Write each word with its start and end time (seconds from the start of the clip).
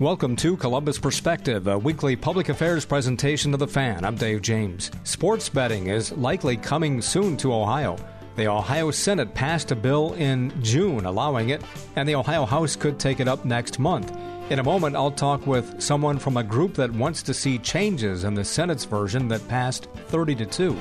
Welcome 0.00 0.36
to 0.36 0.56
Columbus 0.56 0.96
Perspective, 0.96 1.66
a 1.66 1.76
weekly 1.76 2.14
public 2.14 2.50
affairs 2.50 2.84
presentation 2.84 3.52
of 3.52 3.58
the 3.58 3.66
fan. 3.66 4.04
I'm 4.04 4.14
Dave 4.14 4.42
James. 4.42 4.92
Sports 5.02 5.48
betting 5.48 5.88
is 5.88 6.12
likely 6.12 6.56
coming 6.56 7.02
soon 7.02 7.36
to 7.38 7.52
Ohio. 7.52 7.96
The 8.36 8.46
Ohio 8.46 8.92
Senate 8.92 9.34
passed 9.34 9.72
a 9.72 9.74
bill 9.74 10.12
in 10.12 10.52
June 10.62 11.04
allowing 11.04 11.48
it, 11.48 11.64
and 11.96 12.08
the 12.08 12.14
Ohio 12.14 12.46
House 12.46 12.76
could 12.76 13.00
take 13.00 13.18
it 13.18 13.26
up 13.26 13.44
next 13.44 13.80
month. 13.80 14.16
In 14.50 14.60
a 14.60 14.62
moment, 14.62 14.94
I'll 14.94 15.10
talk 15.10 15.44
with 15.48 15.82
someone 15.82 16.20
from 16.20 16.36
a 16.36 16.44
group 16.44 16.74
that 16.74 16.92
wants 16.92 17.20
to 17.24 17.34
see 17.34 17.58
changes 17.58 18.22
in 18.22 18.34
the 18.34 18.44
Senate's 18.44 18.84
version 18.84 19.26
that 19.26 19.48
passed 19.48 19.88
30 20.06 20.36
to 20.36 20.46
2. 20.46 20.76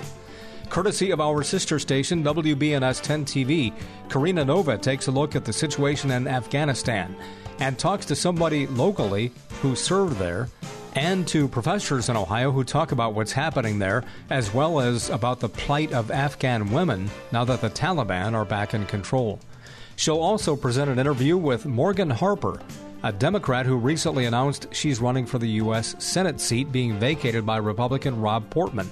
Courtesy 0.70 1.12
of 1.12 1.22
our 1.22 1.44
sister 1.44 1.80
station, 1.80 2.24
WBNS 2.24 3.02
10 3.02 3.26
TV, 3.26 3.74
Karina 4.10 4.44
Nova 4.44 4.78
takes 4.78 5.08
a 5.08 5.12
look 5.12 5.36
at 5.36 5.46
the 5.46 5.54
situation 5.54 6.12
in 6.12 6.28
Afghanistan 6.28 7.16
and 7.60 7.80
talks 7.80 8.06
to 8.06 8.16
somebody 8.16 8.68
locally 8.68 9.32
who 9.62 9.76
served 9.76 10.18
there 10.18 10.50
and 10.94 11.28
to 11.28 11.48
professors 11.48 12.10
in 12.10 12.18
Ohio 12.18 12.52
who 12.52 12.64
talk 12.64 12.92
about 12.92 13.14
what's 13.14 13.32
happening 13.32 13.80
there, 13.80 14.04
as 14.30 14.54
well 14.54 14.80
as 14.80 15.10
about 15.10 15.40
the 15.40 15.50
plight 15.50 15.94
of 15.94 16.12
Afghan 16.12 16.72
women 16.72 17.10
now 17.32 17.46
that 17.46 17.62
the 17.62 17.70
Taliban 17.70 18.34
are 18.34 18.46
back 18.46 18.74
in 18.74 18.86
control. 18.88 19.40
She'll 19.96 20.20
also 20.20 20.56
present 20.56 20.92
an 20.92 21.00
interview 21.00 21.38
with 21.38 21.66
Morgan 21.66 22.10
Harper, 22.10 22.60
a 23.04 23.12
Democrat 23.12 23.66
who 23.66 23.78
recently 23.78 24.26
announced 24.26 24.68
she's 24.72 25.00
running 25.00 25.26
for 25.26 25.40
the 25.40 25.50
U.S. 25.50 25.96
Senate 26.00 26.42
seat 26.42 26.72
being 26.72 27.00
vacated 27.00 27.46
by 27.46 27.58
Republican 27.58 28.20
Rob 28.20 28.50
Portman. 28.50 28.90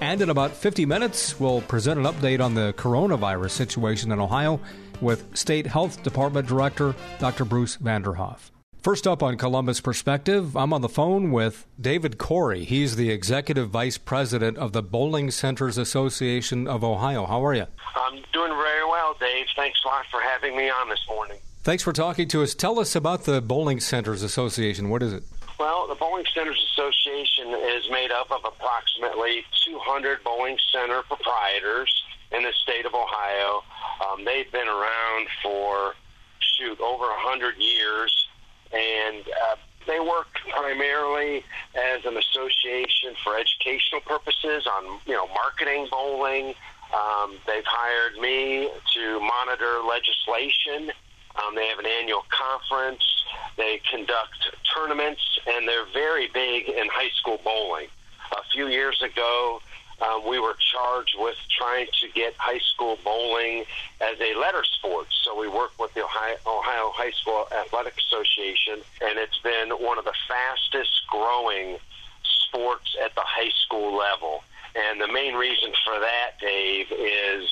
And 0.00 0.22
in 0.22 0.30
about 0.30 0.52
50 0.52 0.86
minutes, 0.86 1.38
we'll 1.38 1.60
present 1.60 2.00
an 2.00 2.06
update 2.06 2.40
on 2.40 2.54
the 2.54 2.72
coronavirus 2.76 3.50
situation 3.50 4.12
in 4.12 4.18
Ohio 4.18 4.60
with 5.00 5.36
State 5.36 5.66
Health 5.66 6.02
Department 6.02 6.48
Director 6.48 6.94
Dr. 7.18 7.44
Bruce 7.44 7.76
Vanderhoff. 7.76 8.50
First 8.82 9.06
up 9.06 9.22
on 9.22 9.36
Columbus 9.36 9.82
Perspective, 9.82 10.56
I'm 10.56 10.72
on 10.72 10.80
the 10.80 10.88
phone 10.88 11.32
with 11.32 11.66
David 11.78 12.16
Corey. 12.16 12.64
He's 12.64 12.96
the 12.96 13.10
Executive 13.10 13.68
Vice 13.68 13.98
President 13.98 14.56
of 14.56 14.72
the 14.72 14.82
Bowling 14.82 15.30
Centers 15.30 15.76
Association 15.76 16.66
of 16.66 16.82
Ohio. 16.82 17.26
How 17.26 17.44
are 17.44 17.52
you? 17.52 17.66
I'm 17.94 18.14
doing 18.32 18.52
very 18.52 18.84
well, 18.86 19.14
Dave. 19.20 19.46
Thanks 19.54 19.80
a 19.84 19.88
lot 19.88 20.06
for 20.10 20.22
having 20.22 20.56
me 20.56 20.70
on 20.70 20.88
this 20.88 21.04
morning. 21.08 21.36
Thanks 21.62 21.82
for 21.82 21.92
talking 21.92 22.26
to 22.28 22.42
us. 22.42 22.54
Tell 22.54 22.80
us 22.80 22.96
about 22.96 23.24
the 23.24 23.42
Bowling 23.42 23.80
Centers 23.80 24.22
Association. 24.22 24.88
What 24.88 25.02
is 25.02 25.12
it? 25.12 25.24
Well, 25.60 25.86
the 25.86 25.94
Bowling 25.94 26.24
Centers 26.32 26.56
Association 26.72 27.52
is 27.52 27.84
made 27.90 28.10
up 28.10 28.32
of 28.32 28.46
approximately 28.46 29.44
200 29.66 30.24
bowling 30.24 30.56
center 30.72 31.02
proprietors 31.02 32.02
in 32.32 32.44
the 32.44 32.52
state 32.62 32.86
of 32.86 32.94
Ohio. 32.94 33.62
Um, 34.00 34.24
they've 34.24 34.50
been 34.50 34.66
around 34.66 35.28
for, 35.42 35.96
shoot, 36.38 36.80
over 36.80 37.04
100 37.04 37.58
years, 37.58 38.26
and 38.72 39.20
uh, 39.20 39.56
they 39.86 40.00
work 40.00 40.28
primarily 40.48 41.44
as 41.74 42.06
an 42.06 42.16
association 42.16 43.12
for 43.22 43.36
educational 43.36 44.00
purposes 44.00 44.66
on, 44.66 44.98
you 45.04 45.12
know, 45.12 45.28
marketing 45.28 45.88
bowling. 45.90 46.54
Um, 46.94 47.36
they've 47.46 47.66
hired 47.66 48.18
me 48.18 48.70
to 48.94 49.20
monitor 49.20 49.82
legislation. 49.86 50.90
Um, 51.36 51.54
they 51.54 51.66
have 51.68 51.78
an 51.78 51.86
annual 51.86 52.24
conference. 52.28 53.02
They 53.56 53.80
conduct 53.90 54.50
tournaments, 54.74 55.22
and 55.46 55.66
they're 55.66 55.86
very 55.92 56.28
big 56.28 56.68
in 56.68 56.88
high 56.88 57.10
school 57.16 57.40
bowling. 57.44 57.86
A 58.32 58.42
few 58.52 58.68
years 58.68 59.02
ago, 59.02 59.60
um, 60.02 60.26
we 60.26 60.38
were 60.38 60.56
charged 60.72 61.14
with 61.18 61.36
trying 61.50 61.86
to 62.00 62.08
get 62.08 62.34
high 62.38 62.58
school 62.58 62.98
bowling 63.04 63.64
as 64.00 64.18
a 64.20 64.38
letter 64.38 64.64
sport. 64.64 65.08
So 65.24 65.38
we 65.38 65.48
work 65.48 65.72
with 65.78 65.92
the 65.94 66.04
Ohio, 66.04 66.36
Ohio 66.46 66.90
High 66.94 67.10
School 67.10 67.46
Athletic 67.52 67.94
Association, 67.98 68.80
and 69.02 69.18
it's 69.18 69.38
been 69.38 69.70
one 69.70 69.98
of 69.98 70.04
the 70.04 70.14
fastest 70.26 71.02
growing 71.08 71.76
sports 72.22 72.96
at 73.04 73.14
the 73.14 73.22
high 73.24 73.52
school 73.64 73.96
level. 73.96 74.42
And 74.74 75.00
the 75.00 75.08
main 75.08 75.34
reason 75.34 75.72
for 75.84 75.98
that, 76.00 76.38
Dave, 76.40 76.86
is 76.92 77.50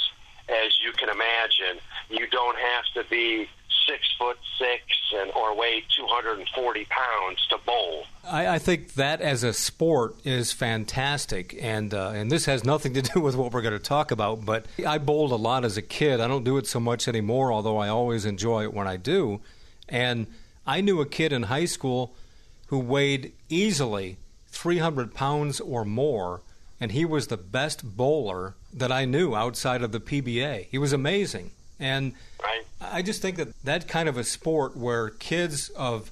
as 0.49 0.79
you 0.83 0.93
can 0.93 1.11
imagine, 1.11 1.83
you 2.09 2.27
don't 2.29 2.57
have 2.57 2.85
to 2.95 3.11
be 3.11 3.49
six 3.89 4.07
foot 4.19 4.39
six 4.59 4.83
and 5.15 5.31
or 5.33 5.57
weigh 5.57 5.83
240 5.97 6.85
pounds 6.85 7.47
to 7.51 7.59
bowl. 7.65 8.05
I, 8.25 8.47
I 8.49 8.59
think 8.59 8.95
that 8.95 9.21
as 9.21 9.43
a 9.43 9.53
sport 9.53 10.15
is 10.25 10.53
fantastic, 10.53 11.57
and 11.61 11.95
uh, 11.95 12.11
and 12.11 12.31
this 12.31 12.45
has 12.45 12.65
nothing 12.65 12.95
to 12.95 13.03
do 13.15 13.21
with 13.21 13.37
what 13.37 13.53
we're 13.53 13.63
going 13.63 13.73
to 13.73 13.79
talk 13.79 14.11
about. 14.11 14.45
But 14.45 14.67
I 14.87 14.99
bowled 14.99 15.33
a 15.33 15.37
lot 15.37 15.65
as 15.65 15.77
a 15.77 15.83
kid. 15.83 16.21
I 16.21 16.29
don't 16.29 16.45
do 16.45 16.59
it 16.59 16.67
so 16.67 16.81
much 16.81 17.09
anymore, 17.09 17.53
although 17.53 17.79
I 17.79 17.89
always 17.89 18.25
enjoy 18.25 18.65
it 18.65 18.75
when 18.75 18.87
I 18.87 18.97
do. 18.97 19.41
And 19.89 20.27
I 20.67 20.83
knew 20.83 21.01
a 21.01 21.07
kid 21.07 21.33
in 21.33 21.45
high 21.45 21.65
school 21.65 22.15
who 22.67 22.79
weighed 22.79 23.33
easily 23.49 24.19
300 24.49 25.15
pounds 25.15 25.61
or 25.61 25.85
more, 25.85 26.43
and 26.79 26.93
he 26.93 27.05
was 27.05 27.29
the 27.29 27.39
best 27.39 27.97
bowler 27.97 28.55
that 28.73 28.93
I 28.93 29.07
knew 29.07 29.35
outside 29.35 29.83
of 29.83 29.93
the 29.93 30.01
PBA. 30.01 30.67
He 30.71 30.77
was 30.77 30.93
amazing. 30.93 31.53
And 31.81 32.13
right. 32.43 32.65
I 32.81 33.03
just 33.03 33.23
think 33.23 33.37
that 33.37 33.49
that 33.65 33.89
kind 33.89 34.09
of 34.09 34.17
a 34.17 34.25
sport 34.25 34.77
where 34.77 35.11
kids 35.11 35.69
of 35.71 36.11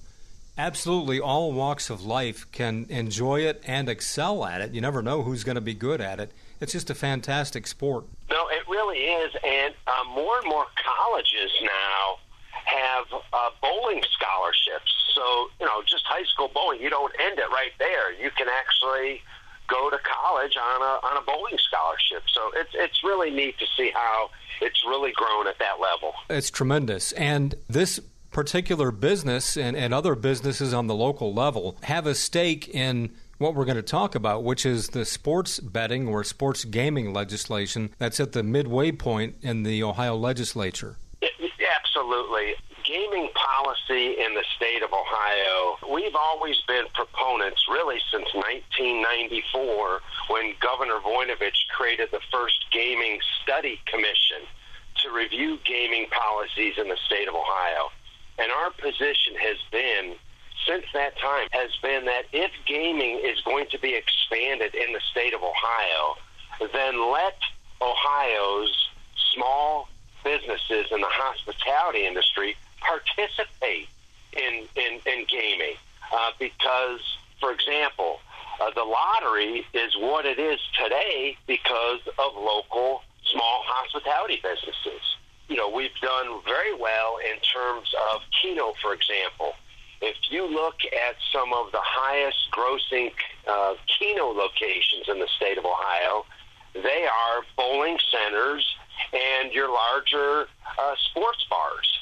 absolutely 0.58 1.20
all 1.20 1.52
walks 1.52 1.90
of 1.90 2.04
life 2.04 2.50
can 2.50 2.86
enjoy 2.88 3.40
it 3.40 3.62
and 3.66 3.88
excel 3.88 4.44
at 4.44 4.60
it. 4.60 4.72
You 4.74 4.80
never 4.80 5.02
know 5.02 5.22
who's 5.22 5.44
going 5.44 5.56
to 5.56 5.60
be 5.60 5.74
good 5.74 6.00
at 6.00 6.18
it. 6.18 6.32
It's 6.60 6.72
just 6.72 6.90
a 6.90 6.94
fantastic 6.94 7.66
sport. 7.66 8.04
No, 8.30 8.48
it 8.48 8.66
really 8.68 8.98
is. 8.98 9.32
And 9.44 9.74
uh, 9.86 10.04
more 10.14 10.38
and 10.38 10.48
more 10.48 10.66
colleges 10.82 11.50
now 11.62 12.18
have 12.64 13.06
uh, 13.32 13.50
bowling 13.60 14.02
scholarships. 14.10 14.92
So, 15.14 15.48
you 15.60 15.66
know, 15.66 15.82
just 15.86 16.04
high 16.06 16.24
school 16.24 16.50
bowling, 16.52 16.80
you 16.80 16.90
don't 16.90 17.12
end 17.20 17.38
it 17.38 17.48
right 17.50 17.72
there. 17.78 18.12
You 18.12 18.30
can 18.36 18.48
actually 18.48 19.22
go 19.68 19.90
to 19.90 19.98
college 19.98 20.56
on 20.56 20.82
a 20.82 21.06
on 21.06 21.16
a 21.16 21.20
bowling 21.22 21.58
scholarship. 21.58 22.22
So 22.32 22.50
it's 22.54 22.70
it's 22.74 23.02
really 23.04 23.30
neat 23.30 23.58
to 23.58 23.66
see 23.76 23.90
how 23.94 24.30
it's 24.60 24.82
really 24.86 25.12
grown 25.12 25.46
at 25.46 25.58
that 25.58 25.80
level. 25.80 26.14
It's 26.30 26.50
tremendous. 26.50 27.12
And 27.12 27.54
this 27.68 28.00
particular 28.30 28.90
business 28.90 29.56
and, 29.56 29.76
and 29.76 29.94
other 29.94 30.14
businesses 30.14 30.74
on 30.74 30.86
the 30.86 30.94
local 30.94 31.32
level 31.32 31.76
have 31.82 32.06
a 32.06 32.14
stake 32.14 32.68
in 32.68 33.10
what 33.38 33.54
we're 33.54 33.64
going 33.64 33.76
to 33.76 33.82
talk 33.82 34.14
about, 34.14 34.44
which 34.44 34.64
is 34.64 34.88
the 34.88 35.04
sports 35.04 35.60
betting 35.60 36.08
or 36.08 36.24
sports 36.24 36.64
gaming 36.64 37.12
legislation 37.12 37.90
that's 37.98 38.20
at 38.20 38.32
the 38.32 38.42
midway 38.42 38.92
point 38.92 39.36
in 39.42 39.62
the 39.62 39.82
Ohio 39.82 40.16
legislature. 40.16 40.96
Absolutely 41.84 42.54
gaming 42.86 43.28
policy 43.34 44.14
in 44.18 44.34
the 44.34 44.44
state 44.56 44.82
of 44.82 44.90
Ohio, 44.92 45.76
we've 45.92 46.14
always 46.14 46.56
been 46.68 46.84
proponents, 46.94 47.66
really 47.68 47.98
since 48.10 48.26
1994, 48.32 50.00
when 50.30 50.54
Governor 50.60 50.98
Voinovich 51.04 51.66
created 51.76 52.08
the 52.12 52.20
first 52.30 52.66
gaming 52.70 53.18
study 53.42 53.80
commission 53.86 54.46
to 55.02 55.10
review 55.10 55.58
gaming 55.64 56.06
policies 56.10 56.74
in 56.78 56.88
the 56.88 56.96
state 57.06 57.28
of 57.28 57.34
Ohio. 57.34 57.90
And 58.38 58.52
our 58.52 58.70
position 58.70 59.34
has 59.40 59.58
been, 59.72 60.14
since 60.66 60.84
that 60.94 61.18
time, 61.18 61.48
has 61.50 61.70
been 61.82 62.04
that 62.06 62.24
if 62.32 62.52
gaming 62.66 63.20
is 63.22 63.40
going 63.40 63.66
to 63.72 63.78
be 63.78 63.94
expanded 63.94 64.74
in 64.74 64.92
the 64.92 65.00
state 65.10 65.34
of 65.34 65.42
Ohio, 65.42 66.16
then 66.72 67.12
let 67.12 67.38
Ohio's 67.82 68.90
small 69.34 69.88
businesses 70.24 70.86
in 70.90 71.00
the 71.00 71.10
hospitality 71.10 72.06
industry 72.06 72.56
participate 72.80 73.88
in 74.32 74.64
in, 74.76 75.00
in 75.06 75.26
gaming 75.28 75.76
uh, 76.12 76.30
because, 76.38 77.00
for 77.40 77.52
example, 77.52 78.20
uh, 78.60 78.70
the 78.74 78.84
lottery 78.84 79.64
is 79.74 79.94
what 79.96 80.24
it 80.24 80.38
is 80.38 80.58
today 80.82 81.36
because 81.46 82.00
of 82.18 82.34
local 82.34 83.02
small 83.32 83.62
hospitality 83.64 84.40
businesses. 84.42 85.02
You 85.48 85.56
know, 85.56 85.68
we've 85.68 85.94
done 86.00 86.40
very 86.44 86.74
well 86.74 87.18
in 87.18 87.38
terms 87.40 87.92
of 88.12 88.22
Keno, 88.40 88.74
for 88.82 88.94
example. 88.94 89.54
If 90.00 90.16
you 90.30 90.46
look 90.46 90.76
at 90.84 91.16
some 91.32 91.52
of 91.52 91.72
the 91.72 91.80
highest 91.80 92.38
grossing 92.52 93.12
uh, 93.46 93.74
Keno 93.98 94.26
locations 94.26 95.08
in 95.08 95.18
the 95.18 95.28
state 95.36 95.58
of 95.58 95.64
Ohio, 95.64 96.26
they 96.74 97.06
are 97.06 97.42
bowling 97.56 97.98
centers 98.10 98.76
and 99.12 99.52
your 99.52 99.70
larger 99.72 100.48
uh, 100.78 100.94
sports 101.10 101.44
bars. 101.48 101.95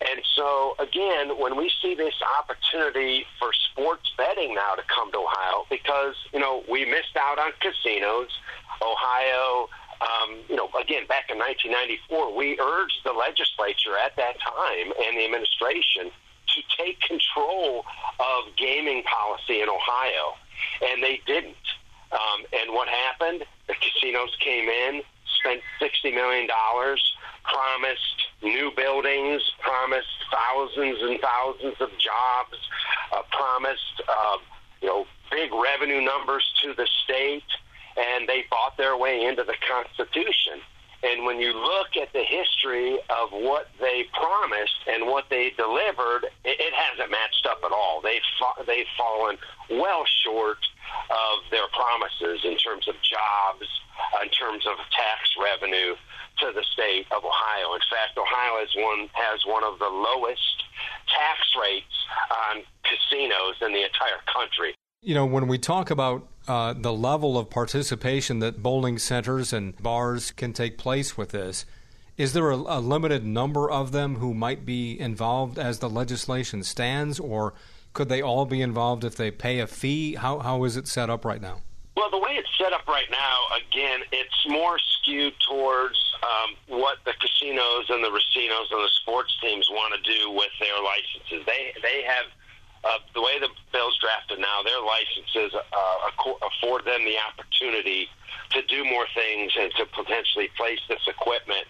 And 0.00 0.20
so, 0.34 0.76
again, 0.78 1.38
when 1.38 1.56
we 1.56 1.70
see 1.80 1.94
this 1.94 2.14
opportunity 2.38 3.24
for 3.38 3.50
sports 3.70 4.12
betting 4.16 4.54
now 4.54 4.74
to 4.74 4.82
come 4.94 5.10
to 5.12 5.18
Ohio, 5.18 5.64
because, 5.70 6.14
you 6.32 6.40
know, 6.40 6.62
we 6.70 6.84
missed 6.84 7.16
out 7.18 7.38
on 7.38 7.52
casinos, 7.60 8.28
Ohio, 8.82 9.68
um, 10.00 10.36
you 10.48 10.56
know, 10.56 10.68
again, 10.78 11.06
back 11.06 11.30
in 11.30 11.38
1994, 11.38 12.36
we 12.36 12.58
urged 12.60 13.00
the 13.04 13.12
legislature 13.12 13.96
at 13.96 14.14
that 14.16 14.36
time 14.40 14.92
and 14.92 15.16
the 15.16 15.24
administration 15.24 16.12
to 16.12 16.60
take 16.76 17.00
control 17.00 17.84
of 18.20 18.56
gaming 18.56 19.02
policy 19.04 19.62
in 19.62 19.68
Ohio. 19.68 20.36
And 20.92 21.02
they 21.02 21.20
didn't. 21.26 21.56
Um, 22.12 22.44
and 22.52 22.72
what 22.72 22.88
happened? 22.88 23.44
The 23.66 23.74
casinos 23.74 24.36
came 24.40 24.68
in, 24.68 25.02
spent 25.40 25.60
$60 25.80 26.14
million, 26.14 26.46
promised 27.52 28.18
new 28.42 28.70
buildings, 28.76 29.42
promised 29.60 30.08
thousands 30.30 30.98
and 31.02 31.20
thousands 31.20 31.76
of 31.80 31.90
jobs. 31.98 32.58
uh, 33.12 33.22
promised, 33.30 34.02
uh, 34.08 34.38
you 34.80 34.88
know, 34.88 35.06
big 35.30 35.50
revenue 35.52 36.00
numbers 36.00 36.44
to 36.62 36.74
the 36.74 36.86
state, 37.04 37.44
and 37.96 38.28
they 38.28 38.44
bought 38.50 38.76
their 38.76 38.96
way 38.96 39.24
into 39.24 39.44
the 39.44 39.54
Constitution. 39.68 40.60
And 41.02 41.24
when 41.24 41.40
you 41.40 41.52
look 41.52 41.96
at 42.00 42.12
the 42.12 42.24
history 42.24 42.98
of 43.10 43.30
what 43.30 43.68
they 43.80 44.06
promised 44.12 44.80
and 44.88 45.06
what 45.06 45.26
they 45.30 45.52
delivered, 45.56 46.24
it, 46.44 46.58
it 46.58 46.74
hasn't 46.74 47.10
matched 47.10 47.46
up 47.48 47.60
at 47.64 47.70
all. 47.72 48.00
They've 48.02 48.24
fa- 48.38 48.64
they've 48.66 48.88
fallen 48.96 49.36
well 49.70 50.04
short 50.24 50.58
of 51.10 51.50
their 51.50 51.68
promises 51.68 52.44
in 52.44 52.56
terms 52.56 52.88
of 52.88 52.94
jobs, 53.02 53.68
in 54.22 54.28
terms 54.30 54.66
of 54.66 54.78
tax 54.90 55.30
revenue 55.40 55.94
to 56.38 56.52
the 56.54 56.64
state 56.72 57.06
of 57.10 57.24
Ohio. 57.24 57.74
In 57.74 57.80
fact, 57.90 58.18
Ohio 58.18 58.60
has 58.60 58.68
one 58.76 59.08
has 59.12 59.40
one 59.46 59.64
of 59.64 59.78
the 59.78 59.88
lowest 59.88 60.64
tax 61.08 61.40
rates 61.60 61.96
on 62.48 62.62
casinos 62.84 63.56
in 63.62 63.72
the 63.72 63.84
entire 63.84 64.20
country. 64.32 64.74
You 65.02 65.14
know, 65.14 65.26
when 65.26 65.46
we 65.46 65.58
talk 65.58 65.90
about 65.90 66.26
uh, 66.48 66.74
the 66.76 66.92
level 66.92 67.38
of 67.38 67.50
participation 67.50 68.40
that 68.40 68.62
bowling 68.62 68.98
centers 68.98 69.52
and 69.52 69.76
bars 69.76 70.30
can 70.30 70.52
take 70.52 70.78
place 70.78 71.16
with 71.16 71.30
this, 71.30 71.64
is 72.16 72.32
there 72.32 72.50
a, 72.50 72.56
a 72.56 72.80
limited 72.80 73.24
number 73.24 73.70
of 73.70 73.92
them 73.92 74.16
who 74.16 74.32
might 74.32 74.64
be 74.64 74.98
involved 74.98 75.58
as 75.58 75.78
the 75.78 75.90
legislation 75.90 76.62
stands, 76.62 77.20
or 77.20 77.54
could 77.92 78.08
they 78.08 78.22
all 78.22 78.46
be 78.46 78.62
involved 78.62 79.04
if 79.04 79.16
they 79.16 79.30
pay 79.30 79.60
a 79.60 79.66
fee? 79.66 80.14
How, 80.14 80.38
how 80.38 80.64
is 80.64 80.76
it 80.76 80.88
set 80.88 81.10
up 81.10 81.24
right 81.24 81.40
now? 81.40 81.60
Well, 81.96 82.10
the 82.10 82.18
way 82.18 82.32
it's 82.32 82.48
set 82.58 82.72
up 82.72 82.86
right 82.86 83.10
now, 83.10 83.38
again, 83.56 84.00
it's 84.12 84.46
more 84.48 84.78
skewed 85.06 85.34
towards 85.48 85.98
um, 86.22 86.56
what 86.66 86.98
the 87.06 87.14
casinos 87.22 87.86
and 87.88 88.02
the 88.02 88.10
racinos 88.10 88.66
and 88.74 88.82
the 88.82 88.90
sports 89.00 89.30
teams 89.40 89.68
want 89.70 89.94
to 89.94 90.02
do 90.02 90.30
with 90.32 90.50
their 90.58 90.74
licenses. 90.82 91.46
They 91.46 91.72
they 91.82 92.02
have 92.02 92.26
uh, 92.82 92.98
the 93.14 93.22
way 93.22 93.38
the 93.38 93.48
bill's 93.72 93.96
drafted 93.98 94.38
now, 94.38 94.62
their 94.62 94.82
licenses 94.82 95.54
uh, 95.54 96.10
afford 96.42 96.84
them 96.84 97.04
the 97.04 97.16
opportunity 97.18 98.08
to 98.50 98.62
do 98.66 98.84
more 98.84 99.06
things 99.14 99.52
and 99.58 99.72
to 99.78 99.86
potentially 99.86 100.50
place 100.56 100.78
this 100.88 101.02
equipment. 101.08 101.66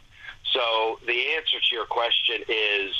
So 0.53 0.99
the 1.07 1.37
answer 1.37 1.57
to 1.61 1.75
your 1.75 1.87
question 1.87 2.43
is, 2.49 2.93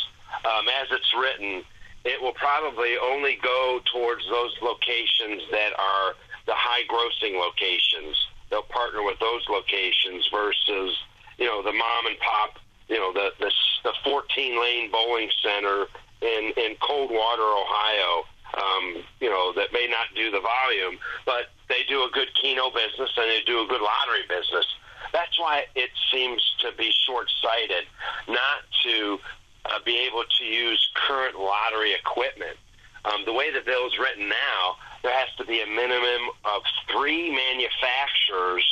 um, 0.45 0.69
as 0.81 0.89
it's 0.91 1.13
written, 1.19 1.63
it 2.05 2.21
will 2.21 2.33
probably 2.33 2.97
only 2.97 3.39
go 3.43 3.81
towards 3.93 4.25
those 4.29 4.55
locations 4.63 5.43
that 5.51 5.73
are 5.79 6.15
the 6.47 6.55
high 6.55 6.85
grossing 6.89 7.39
locations. 7.39 8.17
They'll 8.51 8.63
partner 8.63 9.03
with 9.03 9.19
those 9.19 9.43
locations 9.49 10.29
versus, 10.33 10.97
you 11.39 11.47
know, 11.47 11.63
the 11.63 11.73
mom 11.73 12.07
and 12.07 12.19
pop, 12.19 12.59
you 12.89 12.97
know, 12.97 13.13
the 13.13 13.31
the, 13.41 13.51
the 13.85 13.93
14 14.05 14.61
lane 14.61 14.91
bowling 14.91 15.31
center 15.43 15.87
in 16.23 16.53
in 16.57 16.77
Coldwater, 16.81 17.43
Ohio. 17.43 18.25
Um, 18.57 19.05
you 19.21 19.29
know 19.29 19.53
that 19.55 19.73
may 19.73 19.87
not 19.91 20.07
do 20.15 20.31
the 20.31 20.41
volume, 20.41 20.99
but 21.27 21.51
they 21.69 21.83
do 21.89 22.05
a 22.05 22.11
good 22.13 22.29
Keno 22.41 22.71
business 22.71 23.11
and 23.17 23.29
they 23.29 23.43
do 23.45 23.61
a 23.61 23.67
good 23.67 23.83
lottery 23.83 24.25
business. 24.29 24.67
That's 25.13 25.39
why 25.39 25.65
it 25.75 25.91
seems 26.13 26.43
to 26.61 26.73
be 26.77 26.93
short-sighted 27.07 27.85
not 28.29 28.65
to 28.85 29.19
uh, 29.67 29.79
be 29.85 29.99
able 30.07 30.25
to 30.39 30.45
use 30.45 30.81
current 30.95 31.39
lottery 31.39 31.95
equipment. 31.95 32.57
Um, 33.05 33.25
the 33.25 33.33
way 33.33 33.53
the 33.53 33.61
bill 33.61 33.87
is 33.87 33.99
written 33.99 34.29
now, 34.29 34.77
there 35.03 35.13
has 35.13 35.29
to 35.39 35.45
be 35.45 35.61
a 35.63 35.67
minimum 35.67 36.31
of 36.45 36.63
three 36.91 37.31
manufacturers 37.31 38.65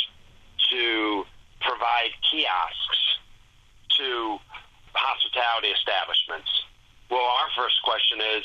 to 0.71 1.25
provide 1.61 2.11
kiosks 2.31 3.01
to 3.99 4.39
hospitality 4.95 5.69
establishments. 5.69 6.49
Well, 7.11 7.25
our 7.25 7.51
first 7.57 7.77
question 7.85 8.19
is 8.37 8.45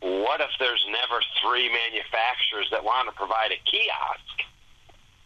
what 0.00 0.40
if 0.40 0.50
there's 0.58 0.84
never 0.86 1.20
three 1.42 1.68
manufacturers 1.68 2.68
that 2.70 2.84
want 2.84 3.08
to 3.08 3.14
provide 3.14 3.50
a 3.50 3.60
kiosk? 3.66 4.36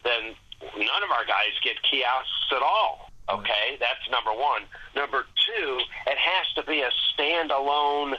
Then 0.03 0.35
none 0.77 1.03
of 1.03 1.11
our 1.11 1.25
guys 1.25 1.53
get 1.63 1.81
kiosks 1.83 2.49
at 2.51 2.61
all. 2.61 3.09
Okay, 3.29 3.77
that's 3.79 4.03
number 4.11 4.31
one. 4.31 4.63
Number 4.95 5.25
two, 5.45 5.79
it 6.07 6.17
has 6.17 6.45
to 6.55 6.63
be 6.63 6.81
a 6.81 6.91
standalone 7.13 8.15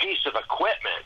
piece 0.00 0.24
of 0.26 0.34
equipment. 0.34 1.04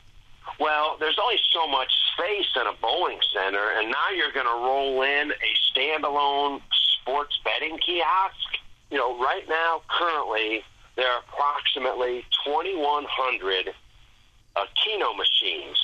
Well, 0.61 0.97
there's 1.01 1.19
only 1.21 1.39
so 1.53 1.67
much 1.67 1.91
space 2.13 2.47
in 2.55 2.67
a 2.67 2.73
bowling 2.81 3.19
center, 3.35 3.71
and 3.79 3.91
now 3.91 4.11
you're 4.17 4.33
going 4.33 4.47
to 4.47 4.65
roll 4.65 5.03
in 5.03 5.33
a 5.33 5.53
standalone 5.73 6.61
sports 7.01 7.39
betting 7.45 7.79
kiosk. 7.79 8.59
You 8.91 8.99
know, 8.99 9.19
right 9.19 9.49
now, 9.49 9.83
currently, 9.89 10.63
there 10.97 11.11
are 11.11 11.21
approximately 11.29 12.25
2,100 12.45 13.75
uh, 14.57 14.65
Keno 14.83 15.15
machines 15.15 15.77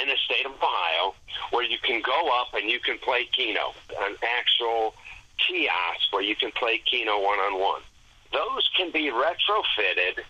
in 0.00 0.08
the 0.08 0.16
state 0.24 0.46
of 0.46 0.52
Ohio 0.52 1.14
where 1.50 1.64
you 1.64 1.78
can 1.82 2.02
go 2.02 2.28
up 2.40 2.54
and 2.54 2.70
you 2.70 2.80
can 2.80 2.98
play 2.98 3.26
Keno, 3.32 3.72
an 4.02 4.16
actual 4.22 4.94
kiosk 5.38 6.12
where 6.12 6.22
you 6.22 6.36
can 6.36 6.50
play 6.52 6.82
Keno 6.90 7.20
one 7.20 7.38
on 7.38 7.58
one. 7.58 7.82
Those 8.32 8.68
can 8.76 8.90
be 8.92 9.10
retrofitted 9.10 10.22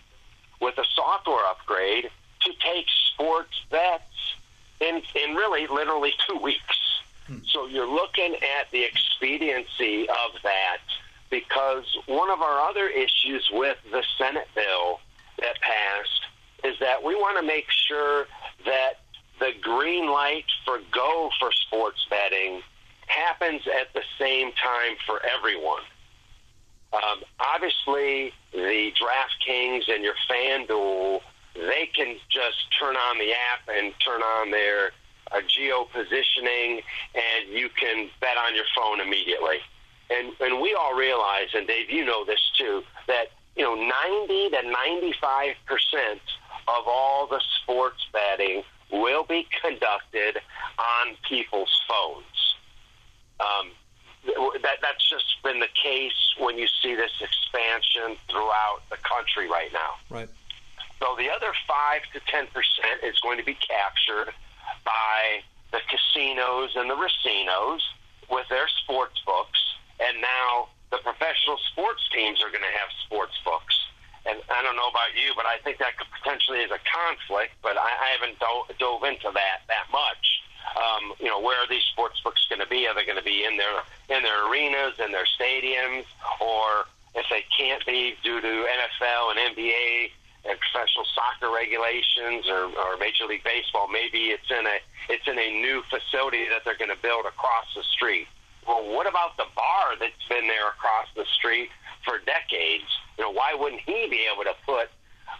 with 0.59 0.77
a 0.77 0.85
software 0.95 1.45
upgrade 1.49 2.09
to 2.45 2.51
take 2.59 2.85
sports 3.13 3.61
bets 3.69 4.03
in, 4.79 5.01
in 5.23 5.35
really 5.35 5.67
literally 5.67 6.13
two 6.27 6.37
weeks. 6.37 7.01
Hmm. 7.27 7.37
So 7.47 7.67
you're 7.67 7.89
looking 7.89 8.35
at 8.35 8.69
the 8.71 8.83
expediency 8.83 10.07
of 10.09 10.41
that 10.43 10.81
because 11.29 11.85
one 12.07 12.29
of 12.29 12.41
our 12.41 12.69
other 12.69 12.87
issues 12.87 13.49
with 13.51 13.77
the 13.91 14.03
Senate 14.17 14.47
bill 14.53 14.99
that 15.39 15.59
passed 15.61 16.21
is 16.63 16.77
that 16.79 17.03
we 17.03 17.15
want 17.15 17.37
to 17.39 17.45
make 17.45 17.65
sure 17.69 18.27
that 18.65 18.99
the 19.39 19.51
green 19.61 20.09
light 20.09 20.45
for 20.65 20.79
go 20.91 21.29
for 21.39 21.51
sports 21.51 22.05
betting 22.09 22.61
happens 23.07 23.61
at 23.67 23.93
the 23.93 24.03
same 24.19 24.51
time 24.51 24.95
for 25.05 25.19
everyone. 25.25 25.81
Um, 26.93 27.21
obviously, 27.39 28.33
the 28.51 28.91
DraftKings 28.99 29.89
and 29.89 30.03
your 30.03 30.13
FanDuel, 30.29 31.21
they 31.55 31.89
can 31.93 32.17
just 32.29 32.57
turn 32.79 32.95
on 32.95 33.17
the 33.17 33.31
app 33.31 33.67
and 33.67 33.93
turn 34.05 34.21
on 34.21 34.51
their 34.51 34.91
uh, 35.31 35.41
geo 35.47 35.85
positioning, 35.85 36.81
and 37.15 37.49
you 37.49 37.69
can 37.69 38.09
bet 38.19 38.37
on 38.37 38.55
your 38.55 38.65
phone 38.75 38.99
immediately. 38.99 39.57
And 40.09 40.33
and 40.39 40.61
we 40.61 40.73
all 40.73 40.95
realize, 40.95 41.47
and 41.53 41.67
Dave, 41.67 41.89
you 41.89 42.05
know 42.05 42.25
this 42.25 42.51
too, 42.57 42.83
that 43.07 43.27
you 43.55 43.63
know 43.63 43.75
90 43.75 44.49
to 44.49 44.61
95 44.63 45.55
percent 45.65 46.21
of 46.67 46.83
all 46.87 47.27
the 47.27 47.41
sports 47.61 48.05
betting 48.11 48.63
will 48.91 49.23
be 49.23 49.47
conducted 49.61 50.41
on 50.77 51.15
people's 51.27 51.81
phones. 51.87 52.55
Um, 53.39 53.71
that 54.61 54.77
that's 54.81 55.09
just 55.09 55.25
been 55.43 55.59
the 55.59 55.69
case 55.81 56.35
when 56.37 56.57
you 56.57 56.67
see 56.81 56.95
this 56.95 57.11
expansion 57.21 58.17
throughout 58.29 58.81
the 58.89 58.97
country 58.97 59.49
right 59.49 59.71
now. 59.73 59.95
Right. 60.09 60.29
So 61.01 61.15
the 61.17 61.29
other 61.33 61.51
five 61.67 62.01
to 62.13 62.21
ten 62.29 62.45
percent 62.53 63.01
is 63.03 63.19
going 63.19 63.39
to 63.39 63.43
be 63.43 63.55
captured 63.55 64.31
by 64.85 65.41
the 65.71 65.81
casinos 65.89 66.71
and 66.75 66.89
the 66.89 66.95
racinos 66.95 67.81
with 68.29 68.47
their 68.49 68.67
sports 68.83 69.19
books 69.25 69.59
and 70.01 70.17
now 70.21 70.69
the 70.89 70.97
professional 70.97 71.57
sports 71.71 72.01
teams 72.11 72.41
are 72.41 72.49
going 72.49 72.65
to 72.65 72.75
have 72.81 72.89
sports 73.05 73.37
books. 73.45 73.75
And 74.25 74.37
I 74.49 74.61
don't 74.61 74.75
know 74.75 74.89
about 74.89 75.13
you, 75.17 75.33
but 75.35 75.45
I 75.45 75.57
think 75.63 75.77
that 75.79 75.97
could 75.97 76.09
potentially 76.21 76.61
is 76.61 76.69
a 76.69 76.81
conflict. 76.85 77.57
But 77.61 77.77
I, 77.77 77.89
I 77.89 78.07
haven't 78.17 78.37
do- 78.37 78.69
dove 78.77 79.03
into 79.05 79.29
that 79.33 79.65
that 79.69 79.87
much. 79.89 80.41
Um, 80.77 81.13
you 81.17 81.25
know, 81.25 81.41
where 81.41 81.57
are 81.57 81.67
these 81.67 81.85
sports 81.89 82.21
books 82.21 82.45
going 82.49 82.61
to 82.61 82.69
be? 82.69 82.85
Are 82.85 82.93
they 82.93 83.05
going 83.05 83.17
to 83.17 83.25
be 83.25 83.45
in 83.45 83.57
their 83.57 83.81
in 84.13 84.21
their 84.21 84.45
arenas, 84.45 85.01
in 85.01 85.11
their 85.11 85.25
stadiums, 85.25 86.05
or 86.37 86.85
if 87.15 87.25
they 87.29 87.43
can't 87.49 87.83
be 87.85 88.13
due 88.21 88.41
to 88.41 88.53
NFL 88.69 89.33
and 89.33 89.57
NBA 89.57 90.11
professional 90.43 91.05
soccer 91.13 91.53
regulations 91.53 92.49
or, 92.49 92.73
or 92.73 92.97
Major 92.97 93.25
League 93.25 93.43
Baseball, 93.43 93.87
maybe 93.87 94.33
it's 94.33 94.49
in 94.49 94.65
a 94.65 94.77
it's 95.09 95.27
in 95.27 95.37
a 95.37 95.49
new 95.61 95.83
facility 95.89 96.45
that 96.49 96.65
they're 96.65 96.77
going 96.77 96.93
to 96.93 97.01
build 97.01 97.25
across 97.25 97.65
the 97.75 97.83
street. 97.83 98.27
Well, 98.67 98.85
what 98.93 99.07
about 99.07 99.37
the 99.37 99.49
bar 99.55 99.97
that's 99.99 100.25
been 100.29 100.47
there 100.47 100.69
across 100.69 101.07
the 101.15 101.25
street 101.37 101.69
for 102.05 102.19
decades? 102.25 102.89
You 103.17 103.25
know, 103.25 103.31
why 103.31 103.55
wouldn't 103.57 103.81
he 103.81 104.07
be 104.09 104.27
able 104.31 104.43
to 104.43 104.55
put, 104.65 104.89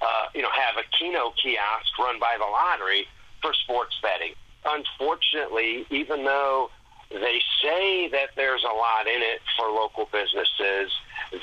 uh, 0.02 0.26
you 0.34 0.42
know, 0.42 0.50
have 0.50 0.78
a 0.78 0.86
Keno 0.98 1.34
kiosk 1.38 1.98
run 2.00 2.20
by 2.20 2.38
the 2.38 2.46
lottery 2.46 3.06
for 3.42 3.54
sports 3.54 3.96
betting? 4.02 4.34
Unfortunately, 4.66 5.86
even 5.90 6.26
though 6.26 6.70
they 7.12 7.42
say 7.62 8.10
that 8.10 8.30
there's 8.36 8.64
a 8.64 8.74
lot 8.74 9.06
in 9.06 9.22
it 9.22 9.42
for 9.58 9.70
local 9.70 10.10
businesses, 10.12 10.92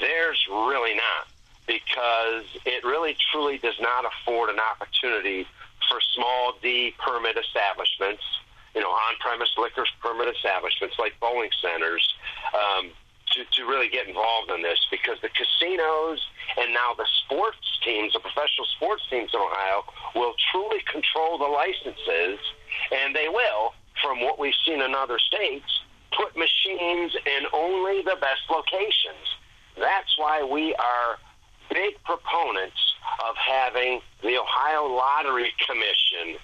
there's 0.00 0.38
really 0.50 0.94
not 0.94 1.27
because 1.98 2.44
it 2.64 2.84
really 2.84 3.16
truly 3.32 3.58
does 3.58 3.78
not 3.80 4.04
afford 4.04 4.50
an 4.50 4.58
opportunity 4.60 5.46
for 5.90 5.98
small 6.14 6.54
D 6.62 6.94
permit 6.98 7.36
establishments 7.36 8.22
you 8.74 8.82
know, 8.82 8.90
on-premise 8.90 9.48
liquor 9.56 9.84
permit 10.00 10.28
establishments 10.28 10.94
like 10.98 11.18
bowling 11.18 11.50
centers 11.60 12.14
um, 12.54 12.90
to, 13.32 13.42
to 13.50 13.66
really 13.66 13.88
get 13.88 14.06
involved 14.06 14.50
in 14.50 14.62
this 14.62 14.78
because 14.90 15.16
the 15.22 15.30
casinos 15.30 16.20
and 16.58 16.72
now 16.72 16.94
the 16.96 17.06
sports 17.24 17.58
teams, 17.82 18.12
the 18.12 18.20
professional 18.20 18.66
sports 18.76 19.02
teams 19.10 19.30
in 19.34 19.40
Ohio, 19.40 19.82
will 20.14 20.34
truly 20.52 20.78
control 20.86 21.38
the 21.38 21.48
licenses, 21.48 22.38
and 22.92 23.16
they 23.16 23.28
will, 23.28 23.74
from 24.02 24.20
what 24.20 24.38
we've 24.38 24.54
seen 24.64 24.80
in 24.80 24.94
other 24.94 25.18
states, 25.18 25.80
put 26.14 26.36
machines 26.36 27.16
in 27.26 27.46
only 27.52 28.02
the 28.02 28.16
best 28.20 28.46
locations. 28.50 29.26
That's 29.76 30.12
why 30.18 30.44
we 30.44 30.74
are 30.74 31.18
big 31.70 31.94
proponents 32.04 32.76
of 33.28 33.34
having 33.36 34.00
the 34.22 34.38
Ohio 34.38 34.86
Lottery 34.86 35.52
Commission 35.66 36.38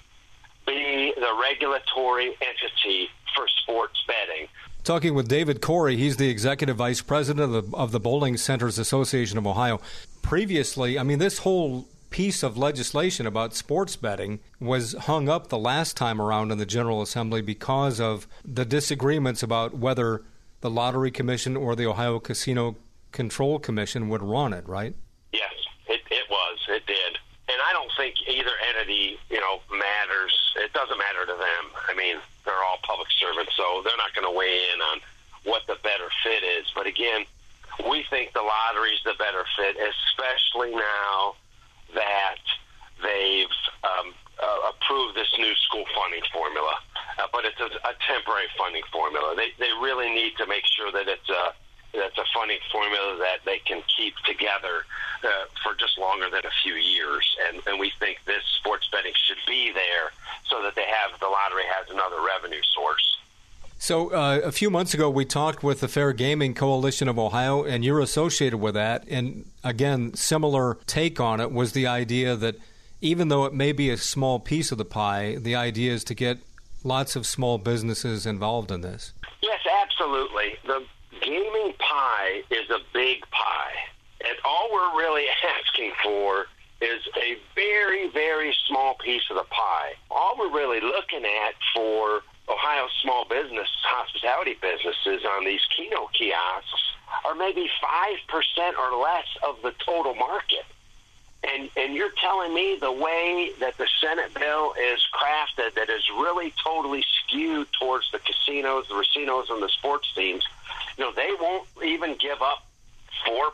be 0.65 1.13
the 1.15 1.39
regulatory 1.41 2.35
entity 2.41 3.09
for 3.35 3.45
sports 3.61 4.03
betting. 4.07 4.47
Talking 4.83 5.15
with 5.15 5.27
David 5.27 5.61
Corey, 5.61 5.97
he's 5.97 6.17
the 6.17 6.29
executive 6.29 6.77
vice 6.77 7.01
president 7.01 7.53
of 7.53 7.71
the, 7.71 7.77
of 7.77 7.91
the 7.91 7.99
Bowling 7.99 8.37
Centers 8.37 8.77
Association 8.77 9.37
of 9.37 9.47
Ohio. 9.47 9.81
Previously, 10.21 10.99
I 10.99 11.03
mean, 11.03 11.19
this 11.19 11.39
whole 11.39 11.87
piece 12.09 12.43
of 12.43 12.57
legislation 12.57 13.25
about 13.25 13.53
sports 13.53 13.95
betting 13.95 14.39
was 14.59 14.93
hung 14.93 15.27
up 15.27 15.47
the 15.47 15.57
last 15.57 15.97
time 15.97 16.21
around 16.21 16.51
in 16.51 16.57
the 16.57 16.65
General 16.65 17.01
Assembly 17.01 17.41
because 17.41 17.99
of 17.99 18.27
the 18.45 18.63
disagreements 18.63 19.43
about 19.43 19.75
whether 19.75 20.21
the 20.61 20.69
Lottery 20.69 21.11
Commission 21.11 21.57
or 21.57 21.75
the 21.75 21.85
Ohio 21.85 22.19
Casino 22.19 22.75
Control 23.11 23.59
Commission 23.59 24.07
would 24.09 24.21
run 24.21 24.53
it, 24.53 24.67
right? 24.67 24.95
Yes, 25.35 25.55
it, 25.91 26.01
it 26.07 26.25
was. 26.31 26.57
It 26.69 26.87
did. 26.87 27.19
And 27.51 27.59
I 27.61 27.73
don't 27.73 27.91
think 27.97 28.15
either 28.27 28.55
entity, 28.71 29.19
you 29.29 29.39
know, 29.39 29.59
matters. 29.69 30.33
It 30.55 30.71
doesn't 30.71 30.97
matter 30.97 31.27
to 31.27 31.35
them. 31.35 31.63
I 31.75 31.93
mean, 31.93 32.17
they're 32.45 32.63
all 32.63 32.79
public 32.81 33.09
servants, 33.19 33.51
so 33.55 33.83
they're 33.83 33.99
not 33.99 34.15
going 34.15 34.25
to 34.25 34.31
weigh 34.31 34.63
in 34.73 34.79
on 34.81 34.97
what 35.43 35.67
the 35.67 35.75
better 35.83 36.09
fit 36.23 36.41
is. 36.41 36.65
But 36.73 36.87
again, 36.87 37.25
we 37.91 38.05
think 38.09 38.33
the 38.33 38.41
lottery's 38.41 39.03
the 39.03 39.13
better 39.19 39.43
fit, 39.59 39.75
especially 39.77 40.73
now 40.73 41.35
that 41.93 42.41
they've 43.03 43.57
um, 43.83 44.15
uh, 44.41 44.71
approved 44.71 45.15
this 45.15 45.29
new 45.37 45.53
school 45.67 45.85
funding 45.93 46.23
formula. 46.31 46.79
Uh, 47.19 47.27
but 47.31 47.45
it's 47.45 47.59
a, 47.59 47.69
a 47.87 47.93
temporary 48.07 48.49
funding 48.57 48.83
formula. 48.91 49.35
They 49.35 49.51
they 49.59 49.71
really 49.83 50.09
need 50.09 50.33
to 50.37 50.47
make 50.47 50.65
sure 50.65 50.91
that 50.91 51.07
it's 51.07 51.29
a 51.29 51.53
that's 51.95 52.17
a 52.17 52.25
funny 52.33 52.59
formula 52.71 53.17
that 53.19 53.39
they 53.45 53.59
can 53.59 53.81
keep 53.97 54.15
together 54.25 54.85
uh, 55.23 55.45
for 55.63 55.73
just 55.75 55.97
longer 55.97 56.29
than 56.29 56.45
a 56.45 56.55
few 56.63 56.73
years. 56.73 57.35
And, 57.47 57.61
and 57.67 57.79
we 57.79 57.91
think 57.99 58.19
this 58.25 58.43
sports 58.57 58.87
betting 58.91 59.13
should 59.27 59.41
be 59.47 59.71
there 59.71 60.11
so 60.49 60.61
that 60.63 60.75
they 60.75 60.85
have 60.85 61.19
the 61.19 61.27
lottery 61.27 61.63
has 61.67 61.89
another 61.89 62.17
revenue 62.21 62.61
source. 62.73 63.17
So, 63.77 64.09
uh, 64.13 64.39
a 64.43 64.51
few 64.51 64.69
months 64.69 64.93
ago, 64.93 65.09
we 65.09 65.25
talked 65.25 65.61
with 65.61 65.81
the 65.81 65.87
Fair 65.87 66.13
Gaming 66.13 66.53
Coalition 66.53 67.07
of 67.07 67.19
Ohio, 67.19 67.63
and 67.63 67.83
you're 67.83 67.99
associated 67.99 68.57
with 68.57 68.73
that. 68.73 69.05
And 69.09 69.45
again, 69.63 70.13
similar 70.13 70.77
take 70.87 71.19
on 71.19 71.39
it 71.39 71.51
was 71.51 71.73
the 71.73 71.85
idea 71.85 72.35
that 72.35 72.55
even 73.01 73.27
though 73.27 73.45
it 73.45 73.53
may 73.53 73.73
be 73.73 73.89
a 73.89 73.97
small 73.97 74.39
piece 74.39 74.71
of 74.71 74.77
the 74.77 74.85
pie, 74.85 75.35
the 75.35 75.55
idea 75.55 75.91
is 75.91 76.03
to 76.05 76.15
get 76.15 76.39
lots 76.83 77.15
of 77.15 77.27
small 77.27 77.57
businesses 77.57 78.25
involved 78.25 78.71
in 78.71 78.81
this. 78.81 79.11
Yes, 79.41 79.59
absolutely. 79.83 80.55
The 80.65 80.83
pie 81.95 82.43
is 82.51 82.69
a 82.69 82.79
big 82.93 83.21
pie. 83.31 83.75
And 84.21 84.37
all 84.43 84.69
we're 84.71 84.97
really 84.97 85.25
asking 85.59 85.91
for 86.03 86.47
is 86.81 87.01
a 87.17 87.37
very, 87.55 88.09
very 88.09 88.53
small 88.67 88.95
piece 88.95 89.23
of 89.29 89.37
the 89.37 89.45
pie. 89.49 89.93
All 90.11 90.35
we're 90.37 90.51
really 90.51 90.81
looking 90.81 91.23
at 91.23 91.55
for 91.73 92.21
Ohio 92.47 92.87
small 93.01 93.25
business, 93.25 93.67
hospitality 93.83 94.57
businesses 94.61 95.25
on 95.25 95.45
these 95.45 95.61
Keno 95.75 96.09
kiosks 96.13 96.91
are 97.25 97.33
maybe 97.33 97.69
5% 97.81 98.77
or 98.77 99.01
less 99.01 99.25
of 99.47 99.61
the 99.63 99.73
total 99.83 100.13
market. 100.15 100.65
And, 101.43 101.69
and 101.77 101.93
you're 101.93 102.13
telling 102.21 102.53
me 102.53 102.77
the 102.79 102.91
way 102.91 103.51
that 103.59 103.77
the 103.77 103.87
Senate 104.01 104.33
bill 104.33 104.73
is 104.73 104.99
crafted 105.13 105.75
that 105.75 105.89
is 105.89 106.03
really 106.17 106.53
totally 106.63 107.03
skewed 107.23 107.67
towards 107.79 108.11
the 108.11 108.19
casinos, 108.19 108.87
the 108.89 108.95
racinos, 108.95 109.49
and 109.49 109.61
the 109.61 109.69
sports 109.69 110.11
teams, 110.13 110.43
you 110.97 111.03
know, 111.03 111.11
they 111.15 111.31
won't 111.39 111.67
even 111.83 112.15
give 112.19 112.41
up 112.41 112.65
4%, 113.27 113.51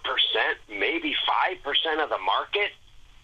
maybe 0.69 1.15
5% 1.27 2.03
of 2.03 2.09
the 2.09 2.17
market. 2.19 2.71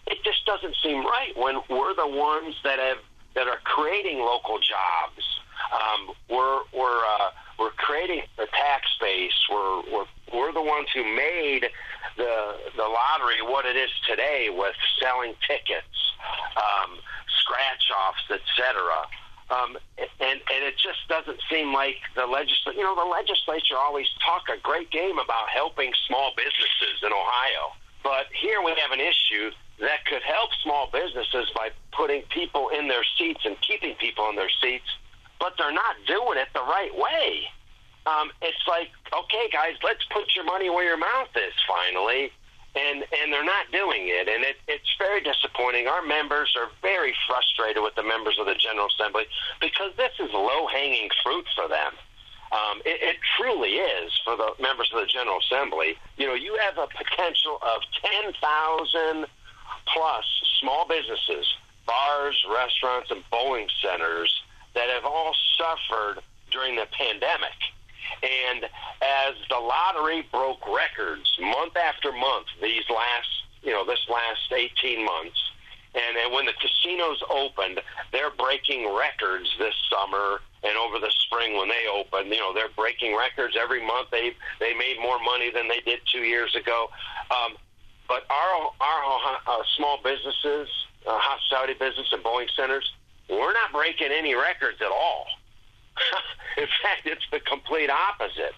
It 0.06 0.18
just 0.24 0.44
doesn't 0.46 0.74
seem 0.82 1.04
right 1.04 1.32
when 1.36 1.60
we're 1.68 1.94
the 1.94 2.06
ones 2.06 2.54
that 2.64 2.78
have 2.78 2.98
that 3.34 3.46
are 3.46 3.60
creating 3.64 4.18
local 4.18 4.58
jobs. 4.58 5.22
Um, 5.70 6.14
we're 6.30 6.60
we're 6.72 7.04
uh, 7.04 7.30
we're 7.58 7.70
creating 7.70 8.22
the 8.36 8.46
tax 8.46 8.86
base. 9.00 9.36
We're 9.50 9.82
we're 9.92 10.06
we're 10.32 10.52
the 10.52 10.62
ones 10.62 10.88
who 10.94 11.04
made 11.04 11.68
the 12.16 12.56
the 12.76 12.82
lottery 12.82 13.42
what 13.42 13.66
it 13.66 13.76
is 13.76 13.90
today 14.08 14.48
with 14.50 14.74
selling 14.98 15.34
tickets, 15.46 15.98
um, 16.56 16.98
scratch 17.40 17.90
offs, 18.08 18.24
etc. 18.30 18.80
Um, 19.50 19.78
and 20.20 20.40
and 20.44 20.60
it 20.64 20.76
just 20.76 21.08
doesn't 21.08 21.40
seem 21.50 21.72
like 21.72 21.96
the 22.14 22.26
legislature. 22.26 22.76
You 22.76 22.84
know, 22.84 22.94
the 22.94 23.08
legislature 23.08 23.76
always 23.76 24.06
talk 24.24 24.48
a 24.52 24.60
great 24.60 24.90
game 24.90 25.18
about 25.18 25.48
helping 25.48 25.92
small 26.06 26.32
businesses 26.36 27.00
in 27.00 27.12
Ohio, 27.12 27.72
but 28.04 28.26
here 28.36 28.60
we 28.62 28.76
have 28.76 28.92
an 28.92 29.00
issue 29.00 29.50
that 29.80 30.04
could 30.04 30.22
help 30.22 30.50
small 30.62 30.90
businesses 30.92 31.48
by 31.54 31.70
putting 31.92 32.22
people 32.28 32.68
in 32.76 32.88
their 32.88 33.04
seats 33.16 33.40
and 33.44 33.56
keeping 33.62 33.94
people 33.94 34.28
in 34.28 34.36
their 34.36 34.50
seats, 34.60 34.88
but 35.40 35.54
they're 35.56 35.72
not 35.72 35.96
doing 36.06 36.36
it 36.36 36.48
the 36.52 36.60
right 36.60 36.92
way. 36.92 37.48
Um, 38.06 38.30
it's 38.42 38.64
like, 38.66 38.88
okay, 39.12 39.48
guys, 39.52 39.74
let's 39.84 40.04
put 40.10 40.34
your 40.34 40.44
money 40.44 40.68
where 40.70 40.84
your 40.84 40.96
mouth 40.96 41.28
is 41.36 41.52
finally 41.68 42.32
and 42.74 43.04
and 43.22 43.32
they're 43.32 43.44
not 43.44 43.70
doing 43.72 44.08
it, 44.08 44.28
and 44.28 44.44
it, 44.44 44.56
it's 44.68 44.88
very 44.98 45.20
disappointing. 45.20 45.88
Our 45.88 46.02
members 46.02 46.54
are 46.58 46.68
very 46.82 47.14
frustrated 47.26 47.82
with 47.82 47.94
the 47.94 48.02
members 48.02 48.38
of 48.38 48.46
the 48.46 48.54
General 48.54 48.88
Assembly 48.88 49.24
because 49.60 49.92
this 49.96 50.12
is 50.20 50.32
low 50.32 50.66
hanging 50.66 51.08
fruit 51.22 51.46
for 51.54 51.68
them. 51.68 51.92
Um, 52.50 52.80
it, 52.84 53.00
it 53.02 53.16
truly 53.36 53.76
is 53.76 54.12
for 54.24 54.36
the 54.36 54.52
members 54.60 54.90
of 54.94 55.00
the 55.00 55.06
General 55.06 55.38
Assembly. 55.38 55.96
You 56.16 56.26
know, 56.26 56.34
you 56.34 56.56
have 56.60 56.78
a 56.78 56.86
potential 56.86 57.58
of 57.62 57.82
ten 58.00 58.32
thousand 58.40 59.26
plus 59.92 60.24
small 60.60 60.86
businesses, 60.86 61.46
bars, 61.86 62.36
restaurants, 62.48 63.10
and 63.10 63.22
bowling 63.30 63.68
centers 63.82 64.32
that 64.74 64.88
have 64.88 65.04
all 65.04 65.34
suffered 65.56 66.22
during 66.50 66.76
the 66.76 66.86
pandemic 66.92 67.56
and 68.22 68.64
as 69.02 69.34
the 69.50 69.58
lottery 69.58 70.26
broke 70.32 70.66
records 70.66 71.28
month 71.40 71.76
after 71.76 72.12
month, 72.12 72.46
these 72.60 72.84
last, 72.88 73.28
you 73.62 73.72
know, 73.72 73.84
this 73.84 74.00
last 74.08 74.52
18 74.52 75.04
months, 75.04 75.38
and, 75.94 76.16
and 76.16 76.32
when 76.32 76.46
the 76.46 76.52
casinos 76.60 77.22
opened, 77.30 77.80
they're 78.12 78.30
breaking 78.30 78.94
records 78.94 79.48
this 79.58 79.74
summer 79.90 80.40
and 80.62 80.76
over 80.76 80.98
the 80.98 81.10
spring 81.26 81.56
when 81.56 81.68
they 81.68 81.86
open. 81.88 82.30
You 82.32 82.38
know, 82.38 82.52
they're 82.52 82.72
breaking 82.76 83.16
records 83.16 83.56
every 83.58 83.84
month. 83.84 84.10
They 84.10 84.34
they 84.60 84.74
made 84.74 84.96
more 85.00 85.18
money 85.18 85.50
than 85.50 85.68
they 85.68 85.80
did 85.80 86.00
two 86.12 86.22
years 86.22 86.54
ago. 86.54 86.88
Um, 87.30 87.56
but 88.06 88.26
our 88.30 88.70
our 88.80 89.38
uh, 89.46 89.62
small 89.76 89.98
businesses, 90.02 90.68
uh, 91.06 91.18
hospitality 91.18 91.74
business, 91.74 92.08
and 92.12 92.22
bowling 92.22 92.48
centers, 92.56 92.92
we're 93.28 93.52
not 93.52 93.72
breaking 93.72 94.08
any 94.12 94.34
records 94.34 94.78
at 94.80 94.90
all. 94.90 95.26
In 96.56 96.66
fact, 96.82 97.06
it's 97.06 97.24
the 97.30 97.40
complete 97.40 97.90
opposite. 97.90 98.54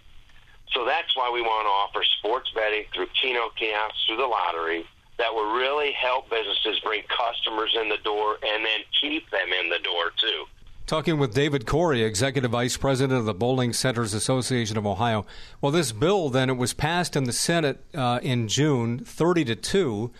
So 0.72 0.84
that's 0.84 1.16
why 1.16 1.30
we 1.30 1.42
want 1.42 1.66
to 1.66 1.70
offer 1.70 2.04
sports 2.18 2.50
betting 2.54 2.84
through 2.94 3.08
Keno 3.20 3.50
kiosks, 3.58 4.04
through 4.06 4.18
the 4.18 4.26
lottery, 4.26 4.84
that 5.18 5.34
will 5.34 5.52
really 5.52 5.92
help 5.92 6.30
businesses 6.30 6.80
bring 6.80 7.02
customers 7.08 7.76
in 7.80 7.88
the 7.88 7.98
door 7.98 8.38
and 8.42 8.64
then 8.64 8.80
keep 9.00 9.28
them 9.30 9.48
in 9.52 9.68
the 9.68 9.78
door, 9.80 10.12
too. 10.18 10.44
Talking 10.86 11.18
with 11.18 11.34
David 11.34 11.66
Corey, 11.66 12.02
Executive 12.02 12.50
Vice 12.50 12.76
President 12.76 13.18
of 13.18 13.24
the 13.24 13.34
Bowling 13.34 13.72
Centers 13.72 14.14
Association 14.14 14.76
of 14.76 14.86
Ohio. 14.86 15.24
Well, 15.60 15.70
this 15.70 15.92
bill 15.92 16.30
then 16.30 16.50
it 16.50 16.56
was 16.56 16.72
passed 16.72 17.14
in 17.14 17.24
the 17.24 17.32
Senate 17.32 17.84
uh, 17.94 18.18
in 18.22 18.48
June, 18.48 18.98
thirty 18.98 19.44
to 19.44 19.54
two. 19.54 20.10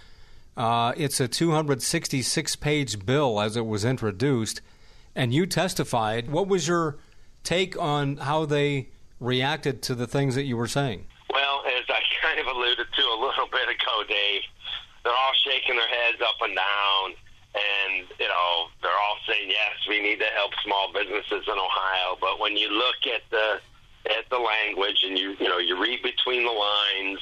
Uh, 0.56 0.92
it's 0.96 1.18
a 1.18 1.26
266 1.26 2.54
page 2.56 3.04
bill 3.04 3.40
as 3.40 3.56
it 3.56 3.66
was 3.66 3.84
introduced, 3.84 4.60
and 5.16 5.32
you 5.32 5.46
testified. 5.46 6.30
What 6.30 6.46
was 6.46 6.68
your 6.68 6.98
take 7.50 7.76
on 7.76 8.16
how 8.18 8.46
they 8.46 8.86
reacted 9.18 9.82
to 9.82 9.92
the 9.96 10.06
things 10.06 10.36
that 10.36 10.44
you 10.44 10.56
were 10.56 10.68
saying? 10.68 11.04
Well, 11.34 11.64
as 11.66 11.82
I 11.88 11.98
kind 12.22 12.38
of 12.38 12.46
alluded 12.46 12.86
to 12.86 13.02
a 13.02 13.18
little 13.18 13.50
bit 13.50 13.66
ago, 13.66 13.94
Dave, 14.08 14.42
they're 15.02 15.12
all 15.12 15.34
shaking 15.44 15.74
their 15.74 15.88
heads 15.88 16.22
up 16.22 16.38
and 16.42 16.54
down, 16.54 17.06
and 17.50 18.06
you 18.20 18.28
know 18.28 18.68
they're 18.82 19.00
all 19.08 19.18
saying 19.26 19.50
yes, 19.50 19.74
we 19.88 20.00
need 20.00 20.20
to 20.20 20.30
help 20.36 20.52
small 20.62 20.92
businesses 20.92 21.42
in 21.48 21.58
Ohio. 21.58 22.16
But 22.20 22.38
when 22.38 22.56
you 22.56 22.70
look 22.70 23.02
at 23.12 23.22
the 23.30 23.58
at 24.06 24.30
the 24.30 24.38
language 24.38 25.02
and 25.02 25.18
you 25.18 25.34
you 25.40 25.48
know 25.48 25.58
you 25.58 25.80
read 25.82 26.02
between 26.02 26.44
the 26.44 26.54
lines, 26.54 27.18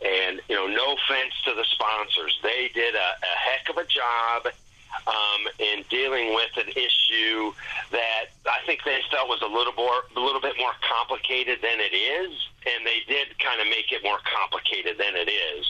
and 0.00 0.40
you 0.48 0.56
know 0.56 0.68
no 0.68 0.96
offense 0.96 1.34
to 1.44 1.52
the 1.52 1.66
sponsors, 1.72 2.38
they 2.42 2.70
did 2.72 2.94
a, 2.94 3.10
a 3.20 3.34
heck 3.36 3.68
of 3.68 3.76
a 3.76 3.84
job 3.84 4.54
um, 5.06 5.42
in 5.58 5.84
dealing 5.88 6.34
with 6.34 6.50
an 6.56 6.68
issue 6.74 7.52
that 7.90 8.32
I 8.46 8.64
think 8.66 8.80
they 8.84 9.00
felt 9.10 9.28
was 9.28 9.42
a 9.42 9.48
little 9.48 9.72
more, 9.74 10.04
a 10.14 10.20
little 10.20 10.40
bit 10.40 10.54
more 10.58 10.72
complicated 10.82 11.58
than 11.62 11.80
it 11.80 11.94
is, 11.94 12.30
and 12.66 12.86
they 12.86 13.00
did 13.08 13.38
kind 13.38 13.60
of 13.60 13.66
make 13.66 13.92
it 13.92 14.02
more 14.02 14.18
complicated 14.24 14.98
than 14.98 15.16
it 15.16 15.30
is. 15.30 15.66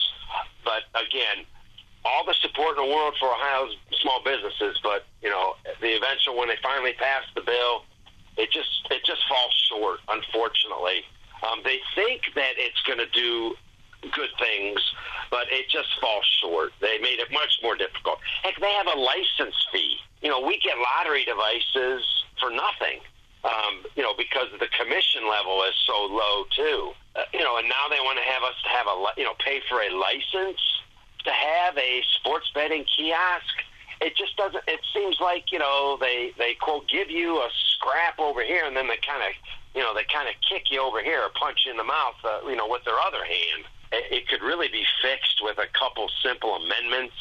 But 0.63 0.89
again, 0.95 1.45
all 2.03 2.25
the 2.25 2.33
support 2.41 2.77
in 2.77 2.89
the 2.89 2.91
world 2.93 3.15
for 3.19 3.29
Ohio's 3.29 3.77
small 4.01 4.21
businesses, 4.23 4.79
but 4.83 5.05
you 5.21 5.29
know, 5.29 5.55
the 5.81 5.95
eventual 5.97 6.37
when 6.37 6.47
they 6.47 6.57
finally 6.61 6.93
pass 6.93 7.23
the 7.35 7.41
bill, 7.41 7.85
it 8.37 8.51
just 8.51 8.87
it 8.89 9.05
just 9.05 9.21
falls 9.27 9.53
short, 9.69 9.99
unfortunately. 10.09 11.05
Um, 11.45 11.61
they 11.63 11.79
think 11.95 12.21
that 12.35 12.53
it's 12.57 12.81
going 12.83 12.99
to 12.99 13.09
do 13.09 13.55
good 14.09 14.29
things, 14.39 14.81
but 15.29 15.45
it 15.51 15.69
just 15.69 15.89
falls 16.01 16.25
short. 16.41 16.73
They 16.81 16.97
made 16.99 17.19
it 17.19 17.31
much 17.31 17.59
more 17.61 17.75
difficult. 17.75 18.19
Heck, 18.43 18.59
they 18.59 18.71
have 18.73 18.87
a 18.87 18.97
license 18.97 19.55
fee. 19.71 19.97
You 20.21 20.29
know, 20.29 20.41
we 20.41 20.59
get 20.59 20.75
lottery 20.77 21.25
devices 21.25 22.03
for 22.39 22.49
nothing. 22.49 23.01
Um, 23.43 23.85
you 23.95 24.03
know, 24.03 24.13
because 24.13 24.53
the 24.59 24.69
commission 24.77 25.25
level 25.25 25.63
is 25.65 25.73
so 25.87 25.97
low 26.05 26.45
too. 26.55 26.93
Uh, 27.15 27.25
you 27.33 27.41
know, 27.41 27.57
and 27.57 27.67
now 27.67 27.89
they 27.89 27.97
want 27.97 28.19
to 28.21 28.25
have 28.29 28.43
us 28.43 28.53
to 28.63 28.69
have 28.69 28.85
a 28.85 28.95
you 29.17 29.25
know 29.25 29.33
pay 29.43 29.61
for 29.67 29.81
a 29.81 29.89
license 29.89 30.61
to 31.25 31.31
have 31.31 31.77
a 31.77 32.03
sports 32.19 32.51
betting 32.53 32.85
kiosk. 32.85 33.65
It 33.99 34.15
just 34.15 34.37
doesn't. 34.37 34.63
It 34.67 34.79
seems 34.93 35.17
like 35.19 35.51
you 35.51 35.57
know 35.57 35.97
they 35.99 36.33
they 36.37 36.53
quote 36.53 36.87
give 36.87 37.09
you 37.09 37.37
a 37.37 37.49
scrap 37.73 38.19
over 38.19 38.43
here, 38.43 38.65
and 38.65 38.77
then 38.77 38.87
they 38.87 39.01
kind 39.01 39.25
of 39.25 39.33
you 39.73 39.81
know 39.81 39.95
they 39.95 40.05
kind 40.13 40.29
of 40.29 40.35
kick 40.45 40.69
you 40.69 40.79
over 40.79 41.01
here 41.01 41.21
or 41.21 41.29
punch 41.33 41.65
you 41.65 41.71
in 41.71 41.77
the 41.77 41.83
mouth. 41.83 42.21
Uh, 42.23 42.47
you 42.47 42.55
know 42.55 42.67
with 42.69 42.85
their 42.85 42.99
other 42.99 43.25
hand 43.25 43.65
it 43.91 44.27
could 44.27 44.41
really 44.41 44.67
be 44.67 44.85
fixed 45.01 45.41
with 45.41 45.57
a 45.57 45.67
couple 45.77 46.09
simple 46.23 46.55
amendments. 46.55 47.15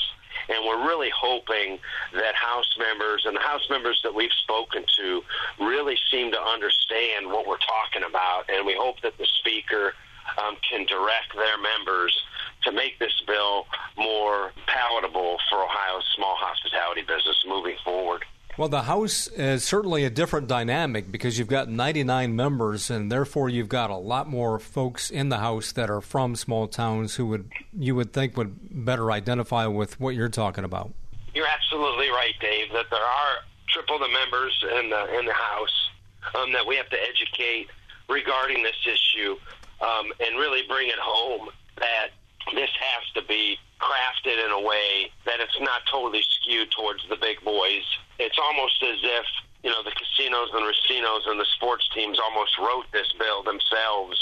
And 0.48 0.64
we're 0.64 0.86
really 0.86 1.10
hoping 1.14 1.78
that 2.14 2.34
House 2.34 2.76
members 2.78 3.24
and 3.26 3.36
the 3.36 3.40
House 3.40 3.68
members 3.68 4.00
that 4.02 4.14
we've 4.14 4.32
spoken 4.42 4.84
to 4.98 5.22
really 5.60 5.98
seem 6.10 6.32
to 6.32 6.40
understand 6.40 7.26
what 7.26 7.46
we're 7.46 7.58
talking 7.58 8.08
about. 8.08 8.48
And 8.48 8.66
we 8.66 8.74
hope 8.74 9.00
that 9.02 9.18
the 9.18 9.26
Speaker 9.38 9.94
um, 10.38 10.56
can 10.68 10.86
direct 10.86 11.34
their 11.34 11.58
members 11.58 12.16
to 12.62 12.72
make 12.72 12.98
this 12.98 13.22
bill 13.26 13.66
more 13.96 14.52
palatable 14.66 15.38
for 15.48 15.64
Ohio's 15.64 16.04
small 16.14 16.36
hospitality 16.36 17.02
business 17.02 17.44
moving 17.46 17.76
forward. 17.84 18.24
Well, 18.58 18.68
the 18.68 18.82
House 18.82 19.26
is 19.28 19.64
certainly 19.64 20.04
a 20.04 20.10
different 20.10 20.48
dynamic 20.48 21.10
because 21.10 21.38
you've 21.38 21.48
got 21.48 21.68
99 21.68 22.34
members, 22.34 22.90
and 22.90 23.10
therefore 23.10 23.48
you've 23.48 23.68
got 23.68 23.90
a 23.90 23.96
lot 23.96 24.28
more 24.28 24.58
folks 24.58 25.10
in 25.10 25.28
the 25.28 25.38
House 25.38 25.72
that 25.72 25.88
are 25.88 26.00
from 26.00 26.36
small 26.36 26.66
towns 26.66 27.14
who 27.14 27.26
would 27.26 27.50
you 27.78 27.94
would 27.94 28.12
think 28.12 28.36
would 28.36 28.84
better 28.84 29.12
identify 29.12 29.66
with 29.66 29.98
what 30.00 30.14
you're 30.14 30.28
talking 30.28 30.64
about. 30.64 30.92
You're 31.32 31.46
absolutely 31.46 32.08
right, 32.10 32.34
Dave. 32.40 32.72
That 32.72 32.86
there 32.90 33.00
are 33.00 33.36
triple 33.68 33.98
the 33.98 34.08
members 34.08 34.64
in 34.78 34.90
the 34.90 35.18
in 35.18 35.26
the 35.26 35.32
House 35.32 35.90
um, 36.34 36.52
that 36.52 36.66
we 36.66 36.76
have 36.76 36.90
to 36.90 36.98
educate 37.00 37.68
regarding 38.08 38.62
this 38.62 38.76
issue 38.84 39.36
um, 39.80 40.12
and 40.20 40.36
really 40.36 40.62
bring 40.68 40.88
it 40.88 40.98
home 41.00 41.48
that 41.78 42.08
this 42.52 42.70
has 42.78 43.12
to 43.14 43.28
be 43.28 43.56
crafted 43.80 44.44
in 44.44 44.50
a 44.50 44.60
way 44.60 45.10
that 45.24 45.40
it's 45.40 45.58
not 45.60 45.82
totally 45.90 46.22
skewed 46.22 46.70
towards 46.72 47.00
the 47.08 47.16
big 47.16 47.42
boys 47.44 47.84
it's 48.20 48.38
almost 48.38 48.82
as 48.82 49.00
if 49.02 49.26
you 49.64 49.70
know 49.70 49.82
the 49.82 49.92
casinos 49.92 50.52
and 50.52 50.64
racinos 50.64 51.24
and 51.26 51.40
the 51.40 51.48
sports 51.56 51.88
teams 51.94 52.20
almost 52.20 52.56
wrote 52.58 52.84
this 52.92 53.08
bill 53.18 53.42
themselves, 53.42 54.16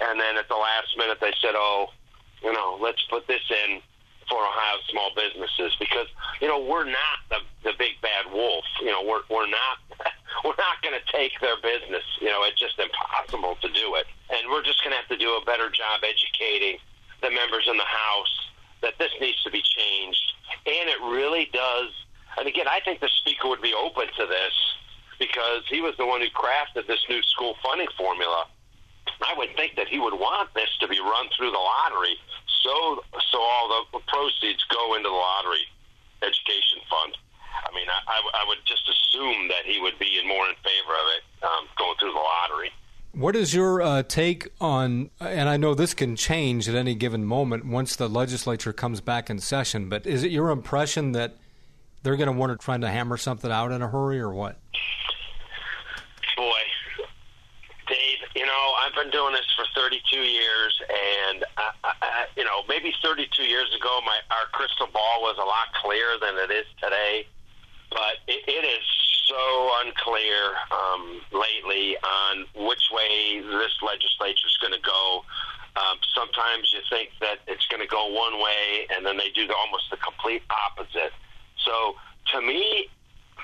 and 0.00 0.18
then 0.18 0.38
at 0.38 0.48
the 0.48 0.56
last 0.56 0.94
minute 0.96 1.18
they 1.20 1.34
said, 1.42 1.54
"Oh, 1.54 1.90
you 2.42 2.52
know, 2.52 2.78
let's 2.80 3.02
put 3.10 3.26
this 3.26 3.42
in 3.50 3.82
for 4.30 4.38
Ohio 4.38 4.78
small 4.88 5.10
businesses 5.18 5.74
because 5.82 6.06
you 6.40 6.46
know 6.46 6.62
we're 6.62 6.86
not 6.86 7.18
the 7.28 7.42
the 7.66 7.74
big 7.76 7.98
bad 8.00 8.30
wolf. 8.32 8.64
You 8.80 8.94
know, 8.94 9.02
we're 9.02 9.26
we're 9.28 9.50
not 9.50 9.82
we're 10.46 10.58
not 10.58 10.78
going 10.82 10.94
to 10.94 11.04
take 11.10 11.34
their 11.42 11.58
business. 11.58 12.06
You 12.22 12.30
know, 12.30 12.46
it's 12.46 12.58
just 12.58 12.78
impossible 12.78 13.58
to 13.60 13.68
do 13.68 13.98
it, 13.98 14.06
and 14.30 14.48
we're 14.48 14.62
just 14.62 14.82
going 14.82 14.94
to 14.94 14.98
have 15.02 15.10
to 15.10 15.18
do 15.18 15.34
a 15.34 15.44
better 15.44 15.68
job 15.68 16.06
educating 16.06 16.78
the 17.20 17.30
members 17.30 17.66
in 17.66 17.76
the 17.76 17.90
House 17.90 18.34
that 18.80 18.94
this 18.98 19.12
needs 19.20 19.42
to 19.42 19.50
be 19.50 19.60
changed, 19.60 20.32
and 20.64 20.88
it 20.88 21.02
really 21.02 21.50
does 21.52 21.90
and 22.40 22.48
again, 22.48 22.66
I 22.66 22.80
think 22.80 23.00
the 23.00 23.12
speaker 23.20 23.48
would 23.48 23.60
be 23.60 23.74
open 23.76 24.08
to 24.16 24.24
this 24.26 24.54
because 25.20 25.62
he 25.68 25.84
was 25.84 25.94
the 25.98 26.06
one 26.06 26.24
who 26.24 26.32
crafted 26.32 26.88
this 26.88 27.04
new 27.08 27.22
school 27.22 27.54
funding 27.62 27.92
formula. 27.96 28.46
I 29.20 29.36
would 29.36 29.54
think 29.54 29.76
that 29.76 29.88
he 29.88 30.00
would 30.00 30.14
want 30.14 30.48
this 30.54 30.70
to 30.80 30.88
be 30.88 30.98
run 30.98 31.28
through 31.36 31.52
the 31.52 31.60
lottery, 31.60 32.16
so 32.64 33.04
so 33.30 33.38
all 33.38 33.84
the 33.92 34.00
proceeds 34.08 34.64
go 34.72 34.96
into 34.96 35.10
the 35.10 35.14
lottery 35.14 35.68
education 36.22 36.80
fund. 36.88 37.12
I 37.52 37.74
mean, 37.74 37.86
I, 37.88 38.22
I, 38.34 38.44
would 38.48 38.58
just 38.64 38.88
assume 38.88 39.48
that 39.48 39.66
he 39.66 39.80
would 39.80 39.98
be 39.98 40.20
more 40.26 40.46
in 40.48 40.54
favor 40.56 40.94
of 40.94 41.06
it 41.16 41.44
um, 41.44 41.66
going 41.76 41.94
through 41.98 42.12
the 42.12 42.18
lottery. 42.18 42.70
What 43.12 43.36
is 43.36 43.52
your 43.52 43.82
uh, 43.82 44.02
take 44.02 44.48
on, 44.60 45.10
and 45.20 45.48
I 45.48 45.56
know 45.56 45.74
this 45.74 45.92
can 45.92 46.16
change 46.16 46.68
at 46.68 46.74
any 46.74 46.94
given 46.94 47.24
moment 47.24 47.66
once 47.66 47.96
the 47.96 48.08
legislature 48.08 48.72
comes 48.72 49.00
back 49.00 49.28
in 49.28 49.40
session, 49.40 49.88
but 49.88 50.06
is 50.06 50.22
it 50.22 50.30
your 50.30 50.50
impression 50.50 51.12
that 51.12 51.36
they're 52.02 52.16
going 52.16 52.32
to 52.32 52.36
want 52.36 52.52
to 52.52 52.62
try 52.62 52.76
to 52.76 52.88
hammer 52.88 53.16
something 53.16 53.50
out 53.50 53.72
in 53.72 53.82
a 53.82 53.88
hurry, 53.88 54.20
or 54.20 54.32
what? 54.32 54.56
Boy, 56.36 56.60
Dave, 57.88 58.18
you 58.34 58.46
know 58.46 58.72
I've 58.84 58.94
been 58.94 59.10
doing 59.10 59.32
this 59.32 59.46
for 59.56 59.66
32 59.74 60.16
years, 60.16 60.80
and 60.88 61.44
I, 61.56 61.70
I, 61.84 62.24
you 62.36 62.44
know 62.44 62.62
maybe 62.68 62.94
32 63.02 63.42
years 63.42 63.74
ago 63.76 64.00
my 64.06 64.18
our 64.30 64.46
crystal 64.52 64.88
ball 64.92 65.20
was 65.20 65.36
a 65.36 65.44
lot 65.44 65.72
clearer 65.82 66.16
than 66.20 66.36
it 66.36 66.50
is 66.50 66.66
today, 66.82 67.26
but 67.90 68.22
it, 68.26 68.44
it 68.48 68.64
is 68.64 68.84
so 69.30 69.70
unclear 69.84 70.58
um, 70.70 71.20
lately 71.32 71.96
on 71.98 72.46
which 72.66 72.82
way 72.92 73.40
this 73.40 73.74
legislature 73.82 74.46
is 74.46 74.58
going 74.60 74.72
to 74.72 74.82
go. 74.82 75.24
Um, 75.76 75.98
sometimes 76.14 76.72
you 76.74 76.80
think 76.90 77.10
that 77.20 77.38
it's 77.46 77.64
going 77.66 77.80
to 77.80 77.86
go 77.86 78.10
one 78.10 78.42
way, 78.42 78.90
and 78.94 79.06
then 79.06 79.16
they 79.16 79.30
do 79.30 79.46
the, 79.46 79.54
almost 79.54 79.84
the 79.90 79.96
complete 79.98 80.42
opposite. 80.50 81.12
So 81.64 81.94
to 82.34 82.40
me, 82.40 82.88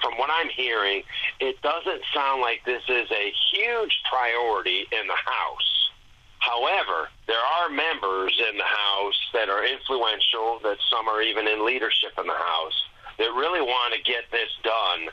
from 0.03 0.19
what 0.19 0.31
I'm 0.33 0.49
hearing, 0.49 1.03
it 1.41 1.61
doesn't 1.63 2.03
sound 2.15 2.43
like 2.43 2.61
this 2.65 2.83
is 2.89 3.11
a 3.11 3.33
huge 3.53 3.95
priority 4.11 4.87
in 4.93 5.07
the 5.07 5.17
House. 5.17 5.91
However, 6.39 7.09
there 7.27 7.41
are 7.41 7.69
members 7.71 8.39
in 8.51 8.57
the 8.57 8.65
House 8.65 9.19
that 9.33 9.49
are 9.49 9.65
influential, 9.65 10.61
that 10.63 10.79
some 10.91 11.09
are 11.09 11.23
even 11.23 11.49
in 11.49 11.65
leadership 11.65 12.13
in 12.19 12.27
the 12.27 12.39
House, 12.39 12.77
that 13.19 13.33
really 13.35 13.61
want 13.61 13.95
to 13.95 14.01
get 14.03 14.31
this 14.31 14.51
done 14.63 15.09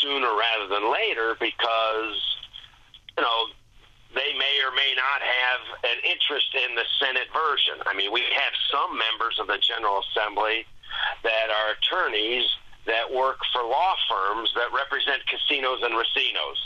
sooner 0.00 0.28
rather 0.28 0.66
than 0.68 0.90
later 0.90 1.36
because, 1.38 2.18
you 3.16 3.22
know, 3.22 3.46
they 4.14 4.32
may 4.34 4.54
or 4.64 4.72
may 4.72 4.94
not 4.96 5.20
have 5.20 5.60
an 5.84 5.98
interest 6.02 6.48
in 6.56 6.74
the 6.74 6.84
Senate 6.98 7.28
version. 7.30 7.76
I 7.84 7.94
mean, 7.94 8.10
we 8.10 8.22
have 8.32 8.54
some 8.72 8.96
members 8.96 9.38
of 9.38 9.46
the 9.46 9.58
General 9.58 10.00
Assembly 10.10 10.64
that 11.22 11.48
are 11.50 11.76
attorneys 11.76 12.44
that 12.86 13.04
work 13.12 13.38
for 13.52 13.62
law 13.62 13.94
firms 14.08 14.50
that 14.56 14.72
represent 14.72 15.20
casinos 15.28 15.84
and 15.84 15.92
racinos. 15.92 16.58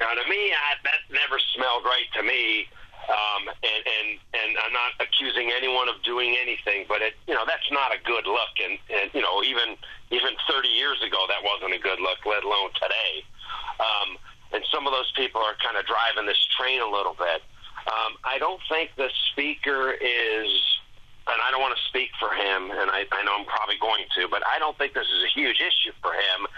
Now, 0.00 0.14
to 0.16 0.24
me, 0.28 0.50
I, 0.50 0.80
that 0.82 1.04
never 1.10 1.38
smelled 1.54 1.84
right 1.84 2.08
to 2.16 2.22
me. 2.22 2.66
Um, 3.08 3.48
and, 3.48 3.82
and 3.88 4.08
and 4.36 4.50
I'm 4.60 4.74
not 4.76 4.92
accusing 5.00 5.48
anyone 5.48 5.88
of 5.88 5.96
doing 6.04 6.36
anything, 6.36 6.84
but 6.92 7.00
it 7.00 7.16
you 7.24 7.32
know 7.32 7.48
that's 7.48 7.64
not 7.72 7.88
a 7.88 7.96
good 8.04 8.28
look, 8.28 8.52
and, 8.60 8.76
and 8.92 9.08
you 9.16 9.24
know 9.24 9.40
even 9.40 9.80
even 10.12 10.36
30 10.44 10.68
years 10.68 11.00
ago 11.00 11.24
that 11.32 11.40
wasn't 11.40 11.72
a 11.72 11.80
good 11.80 12.00
look, 12.04 12.20
let 12.28 12.44
alone 12.44 12.68
today. 12.76 13.24
Um, 13.80 14.20
and 14.52 14.60
some 14.68 14.84
of 14.84 14.92
those 14.92 15.08
people 15.16 15.40
are 15.40 15.56
kind 15.56 15.80
of 15.80 15.88
driving 15.88 16.28
this 16.28 16.40
train 16.60 16.84
a 16.84 16.90
little 16.90 17.16
bit. 17.16 17.40
Um, 17.88 18.20
I 18.28 18.36
don't 18.36 18.60
think 18.68 18.92
the 19.00 19.08
speaker 19.32 19.92
is 19.92 20.52
and 21.28 21.38
I 21.44 21.52
don't 21.52 21.60
want 21.60 21.76
to 21.76 21.84
speak 21.92 22.08
for 22.16 22.32
him, 22.32 22.72
and 22.72 22.87
I, 22.98 23.06
I 23.14 23.22
know 23.22 23.38
I'm 23.38 23.46
probably 23.46 23.78
going 23.78 24.04
to, 24.18 24.26
but 24.26 24.42
I 24.42 24.58
don't 24.58 24.76
think 24.76 24.94
this 24.94 25.06
is 25.06 25.22
a 25.22 25.30
huge 25.30 25.62
issue 25.62 25.94
for 26.02 26.10
him. 26.12 26.50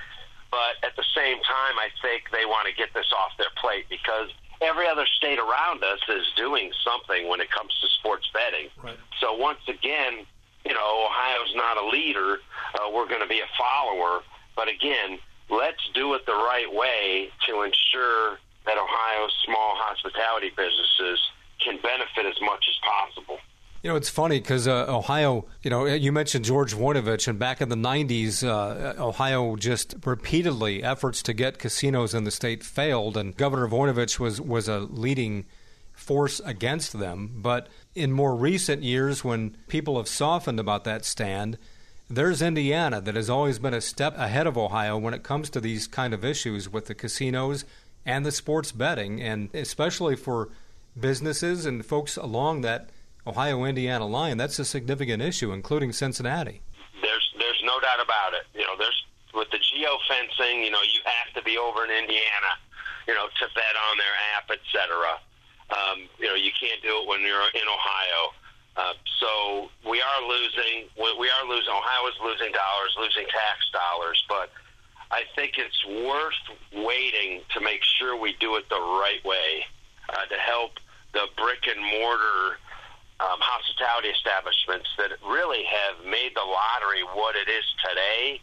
But 0.50 0.80
at 0.82 0.96
the 0.96 1.04
same 1.14 1.36
time, 1.44 1.76
I 1.78 1.92
think 2.02 2.32
they 2.32 2.48
want 2.48 2.66
to 2.66 2.74
get 2.74 2.92
this 2.96 3.06
off 3.12 3.36
their 3.38 3.52
plate 3.60 3.86
because 3.88 4.32
every 4.60 4.88
other 4.88 5.06
state 5.06 5.38
around 5.38 5.84
us 5.84 6.00
is 6.08 6.26
doing 6.36 6.72
something 6.82 7.28
when 7.28 7.40
it 7.40 7.50
comes 7.52 7.70
to 7.80 7.86
sports 8.00 8.28
betting. 8.32 8.72
Right. 8.82 8.98
So 9.20 9.34
once 9.34 9.60
again, 9.68 10.26
you 10.64 10.74
know, 10.74 11.06
Ohio's 11.06 11.54
not 11.54 11.76
a 11.76 11.86
leader. 11.86 12.40
Uh, 12.74 12.90
we're 12.92 13.08
going 13.08 13.22
to 13.22 13.28
be 13.28 13.40
a 13.40 13.50
follower. 13.56 14.22
But 14.56 14.68
again, 14.68 15.18
let's 15.48 15.80
do 15.94 16.14
it 16.14 16.26
the 16.26 16.32
right 16.32 16.68
way 16.72 17.30
to 17.46 17.62
ensure 17.62 18.40
that 18.66 18.76
Ohio's 18.76 19.34
small 19.44 19.76
hospitality 19.76 20.50
businesses 20.56 21.20
can 21.62 21.78
benefit 21.78 22.26
as 22.26 22.40
much 22.42 22.64
as 22.68 22.76
possible. 22.82 23.38
You 23.82 23.89
know, 23.89 23.89
it's 24.00 24.08
funny 24.08 24.40
because 24.40 24.66
uh, 24.66 24.86
Ohio, 24.88 25.44
you 25.62 25.68
know, 25.68 25.84
you 25.84 26.10
mentioned 26.10 26.46
George 26.46 26.74
Voinovich, 26.74 27.28
and 27.28 27.38
back 27.38 27.60
in 27.60 27.68
the 27.68 27.76
90s, 27.76 28.42
uh, 28.42 28.94
Ohio 28.98 29.56
just 29.56 29.94
repeatedly 30.06 30.82
efforts 30.82 31.22
to 31.24 31.34
get 31.34 31.58
casinos 31.58 32.14
in 32.14 32.24
the 32.24 32.30
state 32.30 32.64
failed, 32.64 33.18
and 33.18 33.36
Governor 33.36 33.68
Voinovich 33.68 34.18
was, 34.18 34.40
was 34.40 34.68
a 34.68 34.78
leading 34.78 35.44
force 35.92 36.40
against 36.46 36.98
them. 36.98 37.30
But 37.42 37.68
in 37.94 38.10
more 38.10 38.34
recent 38.34 38.82
years, 38.82 39.22
when 39.22 39.54
people 39.68 39.98
have 39.98 40.08
softened 40.08 40.58
about 40.58 40.84
that 40.84 41.04
stand, 41.04 41.58
there's 42.08 42.40
Indiana 42.40 43.02
that 43.02 43.16
has 43.16 43.28
always 43.28 43.58
been 43.58 43.74
a 43.74 43.82
step 43.82 44.16
ahead 44.16 44.46
of 44.46 44.56
Ohio 44.56 44.96
when 44.96 45.12
it 45.12 45.22
comes 45.22 45.50
to 45.50 45.60
these 45.60 45.86
kind 45.86 46.14
of 46.14 46.24
issues 46.24 46.70
with 46.70 46.86
the 46.86 46.94
casinos 46.94 47.66
and 48.06 48.24
the 48.24 48.32
sports 48.32 48.72
betting, 48.72 49.20
and 49.20 49.54
especially 49.54 50.16
for 50.16 50.48
businesses 50.98 51.66
and 51.66 51.84
folks 51.84 52.16
along 52.16 52.62
that 52.62 52.88
Ohio 53.26 53.64
Indiana 53.64 54.06
line, 54.06 54.36
that's 54.36 54.58
a 54.58 54.64
significant 54.64 55.22
issue, 55.22 55.52
including 55.52 55.92
Cincinnati. 55.92 56.62
There's 57.02 57.34
there's 57.38 57.62
no 57.64 57.78
doubt 57.80 58.02
about 58.02 58.34
it. 58.34 58.46
You 58.54 58.62
know, 58.62 58.76
there's 58.78 59.04
with 59.34 59.50
the 59.50 59.58
geo 59.58 59.98
fencing, 60.08 60.64
you 60.64 60.70
know, 60.70 60.82
you 60.82 61.00
have 61.04 61.34
to 61.34 61.42
be 61.42 61.56
over 61.56 61.84
in 61.84 61.90
Indiana, 61.90 62.52
you 63.06 63.14
know, 63.14 63.26
to 63.26 63.44
bet 63.54 63.76
on 63.90 63.98
their 63.98 64.16
app, 64.36 64.50
etc. 64.50 65.20
Um, 65.70 66.08
you 66.18 66.26
know, 66.26 66.34
you 66.34 66.50
can't 66.58 66.82
do 66.82 67.02
it 67.02 67.08
when 67.08 67.20
you're 67.20 67.50
in 67.54 67.66
Ohio. 67.68 68.22
Uh, 68.76 68.94
so 69.18 69.70
we 69.88 70.00
are 70.00 70.20
losing. 70.26 70.88
We 70.96 71.28
are 71.28 71.44
losing. 71.46 71.70
Ohio 71.70 72.08
is 72.08 72.16
losing 72.22 72.52
dollars, 72.52 72.90
losing 72.98 73.26
tax 73.28 73.68
dollars. 73.72 74.18
But 74.28 74.50
I 75.10 75.22
think 75.34 75.58
it's 75.58 75.84
worth 75.86 76.42
waiting 76.72 77.42
to 77.54 77.60
make 77.60 77.82
sure 77.98 78.16
we 78.16 78.34
do 78.40 78.56
it 78.56 78.68
the 78.68 78.80
right 78.80 79.20
way 79.24 79.66
uh, 80.08 80.26
to 80.26 80.36
help 80.36 80.78
the 81.12 81.26
brick 81.36 81.66
and 81.66 81.80
mortar 81.82 82.58
um, 83.20 83.36
hospitality 83.40 84.08
establishments 84.08 84.88
that 84.96 85.12
really 85.28 85.64
have 85.68 86.00
made 86.04 86.32
the 86.34 86.44
lottery 86.44 87.04
what 87.12 87.36
it 87.36 87.52
is 87.52 87.64
today 87.84 88.40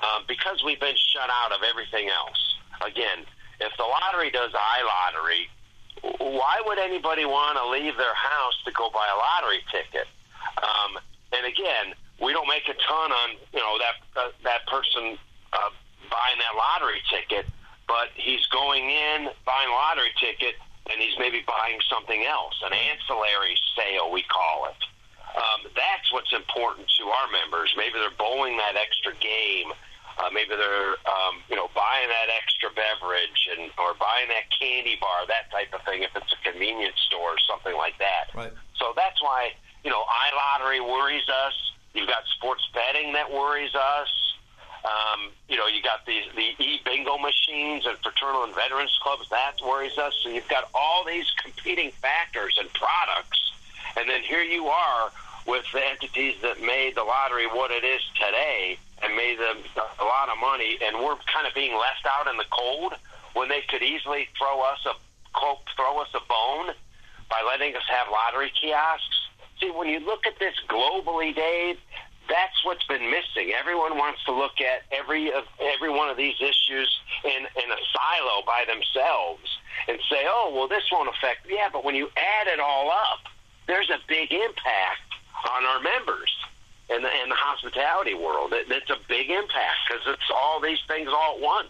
um, 0.00 0.24
because 0.26 0.64
we've 0.64 0.80
been 0.80 0.96
shut 1.12 1.28
out 1.28 1.52
of 1.52 1.60
everything 1.60 2.08
else. 2.08 2.40
Again, 2.80 3.28
if 3.60 3.72
the 3.76 3.84
lottery 3.84 4.30
does 4.32 4.50
iLottery, 4.50 5.44
why 6.18 6.60
would 6.64 6.78
anybody 6.78 7.24
want 7.24 7.56
to 7.60 7.68
leave 7.68 7.96
their 7.96 8.14
house 8.14 8.56
to 8.64 8.72
go 8.72 8.90
buy 8.90 9.06
a 9.12 9.16
lottery 9.16 9.60
ticket? 9.70 10.08
Um, 10.60 10.98
and 11.36 11.46
again, 11.46 11.94
we 12.20 12.32
don't 12.32 12.48
make 12.48 12.68
a 12.68 12.74
ton 12.74 13.12
on 13.12 13.28
you 13.52 13.60
know 13.60 13.76
that 13.78 13.96
uh, 14.16 14.30
that 14.44 14.66
person 14.66 15.18
uh, 15.52 15.70
buying 16.10 16.38
that 16.38 16.54
lottery 16.56 17.00
ticket, 17.10 17.46
but 17.88 18.08
he's 18.14 18.46
going 18.48 18.88
in 18.88 19.28
buying 19.44 19.68
a 19.68 19.72
lottery 19.72 20.12
ticket 20.18 20.54
and 20.90 21.00
he's 21.00 21.16
maybe 21.18 21.42
buying 21.46 21.80
something 21.88 22.24
else, 22.24 22.54
an 22.64 22.72
ancillary 22.72 23.56
sale 23.76 24.10
we 24.12 24.22
call 24.24 24.68
it. 24.68 24.80
Um, 25.34 25.66
that's 25.74 26.12
what's 26.12 26.32
important 26.32 26.86
to 27.00 27.04
our 27.10 27.28
members. 27.32 27.74
Maybe 27.76 27.98
they're 27.98 28.14
bowling 28.18 28.56
that 28.58 28.76
extra 28.76 29.12
game 29.18 29.72
uh, 30.18 30.30
maybe 30.30 30.54
they're 30.54 30.94
um, 31.10 31.42
you 31.50 31.56
know 31.56 31.66
buying 31.74 32.06
that 32.06 32.30
extra 32.30 32.70
beverage 32.70 33.50
and 33.50 33.70
or 33.82 33.98
buying 33.98 34.30
that 34.30 34.46
candy 34.54 34.96
bar, 35.00 35.26
that 35.26 35.50
type 35.50 35.74
of 35.74 35.82
thing. 35.82 36.02
If 36.02 36.14
it's 36.14 36.30
a 36.30 36.40
convenience 36.46 36.98
store 37.10 37.34
or 37.34 37.42
something 37.50 37.74
like 37.74 37.98
that. 37.98 38.30
Right. 38.34 38.52
So 38.78 38.94
that's 38.94 39.20
why 39.22 39.58
you 39.82 39.90
know 39.90 40.04
iLottery 40.06 40.78
worries 40.78 41.26
us. 41.26 41.54
You've 41.94 42.08
got 42.08 42.22
sports 42.38 42.62
betting 42.74 43.12
that 43.14 43.30
worries 43.30 43.74
us. 43.74 44.10
Um, 44.84 45.30
you 45.48 45.56
know, 45.56 45.66
you 45.66 45.82
got 45.82 46.04
these 46.06 46.24
the 46.36 46.52
e 46.62 46.80
bingo 46.84 47.16
machines 47.16 47.86
and 47.86 47.96
fraternal 47.98 48.44
and 48.44 48.54
veterans 48.54 48.96
clubs. 49.02 49.28
That 49.30 49.54
worries 49.64 49.96
us. 49.96 50.14
So 50.22 50.28
you've 50.28 50.48
got 50.48 50.68
all 50.74 51.04
these 51.04 51.30
competing 51.42 51.90
factors 51.90 52.56
and 52.58 52.70
products, 52.74 53.52
and 53.96 54.08
then 54.08 54.22
here 54.22 54.42
you 54.42 54.66
are 54.66 55.10
with 55.46 55.64
the 55.72 55.86
entities 55.86 56.36
that 56.42 56.60
made 56.60 56.96
the 56.96 57.04
lottery 57.04 57.46
what 57.46 57.70
it 57.70 57.84
is 57.84 58.00
today 58.14 58.78
and 59.02 59.14
made 59.16 59.38
them 59.38 59.58
a 60.00 60.04
lot 60.04 60.28
of 60.28 60.38
money, 60.38 60.78
and 60.82 60.96
we're 60.96 61.16
kind 61.32 61.46
of 61.46 61.54
being 61.54 61.72
left 61.72 62.06
out 62.18 62.26
in 62.30 62.36
the 62.36 62.46
cold 62.50 62.94
when 63.34 63.48
they 63.48 63.60
could 63.68 63.82
easily 63.82 64.28
throw 64.38 64.60
us 64.60 64.78
a 64.86 64.94
quote, 65.32 65.58
throw 65.76 65.98
us 65.98 66.08
a 66.14 66.20
bone 66.28 66.74
by 67.28 67.42
letting 67.46 67.74
us 67.74 67.82
have 67.88 68.06
lottery 68.10 68.50
kiosks. 68.60 69.28
See, 69.60 69.70
when 69.70 69.88
you 69.88 70.00
look 70.00 70.26
at 70.26 70.38
this 70.38 70.54
globally, 70.68 71.34
Dave, 71.34 71.78
that's 72.28 72.64
what's 72.64 72.84
been 72.86 73.10
missing. 73.10 73.52
Everyone 73.58 73.98
wants 73.98 74.24
to 74.24 74.32
look 74.32 74.60
at 74.60 74.82
every 74.92 75.32
of 75.32 75.44
every 75.60 75.90
one 75.90 76.08
of 76.08 76.16
these 76.16 76.36
issues 76.40 76.88
in 77.24 77.40
in 77.44 77.68
a 77.70 77.80
silo 77.92 78.42
by 78.46 78.64
themselves 78.66 79.44
and 79.88 79.98
say, 80.10 80.26
"Oh, 80.28 80.52
well, 80.54 80.68
this 80.68 80.84
won't 80.90 81.08
affect." 81.08 81.46
Yeah, 81.48 81.68
but 81.72 81.84
when 81.84 81.94
you 81.94 82.08
add 82.16 82.46
it 82.48 82.60
all 82.60 82.90
up, 82.90 83.20
there's 83.66 83.90
a 83.90 83.98
big 84.08 84.32
impact 84.32 85.08
on 85.50 85.64
our 85.64 85.80
members 85.80 86.30
in 86.90 87.02
the, 87.02 87.10
in 87.22 87.28
the 87.28 87.34
hospitality 87.34 88.14
world. 88.14 88.52
It, 88.52 88.66
it's 88.70 88.90
a 88.90 88.98
big 89.08 89.30
impact 89.30 89.78
because 89.88 90.02
it's 90.06 90.30
all 90.34 90.60
these 90.60 90.80
things 90.88 91.08
all 91.08 91.36
at 91.36 91.40
once. 91.40 91.68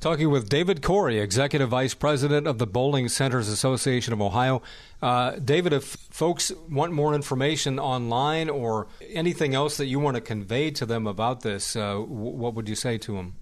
Talking 0.00 0.30
with 0.30 0.48
David 0.48 0.80
Corey, 0.80 1.18
Executive 1.18 1.68
Vice 1.68 1.92
President 1.92 2.46
of 2.46 2.56
the 2.56 2.66
Bowling 2.66 3.08
Centers 3.08 3.48
Association 3.48 4.14
of 4.14 4.22
Ohio. 4.22 4.62
Uh, 5.02 5.32
David, 5.36 5.72
if 5.72 5.84
folks 6.10 6.52
want 6.68 6.92
more 6.92 7.14
information 7.14 7.78
online 7.78 8.50
or 8.50 8.86
anything 9.08 9.54
else 9.54 9.78
that 9.78 9.86
you 9.86 9.98
want 9.98 10.16
to 10.16 10.20
convey 10.20 10.70
to 10.72 10.84
them 10.84 11.06
about 11.06 11.40
this, 11.40 11.74
uh, 11.74 11.92
w- 11.94 12.06
what 12.06 12.54
would 12.54 12.68
you 12.68 12.74
say 12.74 12.98
to 12.98 13.14
them? 13.14 13.34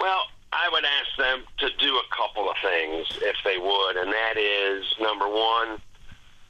Well, 0.00 0.24
I 0.52 0.68
would 0.72 0.84
ask 0.84 1.16
them 1.16 1.44
to 1.58 1.68
do 1.78 1.94
a 1.94 2.02
couple 2.16 2.50
of 2.50 2.56
things 2.60 3.06
if 3.22 3.36
they 3.44 3.56
would, 3.56 3.96
and 3.96 4.12
that 4.12 4.36
is 4.36 4.84
number 5.00 5.28
one, 5.28 5.80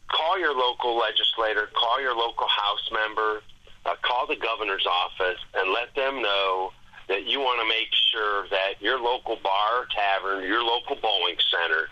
call 0.08 0.38
your 0.38 0.56
local 0.56 0.96
legislator, 0.96 1.68
call 1.74 2.00
your 2.00 2.14
local 2.16 2.48
House 2.48 2.90
member, 2.92 3.42
uh, 3.84 3.94
call 4.00 4.26
the 4.26 4.36
governor's 4.36 4.86
office 4.86 5.38
and 5.54 5.70
let 5.72 5.94
them 5.94 6.22
know 6.22 6.72
that 7.08 7.24
you 7.26 7.40
want 7.40 7.60
to 7.60 7.68
make 7.68 7.88
sure 8.10 8.48
that 8.48 8.80
your 8.80 8.98
local 8.98 9.36
bar, 9.42 9.86
tavern, 9.94 10.44
your 10.44 10.62
local 10.62 10.96
bowling 10.96 11.36
center 11.52 11.88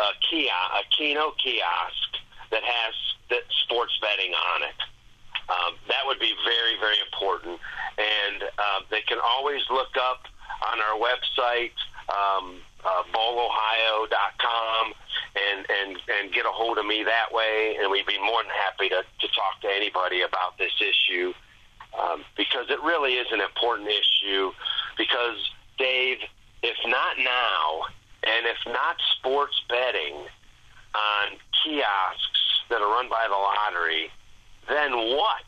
a 0.00 0.12
kiosk, 0.28 0.72
a 0.74 0.82
Keno 0.96 1.32
kiosk 1.36 2.10
that 2.50 2.62
has 2.64 2.94
that 3.30 3.44
sports 3.64 3.92
betting 4.00 4.32
on 4.34 4.62
it. 4.62 4.80
Um, 5.50 5.74
that 5.88 6.02
would 6.06 6.18
be 6.18 6.32
very, 6.44 6.78
very 6.78 6.98
important. 7.04 7.58
And 7.98 8.42
uh, 8.42 8.80
they 8.90 9.02
can 9.02 9.18
always 9.22 9.62
look 9.70 9.96
up 9.98 10.26
on 10.72 10.78
our 10.80 10.98
website, 10.98 11.74
um, 12.08 12.60
uh, 12.84 13.02
bowlohio.com, 13.12 14.94
and, 15.34 15.66
and, 15.68 15.98
and 16.08 16.32
get 16.32 16.46
a 16.46 16.50
hold 16.50 16.78
of 16.78 16.86
me 16.86 17.02
that 17.04 17.32
way. 17.32 17.76
And 17.80 17.90
we'd 17.90 18.06
be 18.06 18.18
more 18.18 18.42
than 18.42 18.52
happy 18.52 18.88
to, 18.90 19.02
to 19.02 19.28
talk 19.34 19.60
to 19.62 19.68
anybody 19.68 20.22
about 20.22 20.58
this 20.58 20.72
issue 20.80 21.32
um, 21.98 22.24
because 22.36 22.66
it 22.70 22.80
really 22.82 23.14
is 23.14 23.26
an 23.32 23.40
important 23.40 23.88
issue. 23.88 24.52
Because, 24.96 25.38
Dave, 25.78 26.18
if 26.62 26.76
not 26.86 27.18
now, 27.18 27.86
and 28.22 28.46
if 28.46 28.58
not 28.66 28.96
sports 29.18 29.60
betting 29.68 30.14
on 30.94 31.36
kiosks 31.62 32.40
that 32.68 32.80
are 32.80 32.90
run 32.90 33.08
by 33.08 33.26
the 33.28 33.34
lottery, 33.34 34.10
then 34.68 34.92
what? 35.16 35.46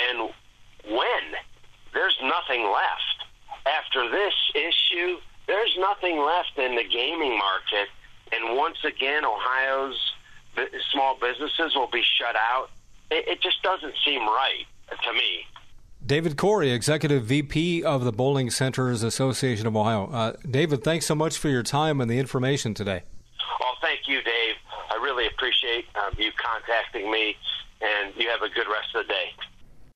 And 0.00 0.30
when? 0.88 1.26
There's 1.92 2.18
nothing 2.22 2.64
left. 2.64 3.18
After 3.66 4.08
this 4.10 4.34
issue, 4.54 5.18
there's 5.46 5.76
nothing 5.78 6.18
left 6.18 6.58
in 6.58 6.76
the 6.76 6.84
gaming 6.84 7.38
market 7.38 7.88
and 8.32 8.56
once 8.56 8.78
again, 8.84 9.24
Ohio's 9.24 9.98
small 10.92 11.16
businesses 11.20 11.74
will 11.74 11.90
be 11.90 12.02
shut 12.18 12.34
out. 12.34 12.70
It, 13.10 13.28
it 13.28 13.40
just 13.40 13.62
doesn't 13.62 13.94
seem 14.04 14.22
right 14.22 14.66
to 14.90 15.12
me. 15.12 15.46
David 16.06 16.36
Corey, 16.36 16.70
Executive 16.70 17.24
VP 17.24 17.82
of 17.82 18.04
the 18.04 18.12
Bowling 18.12 18.48
Centers 18.48 19.02
Association 19.02 19.66
of 19.66 19.76
Ohio. 19.76 20.08
Uh, 20.12 20.34
David, 20.48 20.84
thanks 20.84 21.04
so 21.04 21.16
much 21.16 21.36
for 21.36 21.48
your 21.48 21.64
time 21.64 22.00
and 22.00 22.08
the 22.08 22.20
information 22.20 22.74
today. 22.74 23.02
Well, 23.58 23.74
thank 23.82 24.06
you, 24.06 24.22
Dave. 24.22 24.54
I 24.88 25.02
really 25.02 25.26
appreciate 25.26 25.86
um, 25.96 26.12
you 26.16 26.30
contacting 26.36 27.10
me, 27.10 27.36
and 27.80 28.12
you 28.16 28.28
have 28.28 28.42
a 28.42 28.48
good 28.48 28.68
rest 28.68 28.94
of 28.94 29.06
the 29.06 29.12
day. 29.12 29.32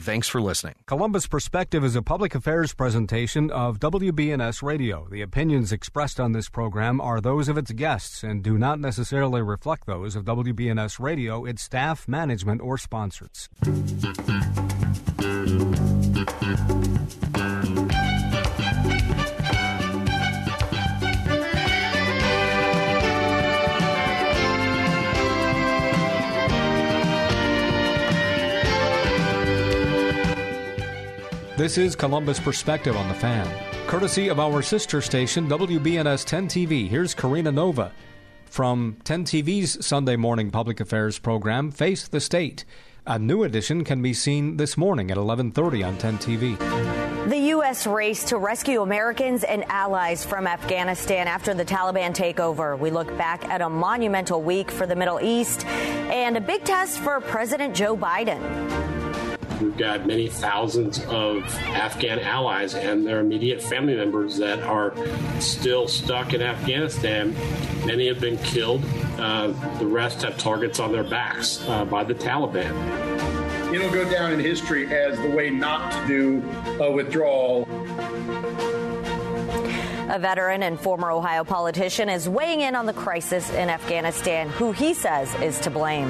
thanks 0.00 0.28
for 0.28 0.40
listening. 0.40 0.74
Columbus 0.86 1.26
Perspective 1.26 1.84
is 1.84 1.94
a 1.94 2.02
public 2.02 2.34
affairs 2.34 2.74
presentation 2.74 3.50
of 3.50 3.78
WBNS 3.78 4.62
Radio. 4.62 5.06
The 5.10 5.22
opinions 5.22 5.72
expressed 5.72 6.18
on 6.18 6.32
this 6.32 6.48
program 6.48 7.00
are 7.00 7.20
those 7.20 7.48
of 7.48 7.58
its 7.58 7.70
guests 7.72 8.22
and 8.22 8.42
do 8.42 8.58
not 8.58 8.80
necessarily 8.80 9.42
reflect 9.42 9.86
those 9.86 10.16
of 10.16 10.24
WBNS 10.24 10.98
Radio, 10.98 11.44
its 11.44 11.62
staff, 11.62 12.08
management, 12.08 12.60
or 12.60 12.78
sponsors. 12.78 13.48
This 31.60 31.76
is 31.76 31.94
Columbus 31.94 32.40
Perspective 32.40 32.96
on 32.96 33.06
the 33.08 33.14
Fan. 33.14 33.46
Courtesy 33.86 34.28
of 34.28 34.40
our 34.40 34.62
sister 34.62 35.02
station, 35.02 35.46
WBNS 35.46 36.24
10 36.24 36.48
TV. 36.48 36.88
Here's 36.88 37.12
Karina 37.12 37.52
Nova 37.52 37.92
from 38.46 38.96
10 39.04 39.26
TV's 39.26 39.84
Sunday 39.84 40.16
morning 40.16 40.50
public 40.50 40.80
affairs 40.80 41.18
program, 41.18 41.70
Face 41.70 42.08
the 42.08 42.18
State. 42.18 42.64
A 43.06 43.18
new 43.18 43.42
edition 43.42 43.84
can 43.84 44.00
be 44.00 44.14
seen 44.14 44.56
this 44.56 44.78
morning 44.78 45.10
at 45.10 45.18
11:30 45.18 45.86
on 45.86 45.98
10 45.98 46.16
TV. 46.16 47.28
The 47.28 47.48
U.S. 47.54 47.86
race 47.86 48.24
to 48.30 48.38
rescue 48.38 48.80
Americans 48.80 49.44
and 49.44 49.62
allies 49.64 50.24
from 50.24 50.46
Afghanistan 50.46 51.28
after 51.28 51.52
the 51.52 51.66
Taliban 51.66 52.14
takeover. 52.14 52.78
We 52.78 52.90
look 52.90 53.14
back 53.18 53.44
at 53.50 53.60
a 53.60 53.68
monumental 53.68 54.40
week 54.40 54.70
for 54.70 54.86
the 54.86 54.96
Middle 54.96 55.20
East 55.20 55.66
and 55.66 56.38
a 56.38 56.40
big 56.40 56.64
test 56.64 57.00
for 57.00 57.20
President 57.20 57.76
Joe 57.76 57.98
Biden. 57.98 58.99
We've 59.60 59.76
got 59.76 60.06
many 60.06 60.28
thousands 60.28 61.04
of 61.04 61.44
Afghan 61.66 62.18
allies 62.18 62.74
and 62.74 63.06
their 63.06 63.20
immediate 63.20 63.62
family 63.62 63.94
members 63.94 64.38
that 64.38 64.60
are 64.62 64.94
still 65.38 65.86
stuck 65.86 66.32
in 66.32 66.40
Afghanistan. 66.40 67.34
Many 67.84 68.08
have 68.08 68.20
been 68.20 68.38
killed. 68.38 68.82
Uh, 69.18 69.48
the 69.78 69.86
rest 69.86 70.22
have 70.22 70.38
targets 70.38 70.80
on 70.80 70.92
their 70.92 71.04
backs 71.04 71.62
uh, 71.68 71.84
by 71.84 72.04
the 72.04 72.14
Taliban. 72.14 72.70
It'll 73.74 73.92
go 73.92 74.10
down 74.10 74.32
in 74.32 74.40
history 74.40 74.86
as 74.92 75.18
the 75.20 75.30
way 75.30 75.50
not 75.50 75.92
to 75.92 76.06
do 76.08 76.82
a 76.82 76.90
withdrawal. 76.90 77.68
A 80.08 80.18
veteran 80.18 80.62
and 80.62 80.80
former 80.80 81.10
Ohio 81.10 81.44
politician 81.44 82.08
is 82.08 82.28
weighing 82.28 82.62
in 82.62 82.74
on 82.74 82.86
the 82.86 82.94
crisis 82.94 83.50
in 83.52 83.68
Afghanistan, 83.68 84.48
who 84.48 84.72
he 84.72 84.94
says 84.94 85.32
is 85.36 85.60
to 85.60 85.70
blame. 85.70 86.08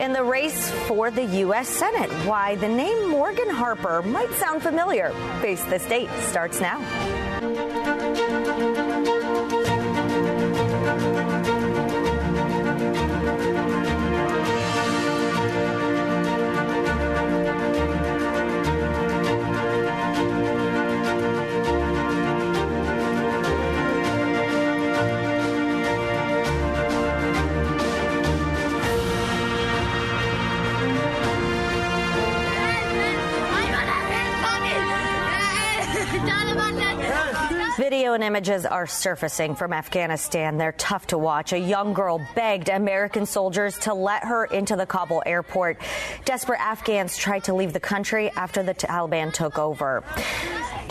In 0.00 0.12
the 0.12 0.22
race 0.22 0.70
for 0.86 1.10
the 1.10 1.24
U.S. 1.24 1.68
Senate, 1.68 2.10
why 2.26 2.56
the 2.56 2.68
name 2.68 3.08
Morgan 3.08 3.48
Harper 3.48 4.02
might 4.02 4.30
sound 4.32 4.62
familiar. 4.62 5.10
Face 5.40 5.64
the 5.64 5.78
State 5.78 6.10
starts 6.20 6.60
now. 6.60 7.85
Video 37.88 38.14
and 38.14 38.24
images 38.24 38.66
are 38.66 38.88
surfacing 38.88 39.54
from 39.54 39.72
Afghanistan. 39.72 40.58
They're 40.58 40.72
tough 40.72 41.06
to 41.06 41.18
watch. 41.18 41.52
A 41.52 41.58
young 41.58 41.92
girl 41.92 42.20
begged 42.34 42.68
American 42.68 43.26
soldiers 43.26 43.78
to 43.78 43.94
let 43.94 44.24
her 44.24 44.46
into 44.46 44.74
the 44.74 44.86
Kabul 44.86 45.22
airport. 45.24 45.78
Desperate 46.24 46.60
Afghans 46.60 47.16
tried 47.16 47.44
to 47.44 47.54
leave 47.54 47.72
the 47.72 47.78
country 47.78 48.28
after 48.30 48.64
the 48.64 48.74
Taliban 48.74 49.32
took 49.32 49.56
over. 49.56 50.02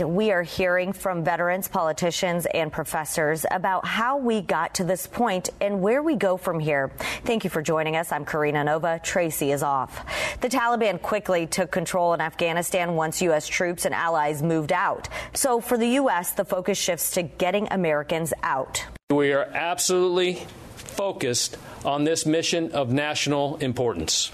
We 0.04 0.32
are 0.32 0.44
hearing 0.44 0.92
from 0.92 1.24
veterans, 1.24 1.70
politicians, 1.70 2.46
and 2.54 2.70
professors 2.70 3.46
about 3.50 3.86
how 3.86 4.18
we 4.18 4.42
got 4.42 4.76
to 4.76 4.84
this 4.84 5.08
point 5.08 5.50
and 5.62 5.82
where 5.82 6.04
we 6.04 6.16
go 6.16 6.36
from 6.36 6.60
here. 6.60 6.92
Thank 7.24 7.46
you 7.46 7.50
for 7.50 7.62
joining 7.62 7.96
us. 7.96 8.12
I'm 8.12 8.26
Karina 8.26 8.66
Nova. 8.66 9.00
Tracy 9.02 9.54
is 9.54 9.64
off. 9.64 10.06
The 10.42 10.50
Taliban 10.50 11.02
quickly 11.02 11.48
took 11.48 11.72
control 11.72 12.14
in 12.14 12.20
Afghanistan 12.20 12.96
once 12.96 13.22
U.S. 13.22 13.48
troops 13.48 13.86
and 13.86 13.96
allies 13.96 14.44
moved 14.44 14.74
out. 14.74 15.08
So 15.34 15.62
for 15.62 15.78
the 15.78 15.88
U.S., 15.88 16.34
the 16.34 16.44
focus 16.44 16.78
shifts 16.86 17.12
to 17.12 17.24
getting 17.24 17.68
Americans 17.72 18.34
out. 18.44 18.86
We 19.10 19.34
are 19.34 19.44
absolutely 19.44 20.46
focused 20.76 21.58
on 21.84 22.04
this 22.04 22.26
mission 22.26 22.72
of 22.72 22.92
national 22.92 23.58
importance. 23.58 24.32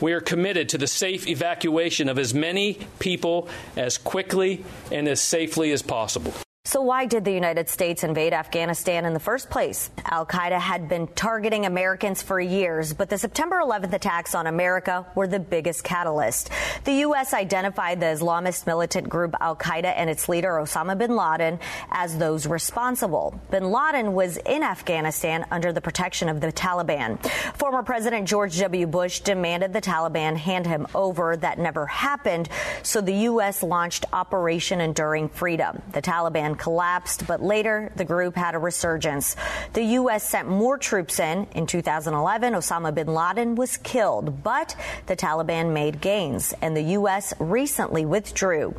We 0.00 0.12
are 0.12 0.20
committed 0.20 0.68
to 0.70 0.78
the 0.78 0.86
safe 0.86 1.26
evacuation 1.26 2.08
of 2.08 2.18
as 2.18 2.34
many 2.34 2.78
people 2.98 3.48
as 3.76 3.98
quickly 3.98 4.64
and 4.92 5.08
as 5.08 5.20
safely 5.20 5.72
as 5.72 5.82
possible. 5.82 6.34
So, 6.66 6.82
why 6.82 7.06
did 7.06 7.24
the 7.24 7.30
United 7.30 7.68
States 7.68 8.02
invade 8.02 8.32
Afghanistan 8.32 9.04
in 9.04 9.14
the 9.14 9.20
first 9.20 9.50
place? 9.50 9.88
Al 10.04 10.26
Qaeda 10.26 10.58
had 10.58 10.88
been 10.88 11.06
targeting 11.06 11.64
Americans 11.64 12.22
for 12.22 12.40
years, 12.40 12.92
but 12.92 13.08
the 13.08 13.18
September 13.18 13.60
11th 13.62 13.92
attacks 13.92 14.34
on 14.34 14.48
America 14.48 15.06
were 15.14 15.28
the 15.28 15.38
biggest 15.38 15.84
catalyst. 15.84 16.50
The 16.82 16.94
U.S. 17.06 17.34
identified 17.34 18.00
the 18.00 18.06
Islamist 18.06 18.66
militant 18.66 19.08
group 19.08 19.36
Al 19.38 19.54
Qaeda 19.54 19.92
and 19.96 20.10
its 20.10 20.28
leader 20.28 20.54
Osama 20.54 20.98
bin 20.98 21.14
Laden 21.14 21.60
as 21.92 22.18
those 22.18 22.48
responsible. 22.48 23.40
Bin 23.52 23.70
Laden 23.70 24.12
was 24.12 24.36
in 24.38 24.64
Afghanistan 24.64 25.46
under 25.52 25.72
the 25.72 25.80
protection 25.80 26.28
of 26.28 26.40
the 26.40 26.52
Taliban. 26.52 27.24
Former 27.54 27.84
President 27.84 28.26
George 28.26 28.58
W. 28.58 28.88
Bush 28.88 29.20
demanded 29.20 29.72
the 29.72 29.80
Taliban 29.80 30.36
hand 30.36 30.66
him 30.66 30.88
over. 30.96 31.36
That 31.36 31.60
never 31.60 31.86
happened, 31.86 32.48
so 32.82 33.00
the 33.00 33.14
U.S. 33.30 33.62
launched 33.62 34.04
Operation 34.12 34.80
Enduring 34.80 35.28
Freedom. 35.28 35.80
The 35.92 36.02
Taliban 36.02 36.55
collapsed, 36.58 37.26
but 37.26 37.42
later 37.42 37.92
the 37.96 38.04
group 38.04 38.36
had 38.36 38.54
a 38.54 38.58
resurgence. 38.58 39.36
The 39.72 39.82
U.S. 39.82 40.28
sent 40.28 40.48
more 40.48 40.78
troops 40.78 41.20
in. 41.20 41.46
In 41.54 41.66
2011, 41.66 42.54
Osama 42.54 42.94
bin 42.94 43.08
Laden 43.08 43.54
was 43.54 43.76
killed, 43.76 44.42
but 44.42 44.76
the 45.06 45.16
Taliban 45.16 45.72
made 45.72 46.00
gains, 46.00 46.54
and 46.62 46.76
the 46.76 46.82
U.S. 46.82 47.34
recently 47.38 48.04
withdrew. 48.04 48.74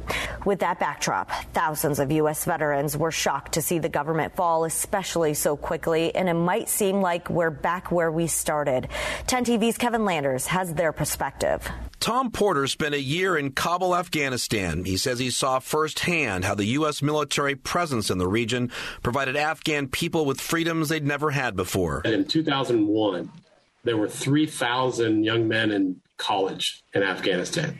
With 0.45 0.59
that 0.59 0.79
backdrop, 0.79 1.31
thousands 1.53 1.99
of 1.99 2.11
U.S. 2.11 2.45
veterans 2.45 2.97
were 2.97 3.11
shocked 3.11 3.53
to 3.53 3.61
see 3.61 3.79
the 3.79 3.89
government 3.89 4.35
fall, 4.35 4.65
especially 4.65 5.33
so 5.33 5.55
quickly, 5.55 6.13
and 6.15 6.29
it 6.29 6.33
might 6.33 6.69
seem 6.69 7.01
like 7.01 7.29
we're 7.29 7.49
back 7.49 7.91
where 7.91 8.11
we 8.11 8.27
started. 8.27 8.87
10 9.27 9.45
TV's 9.45 9.77
Kevin 9.77 10.05
Landers 10.05 10.47
has 10.47 10.73
their 10.73 10.91
perspective. 10.91 11.69
Tom 11.99 12.31
Porter 12.31 12.67
spent 12.67 12.93
a 12.93 13.01
year 13.01 13.37
in 13.37 13.51
Kabul, 13.51 13.95
Afghanistan. 13.95 14.85
He 14.85 14.97
says 14.97 15.19
he 15.19 15.29
saw 15.29 15.59
firsthand 15.59 16.45
how 16.45 16.55
the 16.55 16.65
U.S. 16.65 17.01
military 17.01 17.55
presence 17.55 18.09
in 18.09 18.17
the 18.17 18.27
region 18.27 18.71
provided 19.01 19.35
Afghan 19.35 19.87
people 19.87 20.25
with 20.25 20.39
freedoms 20.39 20.89
they'd 20.89 21.05
never 21.05 21.31
had 21.31 21.55
before. 21.55 22.01
In 22.05 22.25
2001, 22.25 23.31
there 23.83 23.97
were 23.97 24.09
3,000 24.09 25.23
young 25.23 25.47
men 25.47 25.71
in 25.71 26.01
college 26.17 26.83
in 26.93 27.03
Afghanistan. 27.03 27.79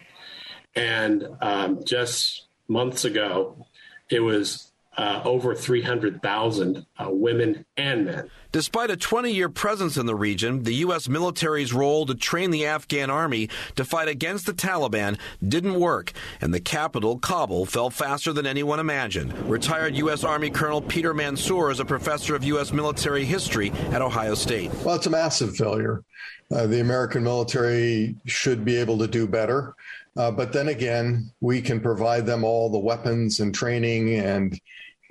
And 0.76 1.28
um, 1.42 1.84
just 1.84 2.48
months 2.68 3.06
ago, 3.06 3.66
it 4.10 4.20
was 4.20 4.72
uh, 4.98 5.22
over 5.26 5.54
300,000 5.54 6.86
uh, 6.98 7.08
women 7.10 7.66
and 7.76 8.06
men. 8.06 8.30
Despite 8.52 8.90
a 8.90 8.98
20 8.98 9.32
year 9.32 9.50
presence 9.50 9.98
in 9.98 10.06
the 10.06 10.16
region, 10.16 10.64
the 10.64 10.76
U.S. 10.76 11.10
military's 11.10 11.74
role 11.74 12.06
to 12.06 12.16
train 12.16 12.52
the 12.52 12.66
Afghan 12.66 13.10
army 13.10 13.50
to 13.76 13.84
fight 13.84 14.08
against 14.08 14.46
the 14.46 14.54
Taliban 14.54 15.18
didn't 15.46 15.80
work, 15.80 16.14
and 16.40 16.54
the 16.54 16.60
capital, 16.60 17.20
Kabul, 17.20 17.66
fell 17.66 17.90
faster 17.90 18.32
than 18.32 18.46
anyone 18.46 18.80
imagined. 18.80 19.34
Retired 19.50 19.96
U.S. 19.96 20.24
Army 20.24 20.50
Colonel 20.50 20.82
Peter 20.82 21.14
Mansoor 21.14 21.72
is 21.72 21.80
a 21.80 21.86
professor 21.86 22.36
of 22.36 22.44
U.S. 22.44 22.72
military 22.72 23.26
history 23.26 23.72
at 23.92 24.02
Ohio 24.02 24.34
State. 24.34 24.72
Well, 24.84 24.96
it's 24.96 25.08
a 25.08 25.12
massive 25.12 25.56
failure. 25.56 26.04
Uh, 26.50 26.68
the 26.68 26.80
American 26.80 27.24
military 27.24 28.16
should 28.26 28.64
be 28.64 28.78
able 28.78 28.98
to 29.00 29.08
do 29.08 29.28
better. 29.28 29.76
Uh, 30.16 30.32
but 30.32 30.52
then 30.52 30.70
again, 30.70 31.32
we 31.42 31.62
can 31.62 31.80
provide 31.80 32.26
them 32.26 32.44
all 32.44 32.70
the 32.70 32.80
weapons 32.80 33.40
and 33.40 33.54
training 33.54 34.16
and 34.16 34.60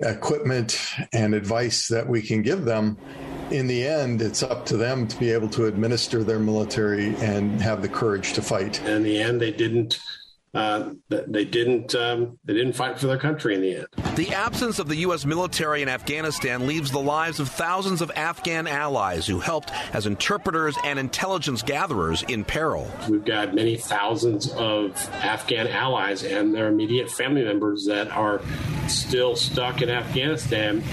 equipment 0.01 0.79
and 1.13 1.33
advice 1.33 1.87
that 1.87 2.07
we 2.07 2.21
can 2.21 2.41
give 2.41 2.65
them. 2.65 2.97
In 3.51 3.67
the 3.67 3.87
end, 3.87 4.21
it's 4.21 4.43
up 4.43 4.65
to 4.67 4.77
them 4.77 5.07
to 5.07 5.17
be 5.17 5.31
able 5.31 5.49
to 5.49 5.65
administer 5.65 6.23
their 6.23 6.39
military 6.39 7.15
and 7.17 7.61
have 7.61 7.81
the 7.81 7.89
courage 7.89 8.33
to 8.33 8.41
fight. 8.41 8.81
In 8.83 9.03
the 9.03 9.19
end, 9.21 9.41
they 9.41 9.51
didn't. 9.51 9.99
Uh, 10.57 10.93
they 11.07 11.45
didn't. 11.45 11.93
Um, 11.93 12.39
they 12.43 12.55
didn't 12.55 12.73
fight 12.73 12.97
for 12.97 13.05
their 13.05 13.19
country 13.19 13.53
in 13.53 13.61
the 13.61 13.75
end. 13.75 13.87
The 14.15 14.33
absence 14.33 14.79
of 14.79 14.87
the 14.87 14.95
U.S. 14.95 15.23
military 15.23 15.83
in 15.83 15.87
Afghanistan 15.87 16.65
leaves 16.65 16.89
the 16.89 16.99
lives 16.99 17.39
of 17.39 17.47
thousands 17.47 18.01
of 18.01 18.09
Afghan 18.15 18.65
allies 18.65 19.27
who 19.27 19.39
helped 19.39 19.71
as 19.93 20.07
interpreters 20.07 20.75
and 20.83 20.97
intelligence 20.97 21.61
gatherers 21.61 22.23
in 22.23 22.43
peril. 22.43 22.91
We've 23.07 23.23
got 23.23 23.53
many 23.53 23.77
thousands 23.77 24.51
of 24.53 24.95
Afghan 25.13 25.67
allies 25.67 26.23
and 26.23 26.55
their 26.55 26.69
immediate 26.69 27.11
family 27.11 27.43
members 27.43 27.85
that 27.85 28.09
are 28.09 28.41
still 28.87 29.35
stuck 29.35 29.83
in 29.83 29.91
Afghanistan. 29.91 30.83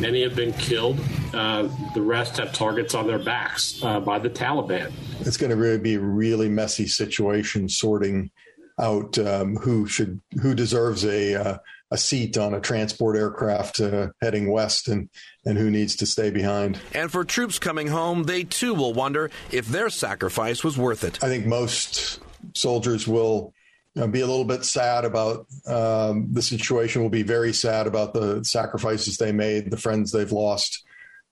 Many 0.00 0.22
have 0.22 0.36
been 0.36 0.52
killed. 0.52 1.00
Uh, 1.32 1.70
the 1.94 2.02
rest 2.02 2.36
have 2.36 2.52
targets 2.52 2.94
on 2.94 3.06
their 3.06 3.18
backs 3.18 3.82
uh, 3.82 4.00
by 4.00 4.18
the 4.18 4.28
Taliban. 4.28 4.92
It's 5.20 5.38
going 5.38 5.48
to 5.48 5.56
really 5.56 5.78
be 5.78 5.94
a 5.94 6.00
really 6.00 6.50
messy 6.50 6.86
situation 6.86 7.70
sorting 7.70 8.30
out 8.78 9.18
um, 9.18 9.56
who 9.56 9.86
should 9.86 10.20
who 10.42 10.54
deserves 10.54 11.04
a 11.04 11.34
uh, 11.34 11.58
a 11.90 11.96
seat 11.96 12.36
on 12.36 12.54
a 12.54 12.60
transport 12.60 13.16
aircraft 13.16 13.80
uh, 13.80 14.08
heading 14.20 14.50
west 14.50 14.88
and 14.88 15.08
and 15.44 15.58
who 15.58 15.70
needs 15.70 15.96
to 15.96 16.06
stay 16.06 16.30
behind. 16.30 16.78
And 16.92 17.10
for 17.10 17.24
troops 17.24 17.58
coming 17.58 17.88
home, 17.88 18.24
they 18.24 18.44
too 18.44 18.74
will 18.74 18.92
wonder 18.92 19.30
if 19.52 19.66
their 19.66 19.90
sacrifice 19.90 20.64
was 20.64 20.76
worth 20.76 21.04
it. 21.04 21.22
I 21.22 21.28
think 21.28 21.46
most 21.46 22.20
soldiers 22.54 23.06
will 23.06 23.54
uh, 23.96 24.08
be 24.08 24.20
a 24.20 24.26
little 24.26 24.44
bit 24.44 24.64
sad 24.64 25.04
about 25.04 25.46
um, 25.66 26.28
the 26.32 26.42
situation. 26.42 27.02
Will 27.02 27.10
be 27.10 27.22
very 27.22 27.52
sad 27.52 27.86
about 27.86 28.12
the 28.12 28.44
sacrifices 28.44 29.16
they 29.16 29.32
made, 29.32 29.70
the 29.70 29.76
friends 29.76 30.10
they've 30.10 30.32
lost. 30.32 30.82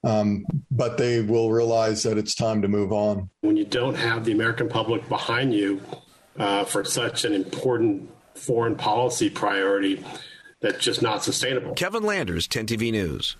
Um, 0.05 0.45
but 0.69 0.99
they 0.99 1.21
will 1.21 1.53
realize 1.53 2.03
that 2.03 2.19
it's 2.19 2.35
time 2.35 2.63
to 2.63 2.69
move 2.69 2.93
on. 2.93 3.31
When 3.43 3.57
you 3.57 3.65
don't 3.65 3.95
have 3.95 4.25
the 4.25 4.33
American 4.33 4.69
public 4.69 5.09
behind 5.09 5.55
you 5.55 5.81
uh, 6.39 6.65
for 6.65 6.85
such 6.85 7.25
an 7.25 7.33
important 7.33 8.11
foreign 8.35 8.77
policy 8.77 9.31
priority, 9.31 10.05
that's 10.61 10.83
just 10.85 11.03
not 11.03 11.25
sustainable. 11.25 11.75
Kevin 11.75 12.03
Landers, 12.03 12.47
10 12.49 12.67
TV 12.67 12.93
News. 12.93 13.37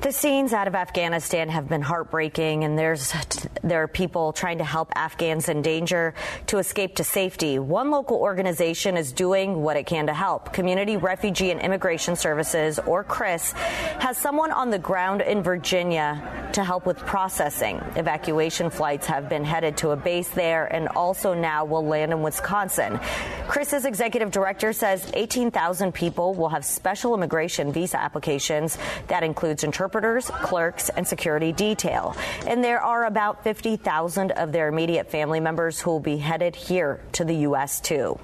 The 0.00 0.12
scenes 0.12 0.52
out 0.52 0.68
of 0.68 0.74
Afghanistan 0.74 1.48
have 1.48 1.66
been 1.66 1.80
heartbreaking, 1.80 2.64
and 2.64 2.78
there's 2.78 3.14
there 3.62 3.82
are 3.82 3.88
people 3.88 4.34
trying 4.34 4.58
to 4.58 4.64
help 4.64 4.92
Afghans 4.94 5.48
in 5.48 5.62
danger 5.62 6.12
to 6.48 6.58
escape 6.58 6.96
to 6.96 7.04
safety. 7.04 7.58
One 7.58 7.90
local 7.90 8.18
organization 8.18 8.98
is 8.98 9.12
doing 9.12 9.62
what 9.62 9.78
it 9.78 9.86
can 9.86 10.06
to 10.08 10.12
help. 10.12 10.52
Community 10.52 10.98
Refugee 10.98 11.50
and 11.50 11.60
Immigration 11.62 12.16
Services, 12.16 12.78
or 12.80 13.02
CRIS, 13.02 13.52
has 13.52 14.18
someone 14.18 14.52
on 14.52 14.68
the 14.68 14.78
ground 14.78 15.22
in 15.22 15.42
Virginia 15.42 16.50
to 16.52 16.62
help 16.62 16.84
with 16.84 16.98
processing. 16.98 17.80
Evacuation 17.96 18.68
flights 18.68 19.06
have 19.06 19.30
been 19.30 19.42
headed 19.44 19.78
to 19.78 19.90
a 19.92 19.96
base 19.96 20.28
there, 20.28 20.66
and 20.66 20.86
also 20.88 21.32
now 21.32 21.64
will 21.64 21.86
land 21.86 22.12
in 22.12 22.20
Wisconsin. 22.20 23.00
CRIS's 23.48 23.86
executive 23.86 24.30
director 24.30 24.74
says 24.74 25.10
18,000 25.14 25.92
people 25.92 26.34
will 26.34 26.50
have 26.50 26.64
special 26.64 27.14
immigration 27.14 27.72
visa 27.72 27.98
applications. 27.98 28.76
That 29.08 29.22
includes 29.22 29.64
interpreters 29.64 29.83
interpreters, 29.84 30.30
clerks, 30.42 30.88
and 30.88 31.06
security 31.06 31.52
detail. 31.52 32.16
And 32.46 32.64
there 32.64 32.80
are 32.80 33.04
about 33.04 33.44
50,000 33.44 34.30
of 34.32 34.50
their 34.50 34.68
immediate 34.68 35.10
family 35.10 35.40
members 35.40 35.78
who 35.78 35.90
will 35.90 36.00
be 36.00 36.16
headed 36.16 36.56
here 36.56 37.00
to 37.12 37.24
the 37.24 37.34
U.S. 37.48 37.80
too. 37.80 38.18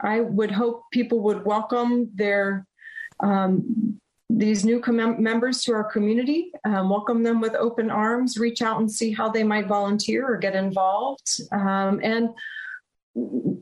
I 0.00 0.20
would 0.20 0.52
hope 0.52 0.84
people 0.92 1.20
would 1.22 1.44
welcome 1.44 2.10
their 2.14 2.66
um, 3.20 3.98
these 4.30 4.64
new 4.64 4.80
com- 4.80 5.22
members 5.22 5.62
to 5.62 5.72
our 5.72 5.84
community, 5.84 6.50
um, 6.64 6.88
welcome 6.88 7.22
them 7.22 7.40
with 7.40 7.54
open 7.54 7.90
arms, 7.90 8.38
reach 8.38 8.62
out 8.62 8.80
and 8.80 8.90
see 8.90 9.12
how 9.12 9.28
they 9.28 9.44
might 9.44 9.66
volunteer 9.66 10.26
or 10.26 10.36
get 10.36 10.54
involved, 10.54 11.40
um, 11.52 12.00
and 12.02 12.30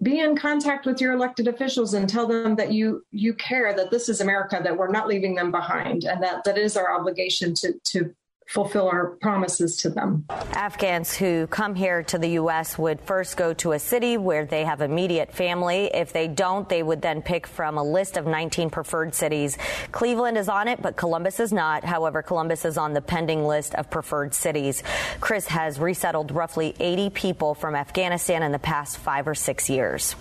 be 0.02 0.20
in 0.20 0.34
contact 0.34 0.86
with 0.86 1.00
your 1.00 1.12
elected 1.12 1.46
officials 1.46 1.92
and 1.92 2.08
tell 2.08 2.26
them 2.26 2.56
that 2.56 2.72
you 2.72 3.04
you 3.10 3.34
care 3.34 3.74
that 3.74 3.90
this 3.90 4.08
is 4.08 4.20
America 4.20 4.60
that 4.62 4.76
we're 4.76 4.90
not 4.90 5.08
leaving 5.08 5.34
them 5.34 5.50
behind 5.50 6.04
and 6.04 6.22
that 6.22 6.42
that 6.44 6.56
is 6.56 6.76
our 6.76 6.98
obligation 6.98 7.52
to 7.54 7.74
to 7.84 8.14
fulfill 8.48 8.88
our 8.88 9.16
promises 9.20 9.76
to 9.78 9.90
them. 9.90 10.24
Afghans 10.28 11.14
who 11.14 11.46
come 11.46 11.74
here 11.74 12.02
to 12.04 12.18
the 12.18 12.30
U.S. 12.30 12.76
would 12.78 13.00
first 13.00 13.36
go 13.36 13.54
to 13.54 13.72
a 13.72 13.78
city 13.78 14.16
where 14.16 14.44
they 14.44 14.64
have 14.64 14.80
immediate 14.80 15.32
family. 15.32 15.90
If 15.92 16.12
they 16.12 16.28
don't, 16.28 16.68
they 16.68 16.82
would 16.82 17.02
then 17.02 17.22
pick 17.22 17.46
from 17.46 17.78
a 17.78 17.82
list 17.82 18.16
of 18.16 18.26
19 18.26 18.70
preferred 18.70 19.14
cities. 19.14 19.58
Cleveland 19.90 20.36
is 20.36 20.48
on 20.48 20.68
it, 20.68 20.82
but 20.82 20.96
Columbus 20.96 21.40
is 21.40 21.52
not. 21.52 21.84
However, 21.84 22.22
Columbus 22.22 22.64
is 22.64 22.76
on 22.76 22.92
the 22.92 23.00
pending 23.00 23.44
list 23.44 23.74
of 23.74 23.90
preferred 23.90 24.34
cities. 24.34 24.82
CRIS 25.20 25.46
has 25.46 25.78
resettled 25.78 26.30
roughly 26.32 26.74
80 26.78 27.10
people 27.10 27.54
from 27.54 27.74
Afghanistan 27.74 28.42
in 28.42 28.52
the 28.52 28.58
past 28.58 28.98
five 28.98 29.26
or 29.28 29.34
six 29.34 29.70
years. 29.70 30.14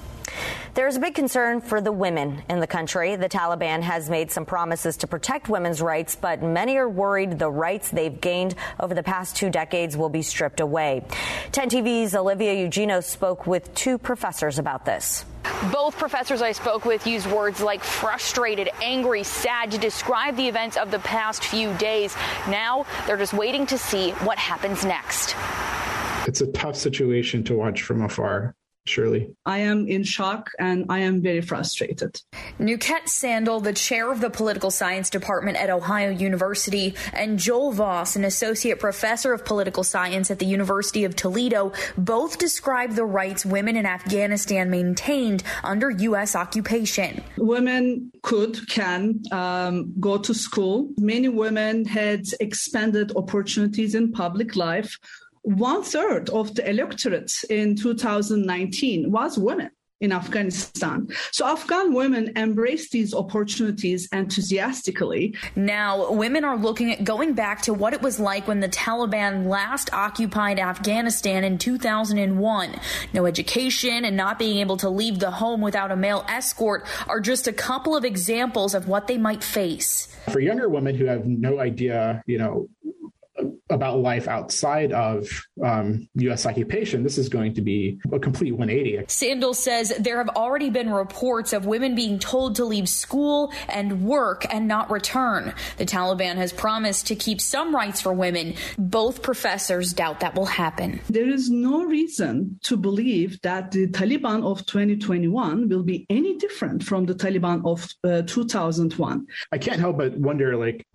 There's 0.74 0.96
a 0.96 1.00
big 1.00 1.16
concern 1.16 1.60
for 1.60 1.82
the 1.82 1.92
women 1.92 2.44
in 2.50 2.62
the 2.62 2.68
country. 2.68 3.18
The 3.18 3.28
Taliban 3.28 3.82
has 3.82 4.10
made 4.10 4.32
some 4.32 4.46
promises 4.46 4.96
to 4.98 5.08
protect 5.08 5.50
women's 5.50 5.82
rights, 5.82 6.16
but 6.16 6.42
many 6.42 6.78
are 6.78 6.88
worried 6.88 7.38
the 7.38 7.52
rights 7.52 7.90
they've 7.90 8.22
gained 8.22 8.56
over 8.80 8.94
the 8.94 9.04
past 9.04 9.36
two 9.36 9.50
decades 9.50 9.98
will 9.98 10.10
be 10.10 10.22
stripped 10.22 10.62
away. 10.62 11.04
10 11.52 11.70
TV's 11.70 12.16
Olivia 12.16 12.54
Eugenio 12.54 13.02
spoke 13.02 13.46
with 13.46 13.74
two 13.76 13.98
professors 13.98 14.60
about 14.60 14.86
this. 14.86 15.26
Both 15.72 15.98
professors 15.98 16.42
I 16.42 16.54
spoke 16.54 16.86
with 16.86 17.06
used 17.06 17.30
words 17.30 17.60
like 17.62 17.84
frustrated, 17.84 18.70
angry, 18.82 19.24
sad 19.24 19.72
to 19.72 19.78
describe 19.78 20.38
the 20.38 20.48
events 20.48 20.78
of 20.78 20.92
the 20.92 21.00
past 21.00 21.44
few 21.44 21.74
days. 21.78 22.16
Now 22.48 22.86
they're 23.06 23.18
just 23.18 23.34
waiting 23.34 23.66
to 23.68 23.78
see 23.78 24.12
what 24.12 24.38
happens 24.38 24.86
next. 24.86 25.36
It's 26.28 26.42
a 26.42 26.48
tough 26.48 26.76
situation 26.76 27.44
to 27.46 27.58
watch 27.58 27.82
from 27.82 28.04
afar 28.04 28.56
surely. 28.86 29.34
I 29.46 29.60
am 29.60 29.88
in 29.88 30.04
shock 30.04 30.50
and 30.60 30.86
I 30.90 31.00
am 31.00 31.22
very 31.22 31.42
frustrated. 31.42 32.22
Nukhet 32.60 33.08
Sandal, 33.08 33.60
the 33.60 33.74
chair 33.74 34.12
of 34.12 34.22
the 34.22 34.30
political 34.30 34.72
science 34.72 35.10
department 35.10 35.58
at 35.58 35.70
Ohio 35.70 36.10
University, 36.10 36.96
and 37.14 37.38
Joel 37.38 37.72
Voss, 37.72 38.16
an 38.16 38.26
associate 38.26 38.80
professor 38.80 39.34
of 39.34 39.46
political 39.46 39.84
science 39.84 40.32
at 40.32 40.40
the 40.40 40.46
University 40.46 41.04
of 41.04 41.16
Toledo, 41.16 41.74
both 41.98 42.38
describe 42.38 42.92
the 42.92 43.06
rights 43.06 43.46
women 43.46 43.76
in 43.76 43.86
Afghanistan 43.86 44.70
maintained 44.70 45.44
under 45.64 45.90
U.S. 45.90 46.36
occupation. 46.36 47.24
Women 47.38 48.12
could, 48.24 48.68
can 48.70 49.22
um, 49.32 49.94
go 50.00 50.18
to 50.18 50.34
school. 50.34 50.90
Many 50.98 51.30
women 51.30 51.86
had 51.86 52.26
expanded 52.40 53.12
opportunities 53.16 53.96
in 53.96 54.12
public 54.12 54.56
life 54.56 54.98
one 55.44 55.84
third 55.84 56.30
of 56.30 56.54
the 56.56 56.70
electorate 56.70 57.32
in 57.50 57.76
2019 57.76 59.12
was 59.12 59.38
women 59.38 59.72
in 60.02 60.12
Afghanistan. 60.12 61.08
So 61.32 61.46
Afghan 61.46 61.94
women 61.94 62.34
embrace 62.36 62.90
these 62.90 63.14
opportunities 63.14 64.10
enthusiastically. 64.12 65.36
Now, 65.56 66.12
women 66.12 66.44
are 66.44 66.58
looking 66.58 66.92
at 66.92 67.04
going 67.04 67.34
back 67.34 67.62
to 67.64 67.74
what 67.74 67.94
it 67.94 68.02
was 68.02 68.20
like 68.20 68.48
when 68.48 68.60
the 68.60 68.70
Taliban 68.70 69.46
last 69.46 69.94
occupied 69.94 70.60
Afghanistan 70.60 71.44
in 71.44 71.60
2001. 71.60 72.80
No 73.14 73.26
education 73.28 74.04
and 74.04 74.18
not 74.18 74.40
being 74.40 74.58
able 74.58 74.78
to 74.78 74.90
leave 74.90 75.20
the 75.20 75.32
home 75.32 75.62
without 75.62 75.92
a 75.92 75.96
male 75.96 76.26
escort 76.28 76.86
are 77.08 77.20
just 77.20 77.48
a 77.48 77.54
couple 77.54 77.96
of 77.96 78.04
examples 78.04 78.74
of 78.74 78.88
what 78.88 79.06
they 79.06 79.20
might 79.20 79.44
face. 79.44 80.08
For 80.32 80.40
younger 80.40 80.68
women 80.68 80.96
who 80.96 81.06
have 81.06 81.26
no 81.28 81.60
idea, 81.60 82.24
you 82.26 82.40
know, 82.40 82.68
about 83.72 84.00
life 84.00 84.28
outside 84.28 84.92
of 84.92 85.28
um, 85.64 86.08
U.S. 86.16 86.46
occupation, 86.46 87.04
this 87.04 87.18
is 87.18 87.30
going 87.30 87.54
to 87.56 87.62
be 87.62 88.00
a 88.12 88.20
complete 88.20 88.52
180. 88.52 89.06
Sandal 89.08 89.54
says 89.54 89.94
there 90.00 90.18
have 90.18 90.30
already 90.30 90.70
been 90.70 90.92
reports 90.92 91.54
of 91.54 91.66
women 91.66 91.96
being 91.96 92.20
told 92.20 92.56
to 92.56 92.66
leave 92.66 92.88
school 92.88 93.52
and 93.70 94.04
work 94.04 94.46
and 94.54 94.68
not 94.68 94.92
return. 94.92 95.54
The 95.78 95.86
Taliban 95.86 96.36
has 96.36 96.54
promised 96.54 97.08
to 97.08 97.16
keep 97.16 97.42
some 97.42 97.74
rights 97.74 98.02
for 98.02 98.14
women. 98.14 98.56
Both 98.78 99.22
professors 99.22 99.94
doubt 99.94 100.20
that 100.20 100.36
will 100.36 100.46
happen. 100.46 101.00
There 101.10 101.30
is 101.30 101.50
no 101.50 101.84
reason 101.84 102.60
to 102.64 102.78
believe 102.78 103.42
that 103.42 103.72
the 103.72 103.88
Taliban 103.88 104.44
of 104.44 104.66
2021 104.66 105.70
will 105.70 105.84
be 105.84 106.06
any 106.10 106.38
different 106.38 106.84
from 106.84 107.06
the 107.06 107.16
Taliban 107.16 107.66
of 107.66 107.88
uh, 108.04 108.24
2001. 108.24 109.28
I 109.52 109.58
can't 109.58 109.80
help 109.80 109.98
but 109.98 110.18
wonder, 110.18 110.58
like, 110.58 110.86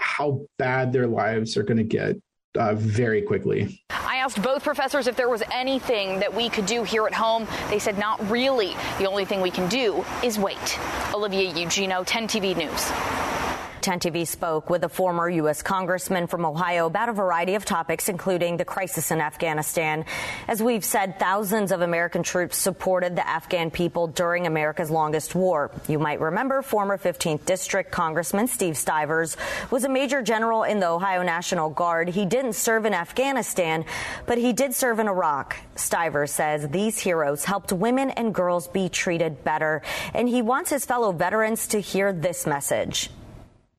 how 0.00 0.40
bad 0.58 0.92
their 0.92 1.06
lives 1.06 1.56
are 1.56 1.62
going 1.62 1.78
to 1.78 1.84
get 1.84 2.16
uh, 2.58 2.74
very 2.74 3.22
quickly. 3.22 3.80
I 3.90 4.16
asked 4.16 4.42
both 4.42 4.64
professors 4.64 5.06
if 5.06 5.16
there 5.16 5.28
was 5.28 5.42
anything 5.52 6.18
that 6.20 6.34
we 6.34 6.48
could 6.48 6.66
do 6.66 6.82
here 6.82 7.06
at 7.06 7.14
home. 7.14 7.46
They 7.68 7.78
said 7.78 7.98
not 7.98 8.28
really. 8.30 8.74
The 8.98 9.06
only 9.06 9.24
thing 9.24 9.40
we 9.40 9.50
can 9.50 9.68
do 9.68 10.04
is 10.24 10.38
wait. 10.38 10.78
Olivia 11.14 11.54
Eugenio, 11.54 12.02
10 12.02 12.26
TV 12.26 12.56
News. 12.56 13.39
10 13.80 14.00
TV 14.00 14.26
spoke 14.26 14.68
with 14.68 14.84
a 14.84 14.88
former 14.88 15.28
U.S. 15.28 15.62
congressman 15.62 16.26
from 16.26 16.44
Ohio 16.44 16.86
about 16.86 17.08
a 17.08 17.12
variety 17.12 17.54
of 17.54 17.64
topics, 17.64 18.08
including 18.08 18.56
the 18.56 18.64
crisis 18.64 19.10
in 19.10 19.20
Afghanistan. 19.20 20.04
As 20.48 20.62
we've 20.62 20.84
said, 20.84 21.18
thousands 21.18 21.72
of 21.72 21.80
American 21.80 22.22
troops 22.22 22.56
supported 22.56 23.16
the 23.16 23.26
Afghan 23.26 23.70
people 23.70 24.06
during 24.06 24.46
America's 24.46 24.90
longest 24.90 25.34
war. 25.34 25.70
You 25.88 25.98
might 25.98 26.20
remember 26.20 26.62
former 26.62 26.98
15th 26.98 27.44
District 27.46 27.90
Congressman 27.90 28.46
Steve 28.46 28.76
Stivers 28.76 29.36
was 29.70 29.84
a 29.84 29.88
major 29.88 30.20
general 30.20 30.64
in 30.64 30.80
the 30.80 30.88
Ohio 30.88 31.22
National 31.22 31.70
Guard. 31.70 32.08
He 32.08 32.26
didn't 32.26 32.54
serve 32.54 32.84
in 32.84 32.94
Afghanistan, 32.94 33.84
but 34.26 34.38
he 34.38 34.52
did 34.52 34.74
serve 34.74 34.98
in 34.98 35.08
Iraq. 35.08 35.56
Stivers 35.76 36.32
says 36.32 36.68
these 36.68 36.98
heroes 36.98 37.44
helped 37.44 37.72
women 37.72 38.10
and 38.10 38.34
girls 38.34 38.68
be 38.68 38.88
treated 38.88 39.44
better, 39.44 39.82
and 40.12 40.28
he 40.28 40.42
wants 40.42 40.70
his 40.70 40.84
fellow 40.84 41.12
veterans 41.12 41.66
to 41.68 41.80
hear 41.80 42.12
this 42.12 42.46
message 42.46 43.10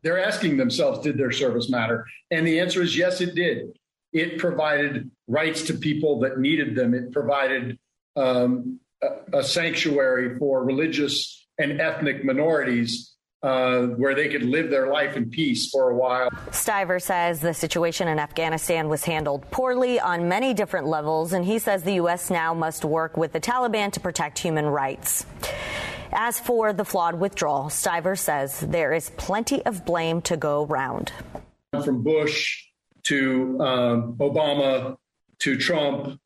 they're 0.04 0.24
asking 0.24 0.58
themselves, 0.58 1.00
did 1.00 1.18
their 1.18 1.32
service 1.32 1.70
matter? 1.70 2.06
And 2.30 2.46
the 2.46 2.60
answer 2.60 2.82
is 2.82 2.98
yes, 2.98 3.22
it 3.22 3.36
did. 3.36 3.78
It 4.14 4.40
provided 4.40 5.10
rights 5.28 5.64
to 5.64 5.74
people 5.74 6.20
that 6.22 6.40
needed 6.40 6.76
them. 6.76 6.94
It 6.94 7.12
provided 7.12 7.80
um, 8.16 8.80
a, 9.02 9.40
a, 9.40 9.44
sanctuary 9.44 10.38
for 10.38 10.64
religious 10.64 11.48
and 11.58 11.80
ethnic 11.80 12.26
minorities. 12.26 13.08
Uh, 13.44 13.88
where 13.98 14.14
they 14.14 14.30
could 14.30 14.44
live 14.44 14.70
their 14.70 14.94
life 14.94 15.18
in 15.18 15.28
peace 15.28 15.72
for 15.72 15.90
a 15.90 15.96
while. 15.96 16.30
Stiver 16.52 17.02
says 17.02 17.40
the 17.40 17.56
situation 17.56 18.08
in 18.08 18.20
Afghanistan 18.20 18.88
was 18.88 19.04
handled 19.04 19.50
poorly 19.50 20.00
on 20.00 20.30
many 20.30 20.54
different 20.54 20.86
levels, 20.86 21.34
and 21.34 21.44
he 21.44 21.58
says 21.58 21.82
the 21.82 21.96
U.S. 21.96 22.30
now 22.30 22.54
must 22.54 22.86
work 22.86 23.18
with 23.18 23.34
the 23.34 23.40
Taliban 23.40 23.92
to 23.94 24.00
protect 24.00 24.38
human 24.38 24.68
rights. 24.68 25.26
As 26.14 26.40
for 26.40 26.74
the 26.74 26.84
flawed 26.84 27.16
withdrawal, 27.16 27.70
Stiver 27.70 28.18
says 28.18 28.60
there 28.60 28.92
is 28.92 29.10
plenty 29.12 29.66
of 29.66 29.86
blame 29.86 30.22
to 30.24 30.36
go 30.36 30.66
round. 30.66 31.12
From 31.72 32.04
Bush 32.04 32.66
to 33.04 33.60
um, 33.62 34.14
Obama 34.18 34.98
to 35.40 35.58
Trump 35.58 36.20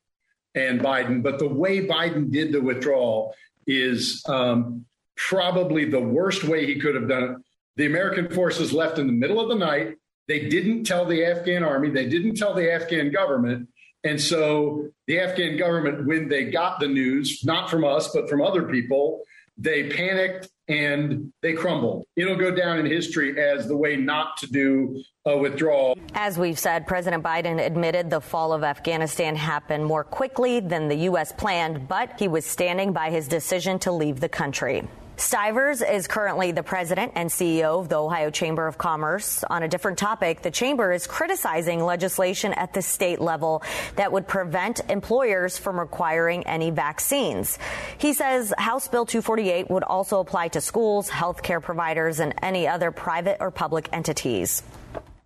and 0.55 0.81
Biden. 0.81 1.21
But 1.21 1.39
the 1.39 1.47
way 1.47 1.85
Biden 1.85 2.31
did 2.31 2.51
the 2.51 2.61
withdrawal 2.61 3.35
is 3.67 4.23
um, 4.27 4.85
probably 5.15 5.85
the 5.85 5.99
worst 5.99 6.43
way 6.43 6.65
he 6.65 6.79
could 6.79 6.95
have 6.95 7.07
done 7.07 7.23
it. 7.23 7.37
The 7.75 7.85
American 7.85 8.29
forces 8.29 8.73
left 8.73 8.97
in 8.97 9.07
the 9.07 9.13
middle 9.13 9.39
of 9.39 9.49
the 9.49 9.55
night. 9.55 9.97
They 10.27 10.49
didn't 10.49 10.85
tell 10.85 11.05
the 11.05 11.23
Afghan 11.25 11.63
army, 11.63 11.89
they 11.91 12.09
didn't 12.09 12.35
tell 12.35 12.53
the 12.53 12.71
Afghan 12.71 13.11
government. 13.11 13.69
And 14.03 14.21
so 14.21 14.89
the 15.07 15.19
Afghan 15.19 15.57
government, 15.57 16.05
when 16.05 16.29
they 16.29 16.45
got 16.45 16.79
the 16.79 16.87
news, 16.87 17.43
not 17.43 17.69
from 17.69 17.83
us, 17.83 18.11
but 18.13 18.29
from 18.29 18.41
other 18.41 18.63
people, 18.63 19.21
they 19.57 19.89
panicked 19.89 20.49
and 20.67 21.31
they 21.41 21.53
crumbled. 21.53 22.05
It'll 22.15 22.35
go 22.35 22.51
down 22.51 22.79
in 22.79 22.85
history 22.85 23.39
as 23.39 23.67
the 23.67 23.77
way 23.77 23.95
not 23.95 24.37
to 24.37 24.47
do 24.47 25.03
a 25.25 25.37
withdrawal. 25.37 25.97
As 26.13 26.37
we've 26.37 26.57
said, 26.57 26.87
President 26.87 27.23
Biden 27.23 27.63
admitted 27.63 28.09
the 28.09 28.21
fall 28.21 28.51
of 28.51 28.63
Afghanistan 28.63 29.35
happened 29.35 29.85
more 29.85 30.03
quickly 30.03 30.59
than 30.59 30.87
the 30.87 30.95
U.S. 31.09 31.31
planned, 31.31 31.87
but 31.87 32.19
he 32.19 32.27
was 32.27 32.45
standing 32.45 32.93
by 32.93 33.11
his 33.11 33.27
decision 33.27 33.79
to 33.79 33.91
leave 33.91 34.19
the 34.19 34.29
country. 34.29 34.87
Stivers 35.17 35.81
is 35.81 36.07
currently 36.07 36.51
the 36.51 36.63
president 36.63 37.13
and 37.15 37.29
CEO 37.29 37.79
of 37.79 37.87
the 37.87 37.95
Ohio 37.95 38.29
Chamber 38.29 38.67
of 38.67 38.77
Commerce. 38.77 39.45
On 39.45 39.63
a 39.63 39.67
different 39.67 39.97
topic, 39.97 40.41
the 40.41 40.51
chamber 40.51 40.91
is 40.91 41.07
criticizing 41.07 41.81
legislation 41.81 42.51
at 42.53 42.73
the 42.73 42.81
state 42.81 43.21
level 43.21 43.63
that 43.95 44.11
would 44.11 44.27
prevent 44.27 44.81
employers 44.89 45.57
from 45.57 45.79
requiring 45.79 46.45
any 46.45 46.69
vaccines. 46.69 47.57
He 47.97 48.13
says 48.13 48.53
House 48.57 48.89
Bill 48.89 49.05
248 49.05 49.69
would 49.69 49.83
also 49.83 50.19
apply 50.19 50.49
to 50.49 50.59
schools, 50.59 51.09
healthcare 51.09 51.61
providers, 51.61 52.19
and 52.19 52.33
any 52.41 52.67
other 52.67 52.91
private 52.91 53.37
or 53.39 53.51
public 53.51 53.87
entities. 53.93 54.63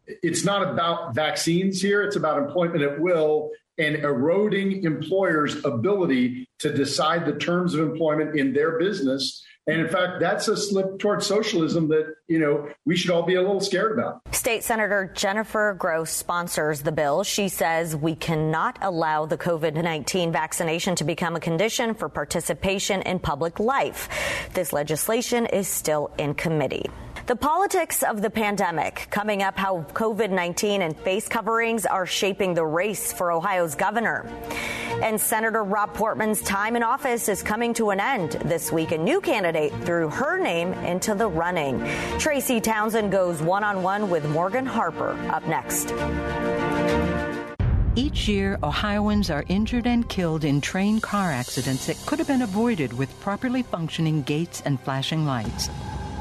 It's 0.05 0.45
not 0.45 0.67
about 0.67 1.15
vaccines 1.15 1.81
here, 1.81 2.03
it's 2.03 2.15
about 2.15 2.37
employment 2.37 2.83
at 2.83 2.99
will 2.99 3.49
and 3.79 3.95
eroding 3.97 4.83
employers' 4.83 5.63
ability 5.65 6.47
to 6.59 6.71
decide 6.71 7.25
the 7.25 7.39
terms 7.39 7.73
of 7.73 7.79
employment 7.79 8.37
in 8.37 8.53
their 8.53 8.77
business 8.77 9.43
and 9.69 9.81
in 9.81 9.87
fact, 9.87 10.19
that's 10.19 10.47
a 10.47 10.57
slip 10.57 10.97
towards 10.97 11.27
socialism 11.27 11.89
that, 11.89 12.15
you 12.27 12.39
know, 12.39 12.69
we 12.85 12.95
should 12.95 13.11
all 13.11 13.21
be 13.21 13.35
a 13.35 13.41
little 13.41 13.59
scared 13.59 13.91
about. 13.91 14.21
State 14.33 14.63
Senator 14.63 15.11
Jennifer 15.15 15.75
Gross 15.77 16.09
sponsors 16.09 16.81
the 16.81 16.91
bill. 16.91 17.23
She 17.23 17.49
says 17.49 17.95
we 17.95 18.15
cannot 18.15 18.79
allow 18.81 19.27
the 19.27 19.37
COVID 19.37 19.81
19 19.81 20.31
vaccination 20.31 20.95
to 20.95 21.03
become 21.03 21.35
a 21.35 21.39
condition 21.39 21.93
for 21.93 22.09
participation 22.09 23.03
in 23.03 23.19
public 23.19 23.59
life. 23.59 24.09
This 24.53 24.73
legislation 24.73 25.45
is 25.45 25.67
still 25.67 26.11
in 26.17 26.33
committee. 26.33 26.89
The 27.29 27.35
politics 27.35 28.01
of 28.01 28.23
the 28.23 28.31
pandemic, 28.31 29.05
coming 29.11 29.43
up 29.43 29.55
how 29.55 29.85
COVID 29.93 30.31
19 30.31 30.81
and 30.81 30.97
face 30.97 31.27
coverings 31.27 31.85
are 31.85 32.07
shaping 32.07 32.55
the 32.55 32.65
race 32.65 33.13
for 33.13 33.31
Ohio's 33.31 33.75
governor. 33.75 34.27
And 35.03 35.21
Senator 35.21 35.63
Rob 35.63 35.93
Portman's 35.93 36.41
time 36.41 36.75
in 36.75 36.81
office 36.81 37.29
is 37.29 37.43
coming 37.43 37.75
to 37.75 37.91
an 37.91 37.99
end 37.99 38.31
this 38.45 38.71
week. 38.71 38.93
A 38.93 38.97
new 38.97 39.21
candidate 39.21 39.71
threw 39.83 40.09
her 40.09 40.39
name 40.39 40.73
into 40.73 41.13
the 41.13 41.27
running. 41.27 41.79
Tracy 42.17 42.59
Townsend 42.59 43.11
goes 43.11 43.43
one 43.43 43.63
on 43.63 43.83
one 43.83 44.09
with 44.09 44.27
Morgan 44.29 44.65
Harper 44.65 45.11
up 45.29 45.45
next. 45.45 45.93
Each 47.93 48.27
year, 48.27 48.57
Ohioans 48.63 49.29
are 49.29 49.45
injured 49.49 49.85
and 49.85 50.09
killed 50.09 50.45
in 50.45 50.61
train 50.61 50.99
car 50.99 51.29
accidents 51.29 51.85
that 51.85 52.03
could 52.07 52.17
have 52.17 52.27
been 52.27 52.41
avoided 52.41 52.91
with 52.91 53.19
properly 53.19 53.61
functioning 53.61 54.23
gates 54.23 54.63
and 54.65 54.79
flashing 54.79 55.27
lights. 55.27 55.69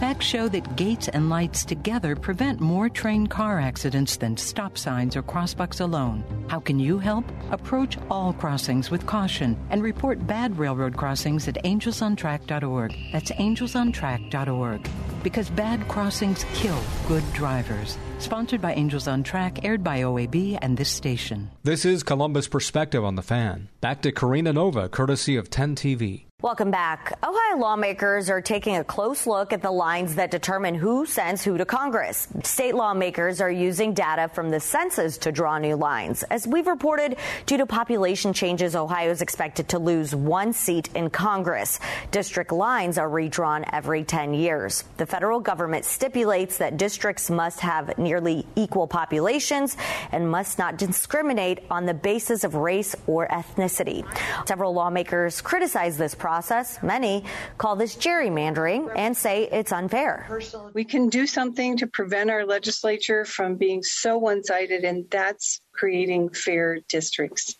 Facts 0.01 0.26
show 0.26 0.49
that 0.51 0.76
gates 0.76 1.09
and 1.09 1.28
lights 1.28 1.64
together 1.64 2.14
prevent 2.14 2.61
more 2.61 2.88
train 2.88 3.26
car 3.26 3.59
accidents 3.59 4.16
than 4.16 4.36
stop 4.36 4.78
signs 4.78 5.16
or 5.16 5.24
crossbucks 5.24 5.80
alone. 5.80 6.22
How 6.46 6.61
can 6.61 6.78
you 6.78 7.01
help? 7.01 7.24
Approach 7.51 7.99
all 8.09 8.32
crossings 8.32 8.92
with 8.92 9.05
caution 9.07 9.57
and 9.70 9.82
report 9.82 10.24
bad 10.24 10.57
railroad 10.57 10.96
crossings 10.96 11.49
at 11.49 11.57
angelsontrack.org. 11.64 12.96
That's 13.11 13.32
angelsontrack.org. 13.32 14.88
Because 15.24 15.51
bad 15.51 15.88
crossings 15.88 16.44
kill 16.55 16.80
good 17.09 17.24
drivers. 17.32 17.99
Sponsored 18.20 18.62
by 18.62 18.74
Angels 18.74 19.09
on 19.09 19.24
Track, 19.24 19.64
aired 19.64 19.82
by 19.82 20.03
OAB 20.03 20.61
and 20.62 20.76
this 20.76 20.90
station. 20.90 21.51
This 21.64 21.84
is 21.84 22.05
Columbus 22.05 22.46
Perspective 22.46 23.05
on 23.05 23.16
the 23.16 23.22
Fan. 23.22 23.68
Back 23.80 24.03
to 24.03 24.12
Karina 24.12 24.53
Nova, 24.53 24.88
courtesy 24.88 25.34
of 25.34 25.51
10 25.51 25.74
TV. 25.74 26.28
Welcome 26.41 26.70
back. 26.70 27.18
Ohio 27.20 27.57
lawmakers 27.57 28.30
are 28.30 28.41
taking 28.41 28.76
a 28.76 28.84
close 28.84 29.26
look 29.26 29.53
at 29.53 29.61
the 29.61 29.72
lines 29.72 30.14
that 30.14 30.30
determine 30.30 30.76
who 30.76 31.05
sends 31.05 31.43
who 31.43 31.59
to 31.59 31.64
Congress. 31.64 32.28
State 32.45 32.76
lawmakers 32.76 33.41
are 33.41 33.51
using 33.51 33.93
data 33.93 34.28
from 34.28 34.49
the 34.49 34.61
census 34.61 35.18
to 35.18 35.32
draw 35.32 35.59
new 35.59 35.74
lines. 35.74 36.22
As 36.22 36.47
we've 36.47 36.68
reported, 36.68 37.16
due 37.47 37.57
to 37.57 37.66
population 37.66 38.32
changes, 38.32 38.76
Ohio 38.76 39.11
is 39.11 39.20
expected 39.20 39.70
to 39.70 39.80
lose 39.80 40.14
one 40.14 40.53
seat 40.53 40.89
in 40.95 41.11
Congress. 41.11 41.80
District 42.12 42.53
lines 42.53 42.99
are 42.99 43.11
redrawn 43.11 43.64
every 43.72 44.05
10 44.05 44.32
years. 44.32 44.84
The 44.97 45.07
federal 45.07 45.41
government 45.41 45.86
stipulates 45.86 46.59
that 46.59 46.76
districts 46.76 47.30
must 47.30 47.59
have 47.59 47.99
nearly 47.99 48.47
equal 48.55 48.86
populations 48.86 49.76
and 50.12 50.30
must 50.30 50.57
not 50.57 50.78
discriminate 50.78 51.64
on 51.68 51.84
the 51.84 51.95
basis 51.95 52.45
of 52.45 52.55
race 52.55 52.95
or 53.09 53.26
ethnicity. 53.26 54.07
Several 54.47 54.72
lawmakers 54.72 55.41
criticize 55.41 55.99
this 55.99 56.14
process 56.14 56.28
process. 56.29 56.83
Many 56.83 57.24
call 57.57 57.74
this 57.74 57.97
gerrymandering 57.97 58.93
and 58.95 59.16
say 59.16 59.49
it's 59.51 59.72
unfair. 59.72 60.29
We 60.74 60.85
can 60.85 61.09
do 61.09 61.26
something 61.26 61.79
to 61.79 61.87
prevent 61.87 62.29
our 62.29 62.45
legislature 62.45 63.24
from 63.24 63.57
being 63.57 63.83
so 63.83 64.18
one 64.18 64.45
sided, 64.45 64.85
and 64.85 65.09
that's 65.11 65.62
creating 65.72 66.29
fair 66.35 66.81
districts. 66.87 67.57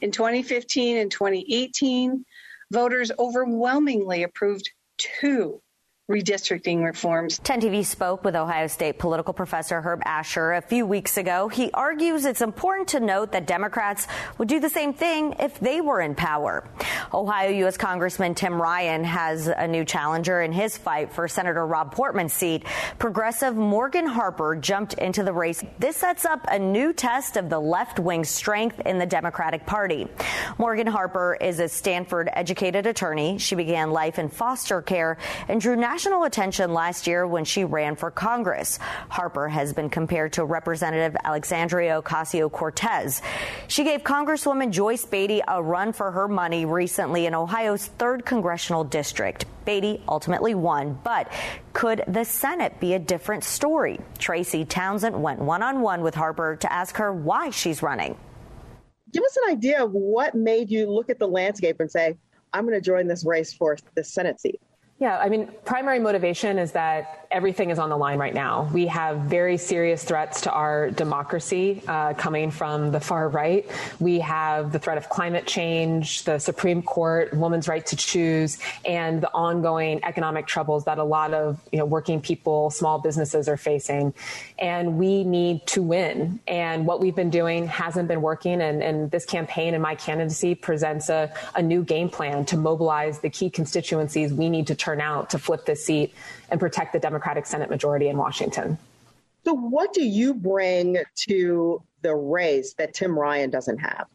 In 0.00 0.12
2015 0.12 0.96
and 0.96 1.10
2018, 1.10 2.24
voters 2.72 3.12
overwhelmingly 3.18 4.22
approved 4.22 4.70
two 4.96 5.60
redistricting 6.10 6.84
reforms. 6.84 7.40
10 7.40 7.62
TV 7.62 7.84
spoke 7.84 8.22
with 8.22 8.36
Ohio 8.36 8.68
State 8.68 8.96
political 8.96 9.34
professor 9.34 9.80
Herb 9.80 10.02
Asher 10.04 10.52
a 10.52 10.62
few 10.62 10.86
weeks 10.86 11.16
ago. 11.16 11.48
He 11.48 11.72
argues 11.72 12.26
it's 12.26 12.42
important 12.42 12.86
to 12.90 13.00
note 13.00 13.32
that 13.32 13.48
Democrats 13.48 14.06
would 14.38 14.46
do 14.46 14.60
the 14.60 14.68
same 14.68 14.94
thing 14.94 15.34
if 15.40 15.58
they 15.58 15.80
were 15.80 16.00
in 16.00 16.14
power. 16.14 16.68
Ohio 17.12 17.50
U.S. 17.50 17.76
Congressman 17.76 18.36
Tim 18.36 18.62
Ryan 18.62 19.02
has 19.02 19.48
a 19.48 19.66
new 19.66 19.84
challenger 19.84 20.42
in 20.42 20.52
his 20.52 20.78
fight 20.78 21.12
for 21.12 21.26
Senator 21.26 21.66
Rob 21.66 21.90
Portman's 21.90 22.32
seat. 22.32 22.64
Progressive 23.00 23.56
Morgan 23.56 24.06
Harper 24.06 24.54
jumped 24.54 24.94
into 24.94 25.24
the 25.24 25.32
race. 25.32 25.64
This 25.80 25.96
sets 25.96 26.24
up 26.24 26.46
a 26.48 26.58
new 26.58 26.92
test 26.92 27.36
of 27.36 27.50
the 27.50 27.58
left 27.58 27.98
wing 27.98 28.22
strength 28.22 28.78
in 28.86 28.98
the 28.98 29.06
Democratic 29.06 29.66
Party. 29.66 30.06
Morgan 30.56 30.86
Harper 30.86 31.36
is 31.40 31.58
a 31.58 31.68
Stanford 31.68 32.28
educated 32.32 32.86
attorney. 32.86 33.38
She 33.38 33.56
began 33.56 33.90
life 33.90 34.20
in 34.20 34.28
foster 34.28 34.80
care 34.82 35.18
and 35.48 35.60
drew 35.60 35.74
national 35.74 35.95
national 35.96 36.24
attention 36.24 36.74
last 36.74 37.06
year 37.06 37.26
when 37.26 37.42
she 37.42 37.64
ran 37.64 37.96
for 37.96 38.10
Congress. 38.10 38.78
Harper 39.08 39.48
has 39.48 39.72
been 39.72 39.88
compared 39.88 40.30
to 40.30 40.44
Representative 40.44 41.16
Alexandria 41.24 42.02
Ocasio 42.02 42.52
Cortez. 42.52 43.22
She 43.66 43.82
gave 43.82 44.02
Congresswoman 44.02 44.72
Joyce 44.72 45.06
Beatty 45.06 45.40
a 45.48 45.62
run 45.62 45.94
for 45.94 46.10
her 46.10 46.28
money 46.28 46.66
recently 46.66 47.24
in 47.24 47.34
Ohio's 47.34 47.88
3rd 47.96 48.26
congressional 48.26 48.84
district. 48.84 49.46
Beatty 49.64 50.02
ultimately 50.06 50.54
won, 50.54 50.98
but 51.02 51.32
could 51.72 52.04
the 52.06 52.24
Senate 52.24 52.78
be 52.78 52.92
a 52.92 52.98
different 52.98 53.42
story? 53.42 53.98
Tracy 54.18 54.66
Townsend 54.66 55.22
went 55.22 55.38
one 55.38 55.62
on 55.62 55.80
one 55.80 56.02
with 56.02 56.14
Harper 56.14 56.56
to 56.56 56.70
ask 56.70 56.96
her 56.96 57.10
why 57.10 57.48
she's 57.48 57.82
running. 57.82 58.18
Give 59.14 59.22
us 59.24 59.38
an 59.46 59.52
idea 59.52 59.82
of 59.82 59.92
what 59.92 60.34
made 60.34 60.70
you 60.70 60.90
look 60.90 61.08
at 61.08 61.18
the 61.18 61.26
landscape 61.26 61.80
and 61.80 61.90
say, 61.90 62.18
I'm 62.52 62.66
going 62.66 62.78
to 62.78 62.84
join 62.84 63.06
this 63.06 63.24
race 63.24 63.54
for 63.54 63.78
the 63.94 64.04
Senate 64.04 64.42
seat. 64.42 64.60
Yeah, 64.98 65.18
I 65.18 65.28
mean, 65.28 65.50
primary 65.66 65.98
motivation 65.98 66.58
is 66.58 66.72
that 66.72 67.26
everything 67.30 67.68
is 67.68 67.78
on 67.78 67.90
the 67.90 67.98
line 67.98 68.18
right 68.18 68.32
now. 68.32 68.70
We 68.72 68.86
have 68.86 69.18
very 69.18 69.58
serious 69.58 70.02
threats 70.02 70.40
to 70.42 70.50
our 70.50 70.90
democracy 70.90 71.82
uh, 71.86 72.14
coming 72.14 72.50
from 72.50 72.92
the 72.92 73.00
far 73.00 73.28
right. 73.28 73.70
We 74.00 74.20
have 74.20 74.72
the 74.72 74.78
threat 74.78 74.96
of 74.96 75.10
climate 75.10 75.46
change, 75.46 76.24
the 76.24 76.38
Supreme 76.38 76.82
Court, 76.82 77.34
women's 77.34 77.68
right 77.68 77.84
to 77.84 77.94
choose, 77.96 78.56
and 78.86 79.20
the 79.20 79.30
ongoing 79.34 80.02
economic 80.02 80.46
troubles 80.46 80.84
that 80.84 80.96
a 80.96 81.04
lot 81.04 81.34
of 81.34 81.60
you 81.72 81.78
know, 81.78 81.84
working 81.84 82.18
people, 82.18 82.70
small 82.70 82.98
businesses 82.98 83.50
are 83.50 83.58
facing. 83.58 84.14
And 84.58 84.98
we 84.98 85.22
need 85.22 85.66
to 85.68 85.82
win. 85.82 86.40
And 86.48 86.86
what 86.86 87.00
we've 87.00 87.14
been 87.14 87.30
doing 87.30 87.66
hasn't 87.66 88.08
been 88.08 88.22
working. 88.22 88.62
And, 88.62 88.82
and 88.82 89.10
this 89.10 89.26
campaign 89.26 89.74
and 89.74 89.82
my 89.82 89.94
candidacy 89.94 90.54
presents 90.54 91.08
a, 91.10 91.32
a 91.54 91.62
new 91.62 91.84
game 91.84 92.08
plan 92.08 92.46
to 92.46 92.56
mobilize 92.56 93.20
the 93.20 93.28
key 93.28 93.50
constituencies 93.50 94.32
we 94.32 94.48
need 94.48 94.66
to 94.68 94.74
turn 94.74 95.00
out 95.00 95.30
to 95.30 95.38
flip 95.38 95.66
this 95.66 95.84
seat 95.84 96.14
and 96.50 96.58
protect 96.58 96.92
the 96.92 96.98
Democratic 96.98 97.44
Senate 97.46 97.68
majority 97.68 98.08
in 98.08 98.16
Washington. 98.16 98.78
So, 99.44 99.54
what 99.54 99.92
do 99.92 100.02
you 100.02 100.34
bring 100.34 100.98
to 101.28 101.82
the 102.02 102.14
race 102.14 102.74
that 102.74 102.94
Tim 102.94 103.16
Ryan 103.16 103.50
doesn't 103.50 103.78
have? 103.78 104.06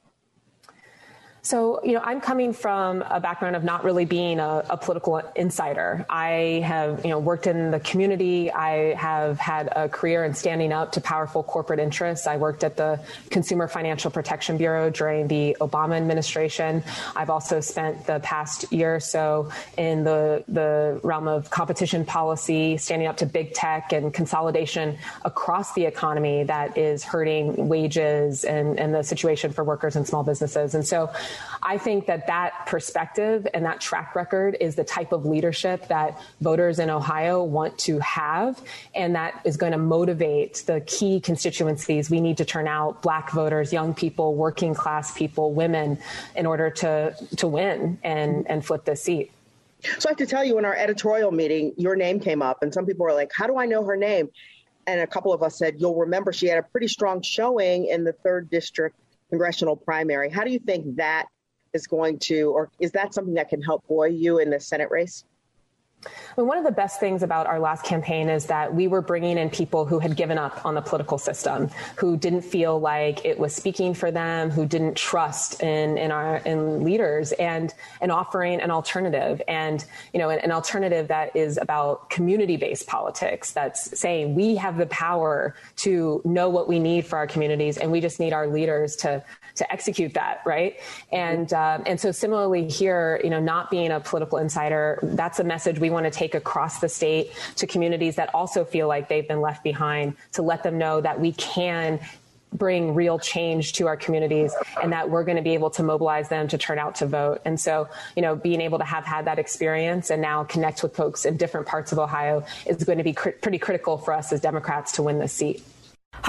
So, 1.44 1.84
you 1.84 1.94
know, 1.94 2.02
I'm 2.04 2.22
coming 2.22 2.54
from 2.54 3.04
a 3.10 3.20
background 3.20 3.56
of 3.56 3.64
not 3.64 3.84
really 3.84 4.06
being 4.06 4.39
a, 4.39 4.64
a, 4.70 4.78
political 4.78 5.18
insider. 5.36 6.06
I 6.08 6.62
have, 6.64 7.04
you 7.04 7.10
know, 7.10 7.18
worked 7.18 7.48
in 7.48 7.72
the 7.72 7.80
community. 7.80 8.52
I 8.52 8.94
have 8.94 9.39
had 9.39 9.70
a 9.76 9.89
career 9.89 10.24
in 10.24 10.36
standing 10.36 10.72
up 10.72 10.92
to 10.94 11.02
powerful 11.02 11.42
corporate 11.42 11.80
interests. 11.80 12.28
I 12.28 12.38
worked 12.38 12.64
at 12.64 12.78
the 12.78 13.00
Consumer 13.32 13.68
Financial 13.68 14.12
Protection 14.12 14.58
Bureau 14.58 14.92
during 14.92 15.28
the 15.28 15.58
Obama 15.62 15.98
administration. 15.98 16.84
I've 17.16 17.32
also 17.32 17.60
spent 17.60 18.06
the 18.06 18.20
past 18.20 18.72
year 18.72 18.96
or 18.96 19.00
so 19.00 19.50
in 19.78 20.04
the, 20.04 20.44
the 20.48 21.00
realm 21.02 21.28
of 21.28 21.50
competition 21.50 22.06
policy, 22.06 22.78
standing 22.78 23.08
up 23.08 23.18
to 23.18 23.26
big 23.26 23.54
tech 23.54 23.94
and 23.94 24.14
consolidation 24.14 24.96
across 25.26 25.74
the 25.74 25.86
economy 25.86 26.44
that 26.44 26.78
is 26.78 27.04
hurting 27.04 27.68
wages 27.68 28.44
and, 28.44 28.80
and 28.80 28.94
the 28.94 29.02
situation 29.02 29.52
for 29.52 29.64
workers 29.64 29.96
and 29.96 30.08
small 30.08 30.24
businesses. 30.24 30.76
And 30.76 30.86
so 30.86 31.12
I 31.64 31.78
think 31.78 32.08
that 32.08 32.28
that 32.28 32.66
perspective 32.66 33.48
and 33.54 33.66
that 33.66 33.80
track 33.80 34.16
record 34.16 34.58
is 34.60 34.76
the 34.76 34.84
type 34.84 35.12
of 35.12 35.26
leadership 35.26 35.88
that 35.88 36.20
voters 36.40 36.80
in 36.80 36.90
Ohio 36.90 37.44
want 37.44 37.78
to 37.80 38.00
have, 38.00 38.62
and 38.96 39.16
that 39.16 39.42
is 39.46 39.58
going 39.58 39.72
to 39.72 39.78
motivate 39.78 40.64
the 40.66 40.82
key 40.82 41.20
constituencies. 41.20 42.10
We 42.10 42.22
need 42.22 42.38
to 42.38 42.46
turn 42.46 42.68
out 42.68 43.02
black 43.02 43.32
voters, 43.32 43.72
young 43.72 43.94
people, 43.94 44.36
working 44.36 44.74
class 44.74 45.16
people, 45.16 45.54
women, 45.54 45.98
in 46.36 46.46
order 46.46 46.70
to 46.70 47.16
to 47.38 47.48
win 47.48 48.00
and 48.04 48.50
and 48.50 48.66
flip 48.66 48.86
this 48.86 49.04
seat. 49.04 49.32
So 49.98 50.10
I 50.10 50.12
have 50.12 50.18
to 50.18 50.28
tell 50.28 50.44
you, 50.44 50.58
in 50.58 50.66
our 50.66 50.76
editorial 50.76 51.32
meeting, 51.32 51.74
your 51.78 51.96
name 51.96 52.20
came 52.20 52.42
up, 52.42 52.62
and 52.62 52.74
some 52.74 52.86
people 52.86 53.06
were 53.06 53.14
like, 53.14 53.32
"How 53.36 53.48
do 53.48 53.58
I 53.58 53.66
know 53.66 53.84
her 53.84 53.96
name?" 53.96 54.30
And 54.88 55.00
a 55.02 55.08
couple 55.08 55.34
of 55.34 55.44
us 55.44 55.58
said, 55.58 55.76
"You'll 55.80 55.96
remember 55.96 56.34
she 56.34 56.48
had 56.48 56.58
a 56.58 56.64
pretty 56.64 56.88
strong 56.88 57.22
showing 57.22 57.86
in 57.86 58.04
the 58.04 58.14
third 58.14 58.50
district 58.50 58.96
congressional 59.32 59.76
primary. 59.76 60.30
How 60.30 60.44
do 60.44 60.52
you 60.52 60.60
think 60.60 60.98
that 60.98 61.26
is 61.74 61.88
going 61.88 62.20
to, 62.20 62.52
or 62.52 62.70
is 62.80 62.92
that 62.92 63.14
something 63.14 63.34
that 63.36 63.50
can 63.50 63.62
help 63.62 63.88
buoy 63.88 64.10
you 64.10 64.40
in 64.40 64.50
the 64.50 64.60
Senate 64.60 64.92
race? 64.92 65.24
And 66.38 66.47
one 66.47 66.58
of 66.58 66.64
the 66.64 66.72
best 66.72 66.99
things 66.99 67.24
about 67.24 67.47
our 67.47 67.60
last 67.60 67.84
campaign 67.84 68.30
is 68.30 68.47
that 68.47 68.74
we 68.74 68.88
were 68.88 69.02
bringing 69.02 69.38
in 69.38 69.49
people 69.49 69.86
who 69.86 69.99
had 69.99 70.16
given 70.16 70.38
up 70.38 70.66
on 70.66 70.76
the 70.76 70.82
political 70.82 71.18
system, 71.18 71.70
who 71.95 72.18
didn't 72.18 72.41
feel 72.41 72.80
like 72.80 73.24
it 73.26 73.38
was 73.38 73.54
speaking 73.54 73.93
for 73.93 74.12
them, 74.12 74.49
who 74.49 74.66
didn't 74.66 74.95
trust 74.95 75.62
in, 75.62 75.97
in 75.97 76.12
our 76.12 76.38
in 76.38 76.84
leaders, 76.84 77.32
and 77.34 77.74
and 78.02 78.12
offering 78.12 78.60
an 78.62 78.72
alternative, 78.72 79.41
and 79.47 79.86
you 80.14 80.20
know, 80.20 80.30
an, 80.30 80.39
an 80.39 80.52
alternative 80.52 81.08
that 81.10 81.36
is 81.36 81.58
about 81.58 82.10
community-based 82.10 82.88
politics. 82.88 83.52
That's 83.52 83.99
saying 83.99 84.34
we 84.34 84.56
have 84.56 84.78
the 84.78 84.88
power 84.88 85.56
to 85.78 86.22
know 86.26 86.49
what 86.49 86.68
we 86.68 86.80
need 86.80 87.06
for 87.06 87.18
our 87.18 87.28
communities, 87.28 87.78
and 87.78 87.91
we 87.91 88.02
just 88.02 88.20
need 88.20 88.34
our 88.34 88.47
leaders 88.47 88.95
to 88.97 89.24
to 89.54 89.72
execute 89.72 90.14
that, 90.16 90.41
right? 90.45 90.80
And 91.12 91.52
um, 91.54 91.84
and 91.86 91.99
so 91.99 92.12
similarly 92.12 92.68
here, 92.68 93.22
you 93.24 93.30
know, 93.30 93.39
not 93.39 93.70
being 93.70 93.91
a 93.91 93.99
political 93.99 94.38
insider, 94.39 94.99
that's 95.04 95.39
a 95.39 95.43
message 95.43 95.78
we 95.78 95.91
want 95.92 96.06
to 96.06 96.12
take 96.12 96.36
across 96.36 96.80
the 96.80 96.89
state 96.89 97.32
to 97.58 97.68
communities 97.68 98.16
that 98.16 98.34
also 98.34 98.66
feel 98.66 98.88
like 98.88 99.10
they've 99.10 99.28
been 99.28 99.42
left 99.42 99.64
behind 99.64 100.16
to 100.34 100.42
let 100.42 100.64
them 100.64 100.78
know 100.78 101.02
that 101.02 101.20
we 101.20 101.34
can 101.34 102.00
bring 102.54 102.94
real 102.94 103.18
change 103.18 103.74
to 103.74 103.88
our 103.88 103.96
communities 103.96 104.54
and 104.82 104.92
that 104.92 105.10
we're 105.10 105.24
going 105.24 105.38
to 105.38 105.44
be 105.44 105.54
able 105.54 105.70
to 105.70 105.84
mobilize 105.84 106.30
them 106.30 106.48
to 106.50 106.58
turn 106.58 106.78
out 106.78 106.96
to 106.96 107.06
vote. 107.06 107.42
And 107.46 107.60
so, 107.60 107.88
you 108.16 108.22
know, 108.22 108.36
being 108.36 108.62
able 108.62 108.78
to 108.80 108.84
have 108.84 109.06
had 109.06 109.26
that 109.26 109.39
experience 109.39 110.10
and 110.10 110.22
now 110.22 110.44
connect 110.44 110.84
with 110.84 110.96
folks 110.96 111.26
in 111.26 111.38
different 111.38 111.66
parts 111.66 111.92
of 111.92 112.00
Ohio 112.00 112.44
is 112.66 112.84
going 112.84 112.98
to 112.98 113.04
be 113.04 113.14
cr- 113.14 113.30
pretty 113.30 113.58
critical 113.58 113.98
for 113.98 114.14
us 114.14 114.34
as 114.34 114.42
Democrats 114.42 114.94
to 114.94 115.04
win 115.04 115.20
this 115.20 115.32
seat. 115.32 115.64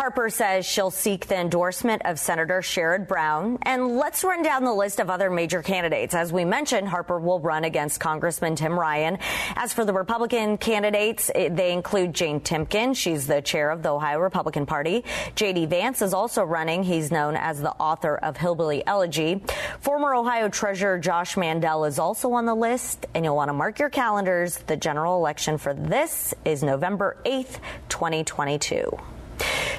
Harper 0.02 0.30
says 0.30 0.66
she'll 0.66 0.90
seek 0.90 1.26
the 1.26 1.36
endorsement 1.36 2.02
of 2.06 2.18
Senator 2.18 2.60
Sherrod 2.60 3.06
Brown. 3.06 3.58
And 3.62 3.98
let's 3.98 4.24
run 4.24 4.42
down 4.42 4.64
the 4.64 4.72
list 4.72 4.98
of 5.00 5.10
other 5.10 5.30
major 5.30 5.62
candidates. 5.62 6.12
As 6.12 6.32
we 6.32 6.44
mentioned, 6.44 6.88
Harper 6.88 7.20
will 7.20 7.38
run 7.38 7.62
against 7.64 8.00
Congressman 8.00 8.56
Tim 8.56 8.76
Ryan. 8.76 9.18
As 9.54 9.72
for 9.72 9.84
the 9.84 9.92
Republican 9.92 10.58
candidates, 10.58 11.30
eh, 11.34 11.50
they 11.50 11.72
include 11.72 12.14
Jane 12.14 12.40
Timken. 12.40 12.96
She's 12.96 13.26
the 13.26 13.42
chair 13.42 13.70
of 13.70 13.84
the 13.84 13.90
Ohio 13.90 14.18
Republican 14.18 14.66
Party. 14.66 15.04
J.D. 15.36 15.66
Vance 15.66 16.02
is 16.02 16.14
also 16.14 16.42
running. 16.42 16.82
He's 16.82 17.12
known 17.12 17.36
as 17.36 17.60
the 17.60 17.72
author 17.72 18.16
of 18.16 18.36
Hillbilly 18.36 18.84
Elegy. 18.86 19.42
Former 19.80 20.14
Ohio 20.14 20.48
Treasurer 20.48 20.98
Josh 20.98 21.36
Mandel 21.36 21.84
is 21.84 22.00
also 22.00 22.32
on 22.32 22.46
the 22.46 22.56
list. 22.56 23.06
And 23.14 23.24
you'll 23.24 23.36
want 23.36 23.50
to 23.50 23.54
mark 23.54 23.78
your 23.78 23.90
calendars. 23.90 24.56
The 24.58 24.76
general 24.76 25.16
election 25.16 25.58
for 25.58 25.74
this 25.74 26.34
is 26.44 26.64
November 26.64 27.18
8th, 27.24 27.60
2022. 27.88 28.98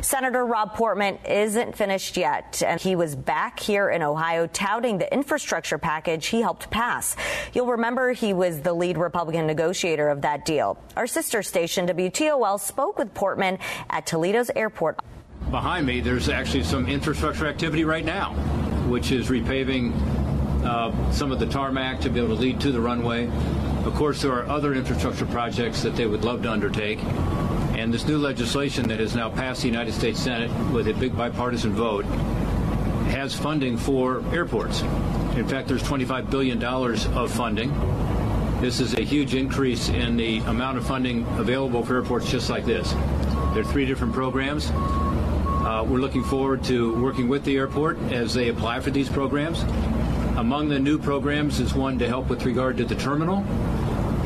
Senator 0.04 0.46
Rob 0.46 0.76
Portman 0.76 1.18
isn't 1.26 1.78
finished 1.78 2.18
yet, 2.18 2.62
and 2.66 2.80
he 2.80 2.94
was 2.94 3.16
back 3.16 3.58
here 3.58 3.90
in 3.90 4.04
Ohio 4.04 4.48
touting 4.48 4.98
the 4.98 5.12
infrastructure 5.14 5.78
package 5.78 6.26
he 6.26 6.42
helped 6.42 6.70
pass. 6.70 7.16
You'll 7.54 7.68
remember 7.68 8.12
he 8.12 8.34
was 8.34 8.60
the 8.60 8.74
lead 8.74 8.98
Republican 8.98 9.48
negotiator 9.48 10.10
of 10.10 10.22
that 10.24 10.44
deal. 10.44 10.78
Our 10.98 11.08
sister 11.08 11.42
station, 11.42 11.88
WTOL, 11.88 12.60
spoke 12.60 12.98
with 12.98 13.14
Portman 13.14 13.60
at 13.90 14.06
Toledo's 14.06 14.52
airport. 14.58 15.00
Behind 15.50 15.88
me, 15.88 16.02
there's 16.02 16.28
actually 16.28 16.64
some 16.64 16.86
infrastructure 16.88 17.48
activity 17.48 17.86
right 17.86 18.04
now, 18.04 18.34
which 18.90 19.14
is 19.14 19.30
repaving 19.30 19.94
uh, 20.64 21.12
some 21.12 21.32
of 21.32 21.40
the 21.40 21.46
tarmac 21.46 22.00
to 22.02 22.10
be 22.10 22.20
able 22.20 22.36
to 22.36 22.42
lead 22.42 22.60
to 22.62 22.72
the 22.72 22.82
runway. 22.82 23.28
Of 23.86 23.94
course, 23.96 24.22
there 24.22 24.32
are 24.32 24.48
other 24.48 24.74
infrastructure 24.74 25.26
projects 25.26 25.82
that 25.84 25.96
they 25.96 26.06
would 26.06 26.24
love 26.24 26.44
to 26.44 26.52
undertake. 26.52 27.00
And 27.78 27.94
this 27.94 28.08
new 28.08 28.18
legislation 28.18 28.88
that 28.88 29.00
has 29.00 29.16
now 29.16 29.30
passed 29.30 29.62
the 29.62 29.68
United 29.68 29.94
States 29.94 30.20
Senate 30.20 30.52
with 30.72 30.88
a 30.88 30.94
big 30.94 31.18
bipartisan 31.18 31.74
vote 31.74 32.06
has 33.14 33.34
funding 33.34 33.78
for 33.78 34.24
airports. 34.34 34.82
In 35.36 35.48
fact, 35.48 35.68
there's 35.68 35.84
$25 35.84 36.30
billion 36.30 36.64
of 36.64 37.32
funding. 37.32 37.72
This 38.62 38.80
is 38.80 38.94
a 38.94 39.02
huge 39.02 39.36
increase 39.36 39.90
in 39.90 40.16
the 40.16 40.38
amount 40.40 40.78
of 40.78 40.88
funding 40.88 41.26
available 41.38 41.84
for 41.84 41.96
airports 41.96 42.32
just 42.32 42.50
like 42.50 42.66
this. 42.66 42.92
There 42.92 43.62
are 43.62 43.64
three 43.66 43.86
different 43.86 44.14
programs. 44.14 44.72
Uh, 44.72 45.86
we're 45.88 46.00
looking 46.00 46.24
forward 46.24 46.64
to 46.66 47.00
working 47.02 47.28
with 47.28 47.44
the 47.44 47.58
airport 47.58 47.98
as 48.12 48.34
they 48.34 48.50
apply 48.50 48.80
for 48.80 48.92
these 48.92 49.10
programs. 49.10 49.64
Among 50.44 50.68
the 50.68 50.78
new 50.78 51.00
programs 51.00 51.62
is 51.62 51.74
one 51.74 51.98
to 52.00 52.06
help 52.06 52.28
with 52.28 52.44
regard 52.44 52.76
to 52.76 52.84
the 52.84 52.96
terminal 52.96 53.46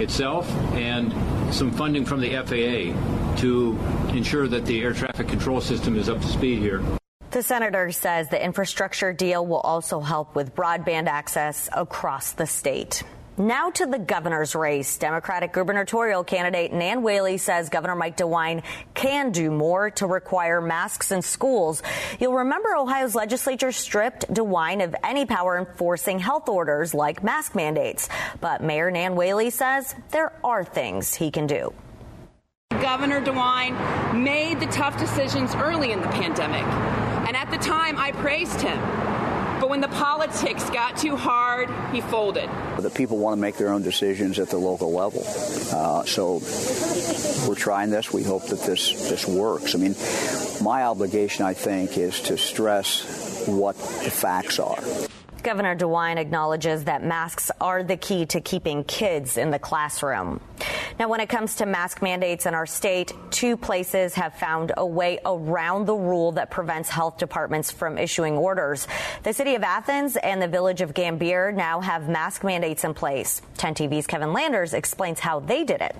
itself 0.01 0.49
and 0.73 1.13
some 1.53 1.69
funding 1.69 2.05
from 2.05 2.21
the 2.21 2.31
FAA 2.31 3.37
to 3.41 3.77
ensure 4.17 4.47
that 4.47 4.65
the 4.65 4.81
air 4.81 4.93
traffic 4.93 5.27
control 5.27 5.61
system 5.61 5.95
is 5.95 6.09
up 6.09 6.19
to 6.19 6.27
speed 6.27 6.57
here. 6.57 6.81
The 7.29 7.43
senator 7.43 7.91
says 7.91 8.29
the 8.29 8.43
infrastructure 8.43 9.13
deal 9.13 9.45
will 9.45 9.59
also 9.59 9.99
help 9.99 10.33
with 10.33 10.55
broadband 10.55 11.05
access 11.05 11.69
across 11.71 12.31
the 12.31 12.47
state. 12.47 13.03
Now 13.39 13.69
to 13.69 13.85
the 13.85 13.99
governor's 13.99 14.55
race. 14.55 14.97
Democratic 14.97 15.53
gubernatorial 15.53 16.23
candidate 16.23 16.73
Nan 16.73 17.03
Whaley 17.03 17.37
says 17.37 17.69
Governor 17.69 17.93
Mike 17.93 18.17
DeWine 18.17 18.63
can 18.95 19.31
do 19.31 19.51
more 19.51 19.91
to 19.91 20.07
require 20.07 20.59
masks 20.59 21.11
in 21.11 21.21
schools. 21.21 21.83
You'll 22.19 22.33
remember 22.33 22.75
Ohio's 22.75 23.13
legislature 23.13 23.71
stripped 23.71 24.27
DeWine 24.33 24.83
of 24.83 24.95
any 25.03 25.27
power 25.27 25.59
enforcing 25.59 26.17
health 26.17 26.49
orders 26.49 26.95
like 26.95 27.21
mask 27.21 27.53
mandates. 27.53 28.09
But 28.41 28.63
Mayor 28.63 28.89
Nan 28.89 29.15
Whaley 29.15 29.51
says 29.51 29.93
there 30.09 30.33
are 30.43 30.63
things 30.63 31.13
he 31.13 31.29
can 31.29 31.45
do. 31.45 31.75
Governor 32.71 33.21
DeWine 33.21 34.15
made 34.15 34.59
the 34.59 34.67
tough 34.67 34.97
decisions 34.97 35.53
early 35.53 35.91
in 35.91 36.01
the 36.01 36.07
pandemic. 36.07 36.63
And 37.27 37.37
at 37.37 37.51
the 37.51 37.57
time, 37.57 37.97
I 37.97 38.13
praised 38.13 38.61
him. 38.61 38.79
But 39.59 39.69
when 39.69 39.81
the 39.81 39.89
politics 39.89 40.67
got 40.71 40.97
too 40.97 41.15
hard, 41.15 41.69
he 41.93 42.01
folded. 42.01 42.49
The 42.79 42.91
people 42.91 43.17
want 43.17 43.35
to 43.35 43.41
make 43.41 43.57
their 43.57 43.69
own 43.69 43.81
decisions 43.81 44.39
at 44.39 44.49
the 44.49 44.57
local 44.57 44.93
level. 44.93 45.23
Uh, 45.71 46.05
so 46.05 46.41
we're 47.47 47.55
trying 47.55 47.89
this. 47.89 48.13
We 48.13 48.23
hope 48.23 48.45
that 48.47 48.61
this, 48.61 49.09
this 49.09 49.27
works. 49.27 49.73
I 49.73 49.79
mean, 49.79 49.95
my 50.61 50.83
obligation, 50.83 51.45
I 51.45 51.53
think, 51.53 51.97
is 51.97 52.21
to 52.23 52.37
stress 52.37 53.47
what 53.47 53.75
the 53.77 54.11
facts 54.11 54.59
are. 54.59 54.81
Governor 55.43 55.75
DeWine 55.75 56.17
acknowledges 56.17 56.85
that 56.85 57.03
masks 57.03 57.51
are 57.61 57.83
the 57.83 57.97
key 57.97 58.25
to 58.27 58.41
keeping 58.41 58.83
kids 58.83 59.37
in 59.37 59.51
the 59.51 59.59
classroom. 59.59 60.41
Now, 60.99 61.09
when 61.09 61.19
it 61.19 61.29
comes 61.29 61.55
to 61.55 61.65
mask 61.65 62.01
mandates 62.01 62.45
in 62.45 62.53
our 62.53 62.65
state, 62.65 63.13
two 63.29 63.55
places 63.55 64.15
have 64.15 64.35
found 64.35 64.71
a 64.75 64.85
way 64.85 65.19
around 65.25 65.85
the 65.85 65.95
rule 65.95 66.31
that 66.33 66.49
prevents 66.49 66.89
health 66.89 67.17
departments 67.17 67.71
from 67.71 67.97
issuing 67.97 68.35
orders. 68.35 68.87
The 69.23 69.33
city 69.33 69.55
of 69.55 69.63
Athens 69.63 70.15
and 70.15 70.41
the 70.41 70.47
village 70.47 70.81
of 70.81 70.93
Gambier 70.93 71.51
now 71.51 71.81
have 71.81 72.09
mask 72.09 72.43
mandates 72.43 72.83
in 72.83 72.93
place. 72.93 73.41
10 73.57 73.75
TV's 73.75 74.07
Kevin 74.07 74.33
Landers 74.33 74.73
explains 74.73 75.19
how 75.19 75.39
they 75.39 75.63
did 75.63 75.81
it. 75.81 75.95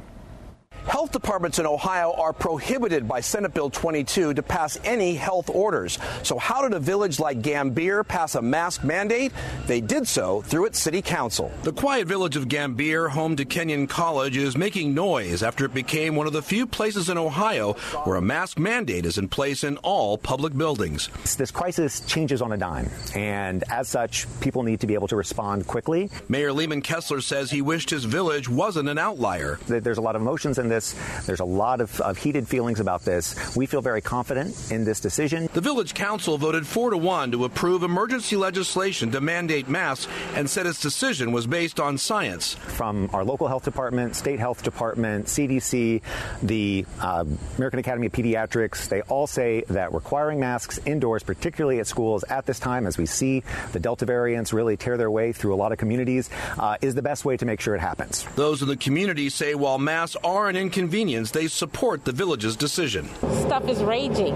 Health 0.88 1.11
departments 1.11 1.59
in 1.59 1.65
Ohio 1.65 2.13
are 2.13 2.31
prohibited 2.31 3.09
by 3.09 3.19
Senate 3.19 3.53
Bill 3.53 3.69
22 3.69 4.33
to 4.33 4.41
pass 4.41 4.79
any 4.85 5.15
health 5.15 5.49
orders. 5.49 5.99
So, 6.23 6.38
how 6.39 6.61
did 6.61 6.73
a 6.73 6.79
village 6.79 7.19
like 7.19 7.41
Gambier 7.41 8.05
pass 8.05 8.35
a 8.35 8.41
mask 8.41 8.85
mandate? 8.85 9.33
They 9.65 9.81
did 9.81 10.07
so 10.07 10.41
through 10.43 10.67
its 10.67 10.79
city 10.79 11.01
council. 11.01 11.51
The 11.63 11.73
quiet 11.73 12.07
village 12.07 12.38
of 12.38 12.47
Gambier, 12.47 13.09
home 13.09 13.35
to 13.35 13.43
Kenyon 13.43 13.88
College, 13.88 14.38
is 14.38 14.55
making 14.55 14.93
noise 14.93 15.43
after 15.43 15.65
it 15.65 15.73
became 15.73 16.15
one 16.15 16.25
of 16.25 16.31
the 16.31 16.41
few 16.41 16.65
places 16.65 17.09
in 17.09 17.17
Ohio 17.17 17.73
where 18.05 18.15
a 18.15 18.21
mask 18.21 18.57
mandate 18.57 19.05
is 19.05 19.17
in 19.17 19.27
place 19.27 19.65
in 19.65 19.75
all 19.79 20.17
public 20.17 20.55
buildings. 20.55 21.09
This 21.35 21.51
crisis 21.51 21.99
changes 22.01 22.41
on 22.41 22.53
a 22.53 22.57
dime, 22.57 22.89
and 23.13 23.65
as 23.69 23.89
such, 23.89 24.25
people 24.39 24.63
need 24.63 24.79
to 24.79 24.88
be 24.88 24.93
able 24.93 25.09
to 25.09 25.17
respond 25.17 25.67
quickly. 25.67 26.09
Mayor 26.29 26.51
Leeman 26.51 26.81
Kessler 26.81 27.19
says 27.19 27.51
he 27.51 27.61
wished 27.61 27.89
his 27.89 28.05
village 28.05 28.47
wasn't 28.47 28.88
an 28.88 28.97
outlier. 28.97 29.59
There's 29.67 29.97
a 29.97 30.01
lot 30.01 30.15
of 30.15 30.21
emotions 30.21 30.57
in 30.57 30.69
this, 30.69 30.76
there's 31.25 31.39
a 31.39 31.45
lot 31.45 31.82
of, 31.82 31.99
of 32.01 32.17
heated 32.17 32.47
feelings 32.47 32.80
about 32.80 33.03
this. 33.03 33.36
We 33.55 33.65
feel 33.65 33.82
very 33.82 34.01
confident 34.01 34.71
in 34.71 34.86
this 34.86 34.99
decision. 34.99 35.49
The 35.53 35.61
village 35.61 35.93
council 35.93 36.38
voted 36.38 36.67
4 36.67 36.91
to 36.91 36.97
1 36.97 37.32
to 37.32 37.45
approve 37.45 37.84
emergency 37.84 38.36
legislation 38.36 39.11
to 39.11 39.21
mandate 39.21 39.67
masks 39.67 40.07
and 40.36 40.49
said 40.49 40.65
its 40.65 40.82
decision 40.82 41.32
was 41.32 41.47
based 41.47 41.80
on 41.80 41.97
science. 41.97 42.53
From 42.53 43.09
our 43.13 43.23
local 43.23 43.47
health 43.47 43.63
department, 43.63 44.15
state 44.15 44.39
health 44.39 44.63
department, 44.63 45.25
CDC, 45.28 46.01
the 46.43 46.86
uh, 46.99 47.25
American 47.57 47.80
Academy 47.80 48.07
of 48.07 48.13
Pediatrics, 48.13 48.89
they 48.89 49.01
all 49.03 49.28
say 49.28 49.63
that 49.69 49.93
requiring 49.93 50.39
masks 50.39 50.80
indoors, 50.86 51.23
particularly 51.23 51.80
at 51.80 51.88
schools 51.88 52.23
at 52.25 52.45
this 52.45 52.59
time, 52.59 52.86
as 52.86 52.97
we 52.97 53.05
see 53.05 53.43
the 53.71 53.80
Delta 53.80 54.05
variants 54.05 54.53
really 54.53 54.78
tear 54.78 54.97
their 54.97 55.11
way 55.11 55.32
through 55.32 55.53
a 55.53 55.57
lot 55.57 55.71
of 55.71 55.78
communities, 55.78 56.30
uh, 56.57 56.78
is 56.82 56.95
the 56.95 57.01
best 57.01 57.25
way 57.25 57.38
to 57.38 57.45
make 57.45 57.61
sure 57.61 57.75
it 57.75 57.82
happens. 57.82 58.25
Those 58.36 58.61
in 58.61 58.67
the 58.67 58.78
community 58.78 59.30
say 59.30 59.55
while 59.55 59.78
masks 59.78 60.17
are 60.23 60.49
an 60.49 60.57
inconvenience, 60.58 61.32
they 61.32 61.47
support 61.47 62.03
the 62.05 62.12
village's 62.12 62.55
decision. 62.55 63.08
Stuff 63.45 63.70
is 63.70 63.82
raging, 63.84 64.36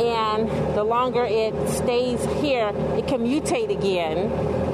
and 0.00 0.48
the 0.76 0.82
longer 0.82 1.24
it 1.24 1.54
stays 1.68 2.24
here, 2.40 2.68
it 2.96 3.06
can 3.06 3.20
mutate 3.24 3.70
again, 3.70 4.18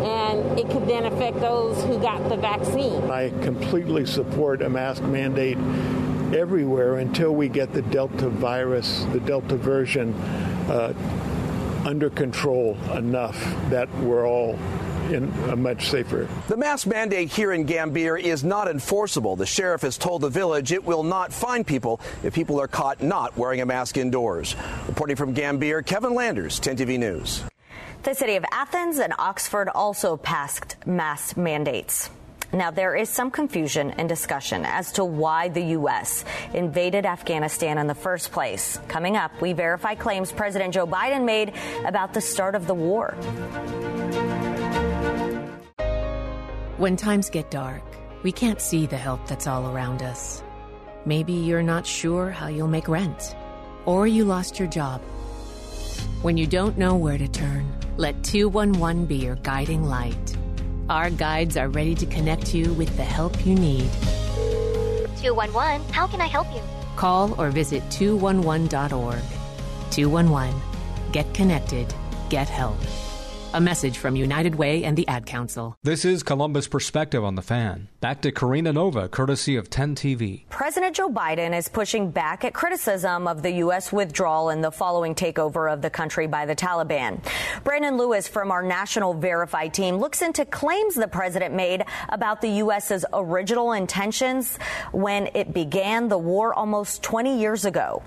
and 0.05 0.59
it 0.59 0.71
could 0.71 0.87
then 0.87 1.05
affect 1.05 1.41
those 1.41 1.83
who 1.85 1.99
got 1.99 2.29
the 2.29 2.37
vaccine. 2.37 3.11
I 3.11 3.31
completely 3.43 4.07
support 4.07 4.63
a 4.63 4.71
mask 4.71 5.03
mandate 5.03 5.59
everywhere 6.35 6.97
until 6.97 7.35
we 7.35 7.49
get 7.49 7.73
the 7.73 7.83
Delta 7.83 8.29
virus, 8.29 9.05
the 9.13 9.21
Delta 9.21 9.57
version, 9.57 10.15
uh, 10.69 10.95
under 11.85 12.11
control 12.11 12.77
enough 12.95 13.39
that 13.71 13.89
we're 13.99 14.27
all 14.27 14.59
in 15.13 15.33
a 15.51 15.57
much 15.57 15.89
safer. 15.89 16.29
The 16.49 16.57
mask 16.57 16.87
mandate 16.87 17.31
here 17.31 17.53
in 17.53 17.65
Gambier 17.65 18.17
is 18.17 18.45
not 18.45 18.69
enforceable. 18.69 19.37
The 19.37 19.47
sheriff 19.47 19.83
has 19.83 19.99
told 19.99 20.23
the 20.23 20.29
village 20.29 20.73
it 20.73 20.85
will 20.85 21.03
not 21.03 21.33
fine 21.33 21.65
people 21.65 22.01
if 22.23 22.35
people 22.35 22.61
are 22.61 22.69
caught 22.69 23.03
not 23.03 23.37
wearing 23.37 23.61
a 23.61 23.67
mask 23.67 23.97
indoors. 23.97 24.57
Reporting 24.87 25.17
from 25.17 25.33
Gambier, 25.33 25.83
Kevin 25.83 26.15
Landers, 26.15 26.59
10 26.61 26.77
TV 26.77 26.99
News. 26.99 27.45
The 28.03 28.15
city 28.15 28.37
of 28.37 28.45
Athens 28.53 28.99
and 28.99 29.13
Oxford 29.19 29.69
also 29.69 30.17
passed 30.17 30.77
mask 30.87 31.37
mandates. 31.37 32.11
Now, 32.53 32.71
there 32.71 32.95
is 32.95 33.09
some 33.09 33.31
confusion 33.31 33.91
and 33.93 34.09
discussion 34.09 34.65
as 34.65 34.93
to 34.93 35.05
why 35.05 35.49
the 35.49 35.63
U.S. 35.63 36.25
invaded 36.55 37.05
Afghanistan 37.05 37.79
in 37.79 37.87
the 37.87 37.95
first 37.95 38.31
place. 38.31 38.79
Coming 38.89 39.17
up, 39.17 39.41
we 39.41 39.53
verify 39.53 39.95
claims 39.95 40.31
President 40.31 40.73
Joe 40.73 40.87
Biden 40.87 41.25
made 41.25 41.53
about 41.85 42.15
the 42.15 42.21
start 42.21 42.55
of 42.55 42.67
the 42.67 42.75
war. 42.75 43.17
When 46.79 46.95
times 46.95 47.31
get 47.31 47.51
dark, 47.51 47.83
we 48.23 48.31
can't 48.31 48.61
see 48.61 48.85
the 48.85 48.99
help 48.99 49.27
that's 49.27 49.47
all 49.47 49.75
around 49.75 50.03
us. 50.03 50.43
Maybe 51.07 51.33
you're 51.33 51.63
not 51.63 51.87
sure 51.87 52.31
how 52.31 52.49
you'll 52.49 52.69
make 52.69 52.87
rent, 52.87 53.35
or 53.87 54.07
you 54.07 54.27
lost 54.27 54.59
your 54.59 54.69
job. 54.69 55.01
When 56.21 56.37
you 56.37 56.47
don't 56.47 56.77
know 56.77 56.95
where 56.95 57.17
to 57.17 57.29
turn, 57.29 57.67
let 57.97 58.23
211 58.25 59.07
be 59.07 59.17
your 59.17 59.37
guiding 59.37 59.85
light. 59.85 60.37
Our 60.91 61.09
guides 61.09 61.57
are 61.57 61.71
ready 61.71 61.95
to 61.95 62.05
connect 62.05 62.55
you 62.55 62.75
with 62.75 62.95
the 62.99 63.05
help 63.05 63.47
you 63.47 63.55
need. 63.55 63.91
211, 65.17 65.81
how 65.95 66.07
can 66.07 66.21
I 66.21 66.27
help 66.27 66.53
you? 66.55 66.61
Call 66.97 67.41
or 67.41 67.49
visit 67.49 67.83
211.org. 67.85 69.23
211. 69.93 70.61
Get 71.11 71.33
connected. 71.33 71.95
Get 72.29 72.51
help. 72.51 72.77
A 73.57 73.61
message 73.61 73.97
from 73.97 74.17
United 74.17 74.57
Way 74.57 74.85
and 74.85 74.99
the 74.99 75.09
Ad 75.09 75.25
Council. 75.25 75.79
This 75.83 76.05
is 76.05 76.23
Columbus 76.23 76.69
Perspective 76.69 77.25
on 77.25 77.37
the 77.37 77.41
Fan. 77.41 77.89
Back 78.03 78.21
to 78.21 78.31
Karina 78.31 78.71
Nova, 78.71 79.09
courtesy 79.09 79.57
of 79.57 79.71
10 79.71 79.95
TV. 79.95 80.47
President 80.51 80.95
Joe 80.95 81.09
Biden 81.09 81.57
is 81.57 81.67
pushing 81.67 82.11
back 82.11 82.45
at 82.45 82.53
criticism 82.53 83.27
of 83.27 83.41
the 83.41 83.53
U.S. 83.53 83.91
withdrawal 83.91 84.51
in 84.51 84.61
the 84.61 84.71
following 84.71 85.15
takeover 85.15 85.73
of 85.73 85.81
the 85.81 85.89
country 85.89 86.27
by 86.27 86.45
the 86.45 86.55
Taliban. 86.55 87.25
Brandon 87.65 87.97
Lewis 87.97 88.29
from 88.29 88.51
our 88.51 88.63
National 88.63 89.15
Verify 89.15 89.69
team 89.69 89.97
looks 89.97 90.21
into 90.21 90.45
claims 90.45 90.95
the 90.95 91.09
president 91.09 91.55
made 91.55 91.83
about 92.11 92.43
the 92.43 92.51
U.S.'s 92.51 93.07
original 93.15 93.73
intentions 93.73 94.59
when 94.93 95.31
it 95.33 95.55
began 95.55 96.09
the 96.09 96.19
war 96.19 96.53
almost 96.53 97.03
20 97.03 97.41
years 97.41 97.65
ago. 97.65 98.03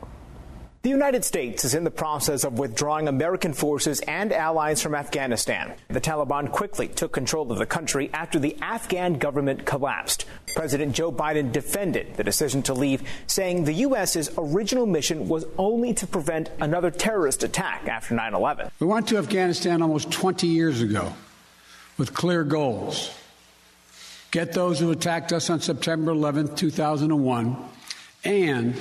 The 0.81 0.89
United 0.89 1.25
States 1.25 1.65
is 1.65 1.75
in 1.75 1.83
the 1.83 1.91
process 1.91 2.45
of 2.45 2.57
withdrawing 2.57 3.09
American 3.09 3.51
forces 3.51 3.99
and 3.99 4.31
allies 4.31 4.81
from 4.81 4.95
Afghanistan. 4.95 5.73
The 5.89 5.99
Taliban 5.99 6.49
quickly 6.49 6.87
took 6.87 7.11
control 7.11 7.51
of 7.51 7.57
the 7.57 7.65
country 7.65 8.09
after 8.13 8.39
the 8.39 8.55
Afghan 8.61 9.15
government 9.15 9.65
collapsed. 9.65 10.23
President 10.55 10.95
Joe 10.95 11.11
Biden 11.11 11.51
defended 11.51 12.15
the 12.15 12.23
decision 12.23 12.63
to 12.63 12.73
leave, 12.73 13.03
saying 13.27 13.65
the 13.65 13.73
U.S.'s 13.73 14.29
original 14.37 14.85
mission 14.85 15.27
was 15.27 15.43
only 15.57 15.93
to 15.95 16.07
prevent 16.07 16.49
another 16.61 16.91
terrorist 16.91 17.43
attack 17.43 17.89
after 17.89 18.15
9 18.15 18.33
11. 18.33 18.71
We 18.79 18.87
went 18.87 19.09
to 19.09 19.17
Afghanistan 19.17 19.81
almost 19.81 20.09
20 20.11 20.47
years 20.47 20.81
ago 20.81 21.13
with 21.97 22.13
clear 22.13 22.45
goals 22.45 23.11
get 24.31 24.53
those 24.53 24.79
who 24.79 24.91
attacked 24.91 25.33
us 25.33 25.49
on 25.49 25.59
September 25.59 26.11
11, 26.11 26.55
2001, 26.55 27.57
and 28.23 28.75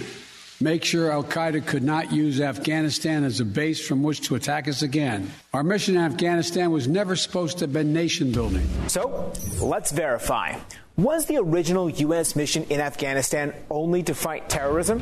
make 0.60 0.84
sure 0.84 1.10
Al 1.10 1.24
Qaeda 1.24 1.66
could 1.66 1.82
not 1.82 2.12
use 2.12 2.40
Afghanistan 2.40 3.24
as 3.24 3.40
a 3.40 3.44
base 3.44 3.86
from 3.86 4.02
which 4.02 4.22
to 4.22 4.34
attack 4.34 4.68
us 4.68 4.82
again. 4.82 5.30
Our 5.52 5.62
mission 5.62 5.96
in 5.96 6.02
Afghanistan 6.02 6.70
was 6.70 6.88
never 6.88 7.16
supposed 7.16 7.58
to 7.58 7.64
have 7.64 7.72
been 7.72 7.92
nation 7.92 8.32
building. 8.32 8.66
So 8.88 9.32
let's 9.60 9.90
verify. 9.90 10.58
Was 10.96 11.26
the 11.26 11.36
original 11.36 11.88
U.S. 11.88 12.34
mission 12.34 12.64
in 12.70 12.80
Afghanistan 12.80 13.54
only 13.70 14.02
to 14.02 14.14
fight 14.14 14.48
terrorism? 14.48 15.00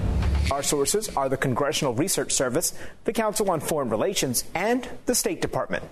Our 0.51 0.63
sources 0.63 1.09
are 1.17 1.31
the 1.31 1.39
Congressional 1.39 1.95
Research 1.95 2.33
Service, 2.33 2.75
the 3.05 3.15
Council 3.15 3.51
on 3.51 3.61
Foreign 3.61 3.89
Relations, 3.89 4.45
and 4.55 4.87
the 5.07 5.15
State 5.15 5.41
Department. 5.41 5.85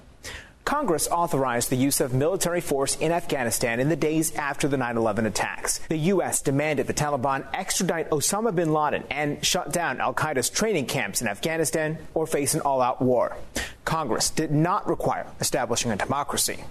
Congress 0.64 1.06
authorized 1.08 1.68
the 1.68 1.76
use 1.76 2.00
of 2.00 2.14
military 2.14 2.60
force 2.60 2.96
in 2.96 3.12
Afghanistan 3.12 3.80
in 3.80 3.90
the 3.90 3.96
days 3.96 4.34
after 4.34 4.66
the 4.66 4.78
9 4.78 4.96
11 4.96 5.26
attacks. 5.26 5.78
The 5.90 5.98
U.S. 6.14 6.40
demanded 6.40 6.86
the 6.86 6.94
Taliban 6.94 7.46
extradite 7.52 8.08
Osama 8.08 8.54
bin 8.54 8.72
Laden 8.72 9.04
and 9.10 9.44
shut 9.44 9.72
down 9.72 10.00
al 10.00 10.14
Qaeda's 10.14 10.48
training 10.48 10.86
camps 10.86 11.20
in 11.20 11.28
Afghanistan 11.28 11.98
or 12.14 12.26
face 12.26 12.54
an 12.54 12.62
all 12.62 12.80
out 12.80 13.02
war. 13.02 13.36
Congress 13.84 14.30
did 14.30 14.50
not 14.50 14.88
require 14.88 15.26
establishing 15.38 15.92
a 15.92 15.96
democracy. 15.96 16.64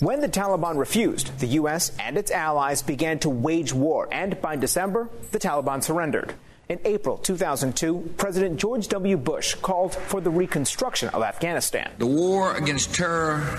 When 0.00 0.20
the 0.20 0.28
Taliban 0.28 0.76
refused, 0.76 1.38
the 1.38 1.46
U.S. 1.60 1.92
and 2.00 2.18
its 2.18 2.32
allies 2.32 2.82
began 2.82 3.20
to 3.20 3.30
wage 3.30 3.72
war, 3.72 4.08
and 4.10 4.40
by 4.42 4.56
December, 4.56 5.08
the 5.30 5.38
Taliban 5.38 5.82
surrendered. 5.82 6.34
In 6.68 6.80
April 6.84 7.16
2002, 7.16 8.14
President 8.16 8.58
George 8.58 8.88
W. 8.88 9.16
Bush 9.16 9.54
called 9.54 9.94
for 9.94 10.20
the 10.20 10.30
reconstruction 10.30 11.08
of 11.10 11.22
Afghanistan. 11.22 11.92
The 11.98 12.06
war 12.06 12.56
against 12.56 12.92
terror 12.92 13.56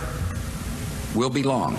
will 1.15 1.29
be 1.29 1.41
long. 1.41 1.77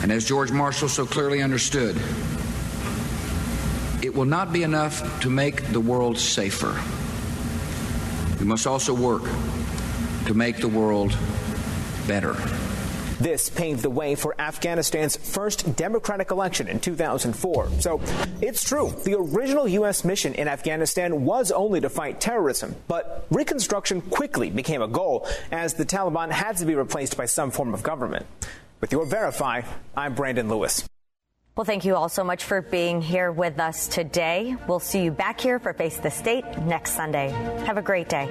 And 0.00 0.10
as 0.10 0.26
George 0.26 0.50
Marshall 0.50 0.88
so 0.88 1.04
clearly 1.04 1.42
understood, 1.42 1.94
it 4.02 4.14
will 4.14 4.24
not 4.24 4.50
be 4.50 4.62
enough 4.62 5.20
to 5.20 5.28
make 5.28 5.62
the 5.72 5.80
world 5.80 6.16
safer. 6.16 6.80
We 8.40 8.46
must 8.46 8.66
also 8.66 8.94
work 8.94 9.24
to 10.24 10.32
make 10.32 10.56
the 10.56 10.68
world 10.68 11.14
better. 12.08 12.34
This 13.22 13.48
paved 13.48 13.82
the 13.82 13.90
way 13.90 14.16
for 14.16 14.34
Afghanistan's 14.36 15.14
first 15.14 15.76
democratic 15.76 16.32
election 16.32 16.66
in 16.66 16.80
2004. 16.80 17.70
So 17.78 18.00
it's 18.40 18.64
true, 18.64 18.92
the 19.04 19.16
original 19.16 19.68
U.S. 19.68 20.04
mission 20.04 20.34
in 20.34 20.48
Afghanistan 20.48 21.24
was 21.24 21.52
only 21.52 21.80
to 21.82 21.88
fight 21.88 22.20
terrorism, 22.20 22.74
but 22.88 23.28
reconstruction 23.30 24.00
quickly 24.00 24.50
became 24.50 24.82
a 24.82 24.88
goal 24.88 25.28
as 25.52 25.74
the 25.74 25.86
Taliban 25.86 26.32
had 26.32 26.56
to 26.56 26.64
be 26.64 26.74
replaced 26.74 27.16
by 27.16 27.26
some 27.26 27.52
form 27.52 27.74
of 27.74 27.84
government. 27.84 28.26
With 28.80 28.90
your 28.90 29.06
Verify, 29.06 29.62
I'm 29.96 30.16
Brandon 30.16 30.48
Lewis. 30.48 30.84
Well, 31.54 31.66
thank 31.66 31.84
you 31.84 31.96
all 31.96 32.08
so 32.08 32.24
much 32.24 32.44
for 32.44 32.62
being 32.62 33.02
here 33.02 33.30
with 33.30 33.60
us 33.60 33.86
today. 33.86 34.56
We'll 34.66 34.80
see 34.80 35.04
you 35.04 35.10
back 35.10 35.38
here 35.38 35.58
for 35.58 35.74
Face 35.74 35.98
the 35.98 36.10
State 36.10 36.46
next 36.62 36.92
Sunday. 36.92 37.28
Have 37.66 37.76
a 37.76 37.82
great 37.82 38.08
day. 38.08 38.26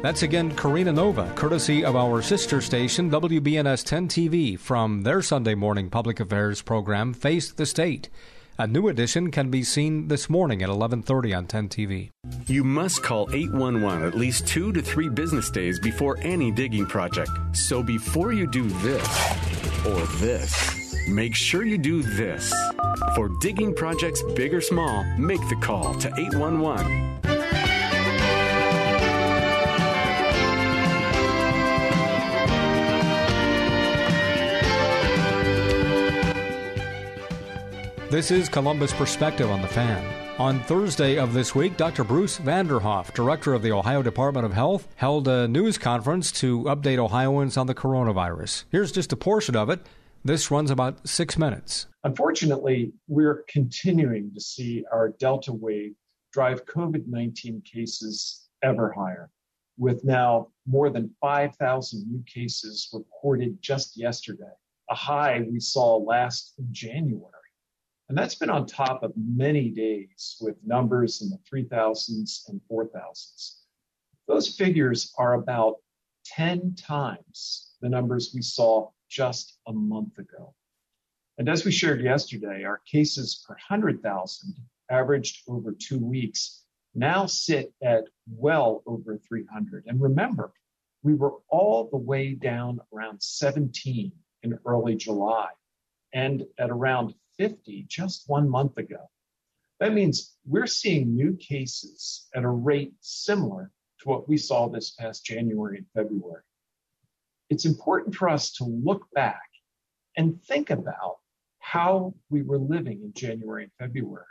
That's 0.00 0.22
again 0.22 0.54
Karina 0.54 0.92
Nova, 0.92 1.32
courtesy 1.34 1.84
of 1.84 1.96
our 1.96 2.22
sister 2.22 2.60
station, 2.60 3.10
WBNS 3.10 3.84
10 3.84 4.06
TV, 4.06 4.56
from 4.56 5.02
their 5.02 5.20
Sunday 5.20 5.56
morning 5.56 5.90
public 5.90 6.20
affairs 6.20 6.62
program, 6.62 7.12
Face 7.12 7.50
the 7.50 7.66
State. 7.66 8.08
A 8.56 8.68
new 8.68 8.86
edition 8.86 9.32
can 9.32 9.50
be 9.50 9.64
seen 9.64 10.06
this 10.06 10.30
morning 10.30 10.62
at 10.62 10.68
11:30 10.68 11.36
on 11.36 11.46
10 11.46 11.68
TV. 11.68 12.10
You 12.46 12.62
must 12.62 13.02
call 13.02 13.28
811 13.32 14.06
at 14.06 14.14
least 14.14 14.46
2 14.46 14.70
to 14.74 14.80
3 14.80 15.08
business 15.08 15.50
days 15.50 15.80
before 15.80 16.18
any 16.22 16.52
digging 16.52 16.86
project. 16.86 17.32
So 17.52 17.82
before 17.82 18.32
you 18.32 18.46
do 18.46 18.68
this 18.68 19.08
or 19.84 20.00
this, 20.20 20.79
make 21.10 21.34
sure 21.34 21.64
you 21.64 21.76
do 21.76 22.02
this. 22.02 22.52
For 23.14 23.28
digging 23.40 23.74
projects 23.74 24.22
big 24.34 24.54
or 24.54 24.60
small, 24.60 25.04
make 25.18 25.40
the 25.48 25.56
call 25.60 25.94
to 25.94 26.08
811. 26.16 27.18
This 38.10 38.32
is 38.32 38.48
Columbus 38.48 38.92
Perspective 38.92 39.48
on 39.48 39.62
the 39.62 39.68
Fan. 39.68 40.04
On 40.40 40.58
Thursday 40.64 41.16
of 41.16 41.32
this 41.32 41.54
week, 41.54 41.76
Dr. 41.76 42.02
Bruce 42.02 42.38
Vanderhoff, 42.38 43.14
director 43.14 43.54
of 43.54 43.62
the 43.62 43.70
Ohio 43.70 44.02
Department 44.02 44.44
of 44.44 44.52
Health, 44.52 44.88
held 44.96 45.28
a 45.28 45.46
news 45.46 45.78
conference 45.78 46.32
to 46.32 46.64
update 46.64 46.98
Ohioans 46.98 47.56
on 47.56 47.68
the 47.68 47.74
coronavirus. 47.74 48.64
Here's 48.72 48.90
just 48.90 49.12
a 49.12 49.16
portion 49.16 49.54
of 49.54 49.70
it. 49.70 49.86
This 50.22 50.50
runs 50.50 50.70
about 50.70 51.08
six 51.08 51.38
minutes. 51.38 51.86
Unfortunately, 52.04 52.92
we're 53.08 53.44
continuing 53.48 54.30
to 54.34 54.40
see 54.40 54.84
our 54.92 55.14
Delta 55.18 55.52
wave 55.52 55.94
drive 56.30 56.66
COVID 56.66 57.06
19 57.06 57.62
cases 57.62 58.48
ever 58.62 58.92
higher, 58.92 59.30
with 59.78 60.04
now 60.04 60.48
more 60.66 60.90
than 60.90 61.14
5,000 61.22 62.06
new 62.06 62.22
cases 62.26 62.90
reported 62.92 63.62
just 63.62 63.96
yesterday, 63.96 64.52
a 64.90 64.94
high 64.94 65.46
we 65.50 65.58
saw 65.58 65.96
last 65.96 66.52
January. 66.70 67.32
And 68.10 68.18
that's 68.18 68.34
been 68.34 68.50
on 68.50 68.66
top 68.66 69.02
of 69.02 69.12
many 69.16 69.70
days 69.70 70.36
with 70.40 70.56
numbers 70.66 71.22
in 71.22 71.30
the 71.30 71.38
3,000s 71.50 72.48
and 72.48 72.60
4,000s. 72.70 73.60
Those 74.28 74.54
figures 74.54 75.14
are 75.16 75.34
about 75.34 75.76
10 76.26 76.74
times 76.74 77.76
the 77.80 77.88
numbers 77.88 78.32
we 78.34 78.42
saw 78.42 78.90
just 79.10 79.58
a 79.66 79.72
month 79.72 80.16
ago. 80.18 80.54
And 81.38 81.48
as 81.48 81.64
we 81.64 81.72
shared 81.72 82.00
yesterday, 82.00 82.64
our 82.64 82.80
cases 82.86 83.44
per 83.46 83.54
100,000 83.54 84.54
averaged 84.90 85.42
over 85.48 85.72
two 85.72 85.98
weeks 85.98 86.64
now 86.94 87.26
sit 87.26 87.72
at 87.82 88.04
well 88.30 88.82
over 88.86 89.18
300. 89.18 89.84
And 89.86 90.00
remember, 90.00 90.52
we 91.02 91.14
were 91.14 91.34
all 91.48 91.88
the 91.90 91.96
way 91.98 92.34
down 92.34 92.80
around 92.92 93.22
17 93.22 94.12
in 94.42 94.58
early 94.64 94.96
July 94.96 95.48
and 96.12 96.44
at 96.58 96.70
around 96.70 97.14
50 97.38 97.86
just 97.88 98.28
one 98.28 98.48
month 98.48 98.76
ago. 98.76 99.08
That 99.78 99.94
means 99.94 100.36
we're 100.44 100.66
seeing 100.66 101.16
new 101.16 101.36
cases 101.36 102.28
at 102.34 102.44
a 102.44 102.48
rate 102.48 102.92
similar 103.00 103.70
to 104.00 104.08
what 104.08 104.28
we 104.28 104.36
saw 104.36 104.68
this 104.68 104.90
past 104.90 105.24
January 105.24 105.78
and 105.78 105.86
February. 105.94 106.42
It's 107.50 107.66
important 107.66 108.14
for 108.14 108.28
us 108.28 108.52
to 108.52 108.64
look 108.64 109.06
back 109.12 109.48
and 110.16 110.42
think 110.44 110.70
about 110.70 111.18
how 111.58 112.14
we 112.30 112.42
were 112.42 112.58
living 112.58 113.02
in 113.02 113.12
January 113.12 113.64
and 113.64 113.72
February. 113.78 114.24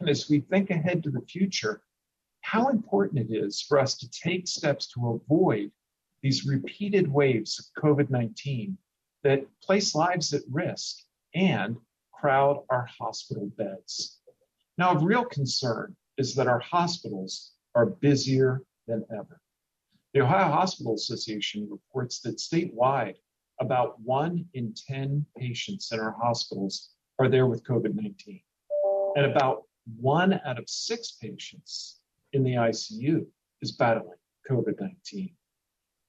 And 0.00 0.08
as 0.08 0.28
we 0.30 0.40
think 0.40 0.70
ahead 0.70 1.02
to 1.02 1.10
the 1.10 1.20
future, 1.20 1.82
how 2.40 2.68
important 2.68 3.30
it 3.30 3.34
is 3.34 3.62
for 3.62 3.78
us 3.78 3.96
to 3.98 4.10
take 4.10 4.48
steps 4.48 4.86
to 4.92 5.10
avoid 5.10 5.70
these 6.22 6.46
repeated 6.46 7.10
waves 7.10 7.58
of 7.58 7.82
COVID 7.82 8.10
19 8.10 8.78
that 9.24 9.46
place 9.60 9.94
lives 9.94 10.32
at 10.32 10.42
risk 10.50 10.98
and 11.34 11.76
crowd 12.12 12.64
our 12.70 12.88
hospital 12.98 13.50
beds. 13.56 14.20
Now, 14.78 14.94
of 14.94 15.02
real 15.02 15.24
concern 15.24 15.96
is 16.18 16.34
that 16.36 16.48
our 16.48 16.60
hospitals 16.60 17.52
are 17.74 17.86
busier 17.86 18.62
than 18.86 19.04
ever. 19.10 19.40
The 20.14 20.20
Ohio 20.20 20.52
Hospital 20.52 20.94
Association 20.94 21.66
reports 21.70 22.20
that 22.20 22.36
statewide, 22.36 23.14
about 23.60 23.98
one 24.00 24.44
in 24.52 24.74
10 24.74 25.24
patients 25.38 25.90
in 25.90 26.00
our 26.00 26.14
hospitals 26.20 26.90
are 27.18 27.30
there 27.30 27.46
with 27.46 27.64
COVID 27.64 27.94
19, 27.94 28.40
and 29.16 29.24
about 29.24 29.62
one 29.98 30.38
out 30.44 30.58
of 30.58 30.68
six 30.68 31.12
patients 31.12 32.00
in 32.34 32.44
the 32.44 32.52
ICU 32.52 33.24
is 33.62 33.72
battling 33.72 34.18
COVID 34.50 34.78
19. 34.78 35.34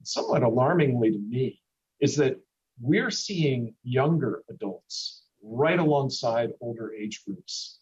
Somewhat 0.03 0.43
alarmingly 0.43 1.11
to 1.11 1.19
me 1.19 1.61
is 2.01 2.17
that 2.17 2.35
we're 2.81 3.11
seeing 3.11 3.73
younger 3.83 4.43
adults 4.49 5.23
right 5.41 5.79
alongside 5.79 6.51
older 6.59 6.93
age 6.93 7.23
groups. 7.25 7.79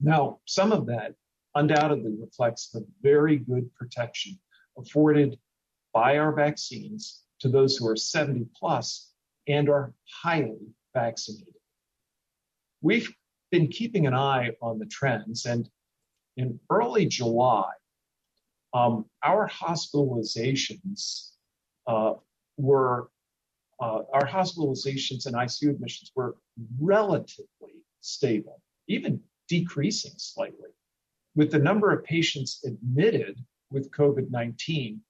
Now, 0.00 0.40
some 0.46 0.72
of 0.72 0.86
that 0.86 1.14
undoubtedly 1.54 2.16
reflects 2.18 2.70
the 2.70 2.84
very 3.02 3.36
good 3.36 3.72
protection 3.76 4.36
afforded 4.78 5.38
by 5.92 6.18
our 6.18 6.32
vaccines 6.32 7.22
to 7.40 7.48
those 7.48 7.76
who 7.76 7.88
are 7.88 7.96
70 7.96 8.46
plus 8.54 9.12
and 9.46 9.68
are 9.68 9.92
highly 10.22 10.74
vaccinated. 10.94 11.54
We've 12.82 13.12
been 13.50 13.68
keeping 13.68 14.06
an 14.06 14.14
eye 14.14 14.50
on 14.60 14.78
the 14.78 14.86
trends, 14.86 15.46
and 15.46 15.68
in 16.36 16.60
early 16.70 17.06
July, 17.06 17.70
um, 18.74 19.06
our 19.24 19.48
hospitalizations 19.48 21.30
uh, 21.86 22.14
were 22.56 23.10
uh, 23.80 24.02
our 24.12 24.26
hospitalizations 24.26 25.26
and 25.26 25.36
ICU 25.36 25.70
admissions 25.70 26.10
were 26.16 26.36
relatively 26.80 27.84
stable, 28.00 28.60
even 28.88 29.20
decreasing 29.48 30.12
slightly, 30.16 30.70
with 31.36 31.52
the 31.52 31.58
number 31.58 31.92
of 31.92 32.04
patients 32.04 32.60
admitted 32.66 33.38
with 33.70 33.90
COVID 33.90 34.30
19 34.30 35.00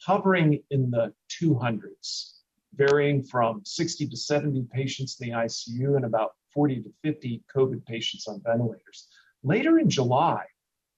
hovering 0.00 0.62
in 0.70 0.90
the 0.90 1.12
200s, 1.40 2.32
varying 2.74 3.22
from 3.22 3.62
60 3.64 4.06
to 4.08 4.16
70 4.16 4.66
patients 4.72 5.18
in 5.20 5.28
the 5.28 5.34
ICU 5.34 5.96
and 5.96 6.04
about 6.04 6.32
40 6.52 6.82
to 6.82 6.92
50 7.02 7.42
COVID 7.54 7.84
patients 7.86 8.26
on 8.28 8.42
ventilators. 8.44 9.08
Later 9.42 9.78
in 9.78 9.88
July, 9.88 10.44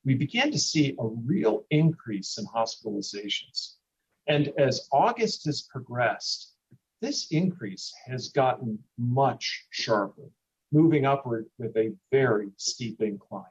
we 0.05 0.15
began 0.15 0.51
to 0.51 0.59
see 0.59 0.95
a 0.99 1.07
real 1.07 1.65
increase 1.71 2.39
in 2.39 2.47
hospitalizations. 2.47 3.75
And 4.27 4.53
as 4.59 4.89
August 4.93 5.47
has 5.47 5.63
progressed, 5.63 6.53
this 7.01 7.29
increase 7.31 7.93
has 8.07 8.29
gotten 8.29 8.79
much 8.99 9.67
sharper, 9.71 10.31
moving 10.73 11.07
upward 11.07 11.47
with 11.59 11.77
a 11.77 11.95
very 12.11 12.49
steep 12.57 13.01
incline. 13.01 13.45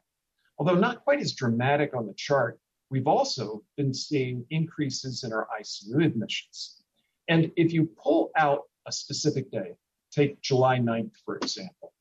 Although 0.57 0.75
not 0.75 1.03
quite 1.03 1.19
as 1.19 1.33
dramatic 1.33 1.95
on 1.95 2.07
the 2.07 2.13
chart, 2.13 2.59
we've 2.89 3.07
also 3.07 3.63
been 3.75 3.93
seeing 3.93 4.45
increases 4.49 5.23
in 5.23 5.33
our 5.33 5.47
ICU 5.59 6.05
admissions. 6.05 6.83
And 7.27 7.51
if 7.55 7.73
you 7.73 7.89
pull 8.01 8.31
out 8.37 8.63
a 8.85 8.91
specific 8.91 9.51
day, 9.51 9.73
take 10.11 10.41
July 10.41 10.79
9th, 10.79 11.11
for 11.25 11.37
example, 11.37 11.93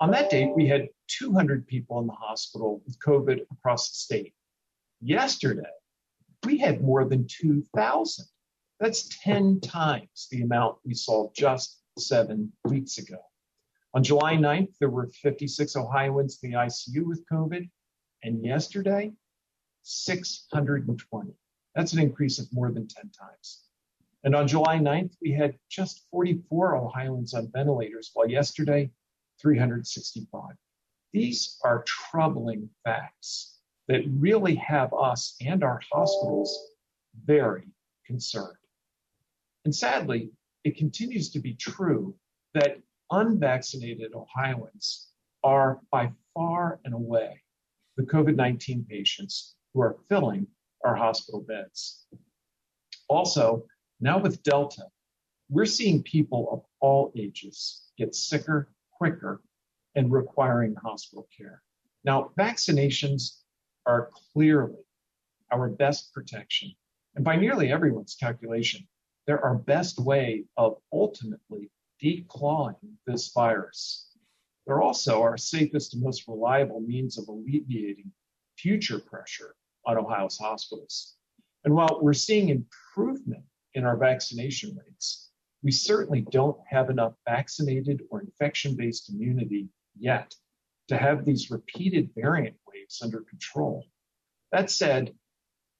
on 0.00 0.10
that 0.10 0.30
date, 0.30 0.50
we 0.56 0.66
had 0.66 0.88
200 1.06 1.64
people 1.66 2.00
in 2.00 2.08
the 2.08 2.12
hospital 2.12 2.82
with 2.84 2.98
COVID 2.98 3.40
across 3.52 3.90
the 3.90 3.94
state. 3.94 4.34
Yesterday, 5.00 5.70
we 6.44 6.58
had 6.58 6.82
more 6.82 7.04
than 7.04 7.26
2,000. 7.28 8.24
That's 8.80 9.08
10 9.22 9.60
times 9.60 10.26
the 10.32 10.42
amount 10.42 10.78
we 10.84 10.94
saw 10.94 11.30
just 11.36 11.82
seven 11.98 12.52
weeks 12.64 12.98
ago. 12.98 13.18
On 13.94 14.02
July 14.02 14.34
9th, 14.34 14.74
there 14.80 14.90
were 14.90 15.06
56 15.06 15.76
Ohioans 15.76 16.40
in 16.42 16.50
the 16.50 16.56
ICU 16.56 17.06
with 17.06 17.24
COVID, 17.30 17.70
and 18.24 18.44
yesterday, 18.44 19.12
620. 19.82 21.32
That's 21.74 21.92
an 21.92 21.98
increase 22.00 22.38
of 22.38 22.52
more 22.52 22.70
than 22.70 22.86
10 22.86 23.10
times. 23.10 23.64
And 24.24 24.34
on 24.34 24.46
July 24.46 24.78
9th, 24.78 25.14
we 25.20 25.32
had 25.32 25.58
just 25.68 26.06
44 26.10 26.76
Ohioans 26.76 27.34
on 27.34 27.50
ventilators, 27.52 28.10
while 28.14 28.28
yesterday, 28.28 28.90
365. 29.40 30.54
These 31.12 31.58
are 31.64 31.82
troubling 31.84 32.70
facts 32.84 33.58
that 33.88 34.04
really 34.08 34.54
have 34.56 34.94
us 34.94 35.34
and 35.40 35.64
our 35.64 35.80
hospitals 35.92 36.56
very 37.24 37.68
concerned. 38.06 38.56
And 39.64 39.74
sadly, 39.74 40.30
it 40.64 40.76
continues 40.76 41.30
to 41.30 41.40
be 41.40 41.54
true 41.54 42.14
that 42.54 42.78
unvaccinated 43.10 44.14
Ohioans 44.14 45.08
are 45.44 45.80
by 45.90 46.12
far 46.34 46.80
and 46.84 46.94
away 46.94 47.42
the 47.96 48.04
COVID 48.04 48.36
19 48.36 48.86
patients 48.88 49.56
who 49.74 49.82
are 49.82 49.96
filling 50.08 50.46
our 50.84 50.94
hospital 50.94 51.40
beds. 51.40 52.06
Also, 53.08 53.64
now 54.00 54.18
with 54.18 54.42
Delta, 54.42 54.84
we're 55.48 55.66
seeing 55.66 56.02
people 56.02 56.48
of 56.50 56.62
all 56.80 57.12
ages 57.16 57.82
get 57.98 58.14
sicker 58.14 58.68
quicker 58.92 59.42
and 59.94 60.12
requiring 60.12 60.74
hospital 60.74 61.28
care. 61.36 61.62
Now, 62.04 62.30
vaccinations 62.38 63.38
are 63.86 64.10
clearly 64.32 64.84
our 65.50 65.68
best 65.68 66.12
protection. 66.14 66.72
And 67.14 67.24
by 67.24 67.36
nearly 67.36 67.70
everyone's 67.70 68.16
calculation, 68.18 68.86
they're 69.26 69.44
our 69.44 69.56
best 69.56 69.98
way 69.98 70.44
of 70.56 70.78
ultimately 70.92 71.70
declawing 72.02 72.96
this 73.06 73.30
virus. 73.32 74.08
They're 74.66 74.82
also 74.82 75.22
our 75.22 75.36
safest 75.36 75.94
and 75.94 76.02
most 76.02 76.26
reliable 76.26 76.80
means 76.80 77.18
of 77.18 77.28
alleviating 77.28 78.10
future 78.56 78.98
pressure 78.98 79.54
on 79.86 79.98
Ohio's 79.98 80.38
hospitals. 80.38 81.14
And 81.64 81.74
while 81.74 81.98
we're 82.00 82.12
seeing 82.12 82.48
improvement 82.48 83.44
in 83.74 83.84
our 83.84 83.96
vaccination 83.96 84.76
rates, 84.76 85.30
we 85.62 85.70
certainly 85.70 86.22
don't 86.30 86.58
have 86.68 86.90
enough 86.90 87.14
vaccinated 87.28 88.02
or 88.10 88.20
infection 88.20 88.76
based 88.76 89.10
immunity 89.10 89.68
yet 89.98 90.34
to 90.88 90.96
have 90.96 91.24
these 91.24 91.50
repeated 91.50 92.10
variant 92.16 92.56
waves 92.66 93.00
under 93.02 93.20
control. 93.20 93.84
That 94.50 94.70
said, 94.70 95.14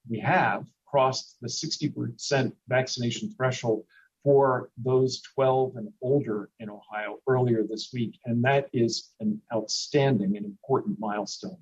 we 0.09 0.19
have 0.19 0.65
crossed 0.85 1.37
the 1.41 1.47
60% 1.47 2.53
vaccination 2.67 3.33
threshold 3.35 3.85
for 4.23 4.69
those 4.77 5.21
12 5.35 5.75
and 5.75 5.89
older 6.01 6.49
in 6.59 6.69
Ohio 6.69 7.19
earlier 7.27 7.63
this 7.63 7.91
week, 7.93 8.17
and 8.25 8.43
that 8.43 8.69
is 8.71 9.11
an 9.19 9.41
outstanding 9.53 10.37
and 10.37 10.45
important 10.45 10.97
milestone. 10.99 11.57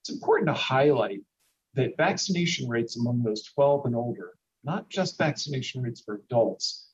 It's 0.00 0.10
important 0.10 0.46
to 0.48 0.54
highlight 0.54 1.22
that 1.74 1.96
vaccination 1.96 2.68
rates 2.68 2.96
among 2.96 3.22
those 3.22 3.44
12 3.44 3.86
and 3.86 3.96
older, 3.96 4.32
not 4.64 4.88
just 4.88 5.18
vaccination 5.18 5.82
rates 5.82 6.00
for 6.00 6.16
adults, 6.16 6.88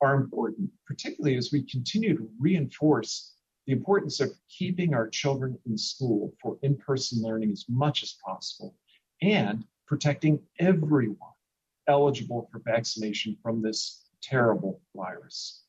are 0.00 0.14
important, 0.16 0.70
particularly 0.86 1.36
as 1.36 1.52
we 1.52 1.62
continue 1.62 2.16
to 2.16 2.28
reinforce 2.40 3.34
the 3.66 3.72
importance 3.72 4.20
of 4.20 4.32
keeping 4.48 4.94
our 4.94 5.08
children 5.08 5.56
in 5.66 5.78
school 5.78 6.34
for 6.42 6.58
in 6.62 6.76
person 6.76 7.22
learning 7.22 7.52
as 7.52 7.64
much 7.68 8.02
as 8.02 8.16
possible 8.24 8.74
and 9.20 9.64
protecting 9.86 10.40
everyone 10.58 11.16
eligible 11.86 12.48
for 12.50 12.60
vaccination 12.64 13.36
from 13.42 13.62
this 13.62 14.08
terrible 14.22 14.80
virus. 14.94 15.62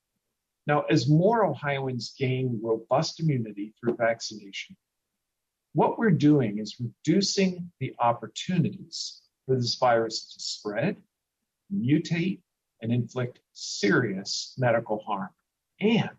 Now, 0.65 0.81
as 0.83 1.09
more 1.09 1.45
Ohioans 1.45 2.13
gain 2.17 2.59
robust 2.63 3.19
immunity 3.19 3.73
through 3.79 3.95
vaccination, 3.95 4.75
what 5.73 5.97
we're 5.97 6.11
doing 6.11 6.59
is 6.59 6.77
reducing 6.79 7.71
the 7.79 7.93
opportunities 7.99 9.21
for 9.45 9.55
this 9.55 9.75
virus 9.75 10.33
to 10.33 10.39
spread, 10.39 10.97
mutate, 11.73 12.39
and 12.81 12.91
inflict 12.91 13.39
serious 13.53 14.53
medical 14.57 14.99
harm. 14.99 15.29
And 15.81 16.09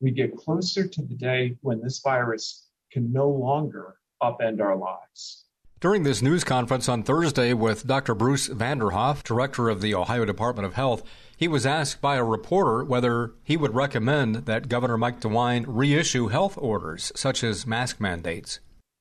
we 0.00 0.10
get 0.10 0.36
closer 0.36 0.86
to 0.86 1.02
the 1.02 1.14
day 1.14 1.56
when 1.62 1.80
this 1.80 2.00
virus 2.00 2.68
can 2.90 3.12
no 3.12 3.28
longer 3.28 3.96
upend 4.22 4.60
our 4.60 4.76
lives. 4.76 5.44
During 5.78 6.04
this 6.04 6.22
news 6.22 6.42
conference 6.42 6.88
on 6.88 7.02
Thursday 7.02 7.52
with 7.52 7.86
Dr. 7.86 8.14
Bruce 8.14 8.48
Vanderhoff, 8.48 9.22
director 9.22 9.68
of 9.68 9.82
the 9.82 9.94
Ohio 9.94 10.24
Department 10.24 10.66
of 10.66 10.74
Health, 10.74 11.02
he 11.36 11.48
was 11.48 11.66
asked 11.66 12.00
by 12.00 12.16
a 12.16 12.24
reporter 12.24 12.82
whether 12.82 13.32
he 13.44 13.58
would 13.58 13.74
recommend 13.74 14.46
that 14.46 14.68
Governor 14.68 14.96
Mike 14.96 15.20
DeWine 15.20 15.64
reissue 15.68 16.28
health 16.28 16.56
orders 16.56 17.12
such 17.14 17.44
as 17.44 17.66
mask 17.66 18.00
mandates. 18.00 18.58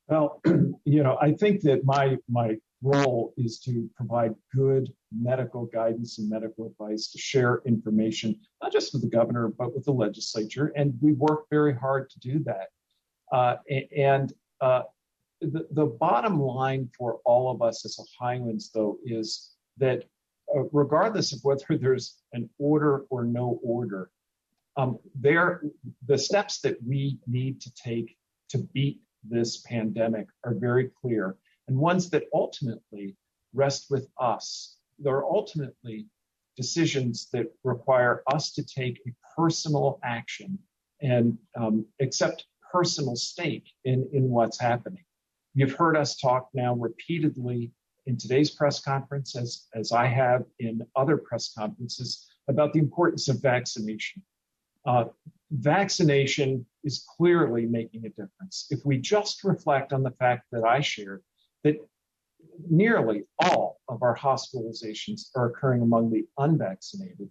Well, 0.07 0.41
you 0.85 1.03
know, 1.03 1.17
I 1.21 1.33
think 1.33 1.61
that 1.61 1.85
my 1.85 2.17
my 2.29 2.57
role 2.83 3.33
is 3.37 3.59
to 3.59 3.89
provide 3.95 4.35
good 4.53 4.93
medical 5.11 5.65
guidance 5.65 6.19
and 6.19 6.29
medical 6.29 6.67
advice 6.67 7.07
to 7.11 7.17
share 7.17 7.61
information, 7.65 8.39
not 8.61 8.71
just 8.71 8.93
with 8.93 9.01
the 9.01 9.09
governor, 9.09 9.47
but 9.47 9.73
with 9.73 9.85
the 9.85 9.91
legislature. 9.91 10.71
And 10.75 10.93
we 11.01 11.13
work 11.13 11.45
very 11.49 11.73
hard 11.73 12.09
to 12.11 12.19
do 12.19 12.43
that. 12.43 12.67
Uh, 13.31 13.55
and 13.97 14.31
uh, 14.61 14.83
the, 15.41 15.67
the 15.71 15.85
bottom 15.85 16.39
line 16.39 16.89
for 16.97 17.19
all 17.25 17.49
of 17.49 17.61
us 17.61 17.85
as 17.85 17.97
Ohioans, 17.99 18.69
though, 18.73 18.97
is 19.03 19.51
that 19.77 20.03
uh, 20.55 20.63
regardless 20.71 21.33
of 21.33 21.39
whether 21.43 21.65
there's 21.79 22.17
an 22.33 22.49
order 22.59 23.05
or 23.09 23.23
no 23.23 23.59
order, 23.63 24.11
um, 24.77 24.99
there 25.15 25.63
the 26.05 26.17
steps 26.17 26.59
that 26.59 26.77
we 26.85 27.17
need 27.27 27.61
to 27.61 27.73
take 27.73 28.17
to 28.49 28.59
beat 28.73 28.99
this 29.29 29.57
pandemic 29.61 30.27
are 30.43 30.53
very 30.53 30.89
clear 31.01 31.37
and 31.67 31.77
ones 31.77 32.09
that 32.11 32.23
ultimately 32.33 33.15
rest 33.53 33.87
with 33.89 34.07
us. 34.19 34.77
They're 34.99 35.25
ultimately 35.25 36.07
decisions 36.55 37.29
that 37.33 37.51
require 37.63 38.23
us 38.31 38.51
to 38.53 38.63
take 38.63 39.01
a 39.07 39.13
personal 39.35 39.99
action 40.03 40.57
and 41.01 41.37
um, 41.57 41.85
accept 42.01 42.45
personal 42.71 43.15
stake 43.15 43.65
in, 43.83 44.07
in 44.13 44.29
what's 44.29 44.59
happening. 44.59 45.03
You've 45.53 45.73
heard 45.73 45.97
us 45.97 46.17
talk 46.17 46.49
now 46.53 46.75
repeatedly 46.75 47.71
in 48.05 48.17
today's 48.17 48.51
press 48.51 48.79
conference, 48.79 49.35
as, 49.35 49.67
as 49.73 49.91
I 49.91 50.05
have 50.07 50.43
in 50.59 50.85
other 50.95 51.17
press 51.17 51.53
conferences, 51.57 52.27
about 52.47 52.73
the 52.73 52.79
importance 52.79 53.27
of 53.27 53.41
vaccination. 53.41 54.21
Uh, 54.85 55.05
vaccination 55.51 56.65
is 56.85 57.05
clearly 57.17 57.65
making 57.65 58.05
a 58.05 58.09
difference. 58.09 58.67
If 58.69 58.85
we 58.85 58.97
just 58.97 59.43
reflect 59.43 59.91
on 59.91 60.03
the 60.03 60.11
fact 60.11 60.43
that 60.51 60.63
I 60.63 60.79
shared 60.81 61.23
that 61.63 61.75
nearly 62.69 63.23
all 63.39 63.81
of 63.89 64.03
our 64.03 64.15
hospitalizations 64.15 65.29
are 65.35 65.47
occurring 65.47 65.81
among 65.81 66.11
the 66.11 66.25
unvaccinated, 66.37 67.29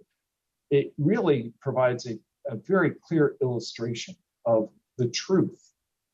it 0.70 0.92
really 0.98 1.54
provides 1.60 2.06
a, 2.06 2.18
a 2.50 2.56
very 2.56 2.92
clear 3.06 3.36
illustration 3.40 4.16
of 4.44 4.68
the 4.98 5.08
truth 5.08 5.70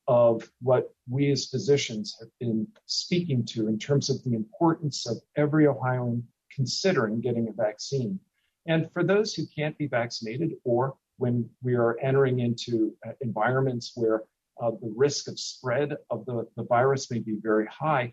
of 0.07 0.49
what 0.61 0.93
we 1.09 1.31
as 1.31 1.47
physicians 1.47 2.15
have 2.19 2.29
been 2.39 2.67
speaking 2.85 3.45
to 3.45 3.67
in 3.67 3.77
terms 3.77 4.09
of 4.09 4.23
the 4.23 4.33
importance 4.33 5.07
of 5.07 5.17
every 5.35 5.67
Ohioan 5.67 6.23
considering 6.53 7.21
getting 7.21 7.47
a 7.47 7.53
vaccine. 7.53 8.19
And 8.67 8.91
for 8.91 9.03
those 9.03 9.33
who 9.33 9.43
can't 9.55 9.77
be 9.77 9.87
vaccinated, 9.87 10.51
or 10.63 10.95
when 11.21 11.47
we 11.61 11.75
are 11.75 11.99
entering 11.99 12.39
into 12.39 12.95
uh, 13.07 13.11
environments 13.21 13.91
where 13.93 14.23
uh, 14.59 14.71
the 14.71 14.91
risk 14.95 15.27
of 15.27 15.39
spread 15.39 15.95
of 16.09 16.25
the, 16.25 16.47
the 16.57 16.63
virus 16.63 17.11
may 17.11 17.19
be 17.19 17.37
very 17.41 17.67
high, 17.67 18.11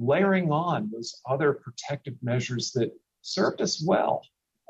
layering 0.00 0.50
on 0.50 0.90
those 0.92 1.20
other 1.24 1.52
protective 1.52 2.14
measures 2.20 2.72
that 2.72 2.90
served 3.20 3.60
us 3.62 3.84
well 3.86 4.22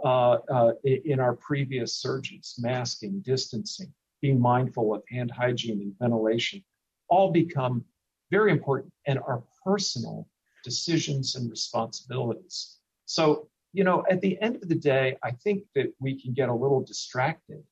uh, 0.04 0.36
uh, 0.52 0.72
in 0.84 1.18
our 1.18 1.34
previous 1.36 1.96
surges, 1.96 2.56
masking, 2.58 3.22
distancing, 3.24 3.90
being 4.20 4.38
mindful 4.38 4.94
of 4.94 5.02
hand 5.08 5.30
hygiene 5.30 5.80
and 5.80 5.94
ventilation, 5.98 6.62
all 7.08 7.32
become 7.32 7.82
very 8.30 8.52
important 8.52 8.92
and 9.06 9.18
are 9.20 9.42
personal 9.64 10.28
decisions 10.62 11.36
and 11.36 11.50
responsibilities. 11.50 12.76
So, 13.06 13.48
you 13.72 13.84
know, 13.84 14.04
at 14.10 14.20
the 14.20 14.40
end 14.40 14.56
of 14.56 14.68
the 14.68 14.74
day, 14.74 15.16
I 15.22 15.30
think 15.30 15.64
that 15.74 15.92
we 15.98 16.20
can 16.20 16.34
get 16.34 16.48
a 16.48 16.54
little 16.54 16.82
distracted 16.82 17.62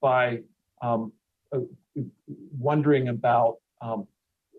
by 0.00 0.42
um, 0.82 1.12
uh, 1.52 1.60
wondering 2.58 3.08
about, 3.08 3.56
um, 3.80 4.06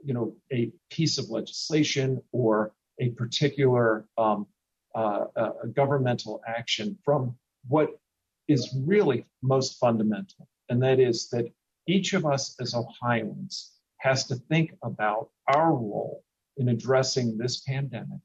you 0.04 0.14
know, 0.14 0.36
a 0.52 0.72
piece 0.90 1.18
of 1.18 1.30
legislation 1.30 2.22
or 2.32 2.74
a 3.00 3.10
particular 3.10 4.08
um, 4.18 4.48
uh, 4.96 5.26
uh, 5.36 5.52
governmental 5.76 6.42
action 6.48 6.98
from 7.06 7.36
what 7.68 8.00
is 8.48 8.76
really 8.86 9.26
most 9.44 9.78
fundamental, 9.78 10.48
and 10.70 10.82
that 10.82 11.00
is 11.00 11.30
that 11.30 11.46
each 11.88 12.14
of 12.14 12.26
us 12.26 12.56
as 12.60 12.74
Ohioans 12.74 13.74
has 14.00 14.26
to 14.28 14.36
think 14.36 14.74
about 14.84 15.30
our 15.54 15.72
role 15.72 16.24
in 16.58 16.70
addressing 16.70 17.38
this 17.38 17.62
pandemic 17.62 18.20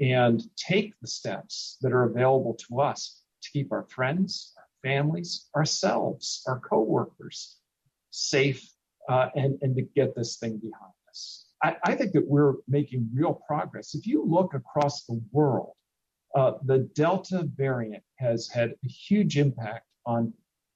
and 0.00 0.42
take 0.56 0.92
the 1.00 1.08
steps 1.08 1.78
that 1.80 1.92
are 1.92 2.04
available 2.04 2.54
to 2.68 2.80
us 2.80 3.22
to 3.42 3.50
keep 3.50 3.72
our 3.72 3.86
friends, 3.88 4.52
our 4.56 4.90
families, 4.90 5.48
ourselves, 5.56 6.42
our 6.46 6.60
coworkers 6.60 7.56
safe 8.10 8.68
uh, 9.08 9.28
and, 9.34 9.58
and 9.62 9.76
to 9.76 9.82
get 9.82 10.14
this 10.14 10.36
thing 10.36 10.58
behind 10.58 10.92
us. 11.08 11.46
I, 11.62 11.76
I, 11.84 11.94
think 11.94 12.12
that 12.12 12.26
we're 12.26 12.54
making 12.68 13.08
real 13.14 13.40
progress. 13.46 13.94
If 13.94 14.06
you 14.06 14.24
look 14.24 14.54
across 14.54 15.04
the 15.04 15.20
world, 15.32 15.72
uh, 16.34 16.52
the 16.64 16.90
Delta 16.94 17.48
variant 17.56 18.02
has 18.16 18.48
had 18.48 18.70
a 18.84 18.88
huge 18.88 19.38
impact 19.38 19.86
on 20.04 20.32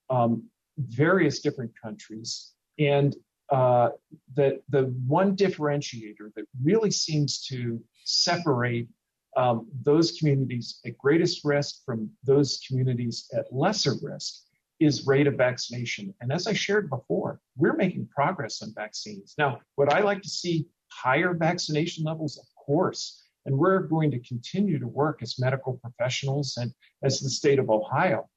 um, 0.08 0.44
various 0.78 1.40
different 1.40 1.72
countries. 1.82 2.52
And 2.78 3.14
uh, 3.50 3.90
the 4.36 4.94
one 5.06 5.36
differentiator 5.36 6.32
that 6.36 6.44
really 6.62 6.90
seems 6.90 7.42
to 7.46 7.82
separate 8.04 8.88
um, 9.36 9.68
those 9.82 10.12
communities 10.12 10.80
at 10.84 10.98
greatest 10.98 11.44
risk 11.44 11.84
from 11.84 12.10
those 12.24 12.60
communities 12.66 13.28
at 13.32 13.52
lesser 13.52 13.94
risk 14.02 14.42
is 14.80 15.06
rate 15.06 15.26
of 15.26 15.34
vaccination. 15.34 16.14
And 16.20 16.32
as 16.32 16.46
I 16.46 16.52
shared 16.52 16.88
before, 16.88 17.40
we're 17.56 17.76
making 17.76 18.08
progress 18.14 18.62
on 18.62 18.72
vaccines. 18.74 19.34
Now, 19.36 19.60
would 19.76 19.92
I 19.92 20.00
like 20.00 20.22
to 20.22 20.28
see 20.28 20.66
higher 20.88 21.34
vaccination 21.34 22.04
levels? 22.04 22.38
Of 22.38 22.46
course. 22.66 23.22
And 23.46 23.56
we're 23.56 23.80
going 23.80 24.10
to 24.10 24.18
continue 24.20 24.78
to 24.78 24.86
work 24.86 25.22
as 25.22 25.38
medical 25.38 25.74
professionals 25.74 26.56
and 26.56 26.72
as 27.02 27.20
the 27.20 27.30
state 27.30 27.58
of 27.58 27.70
Ohio 27.70 28.28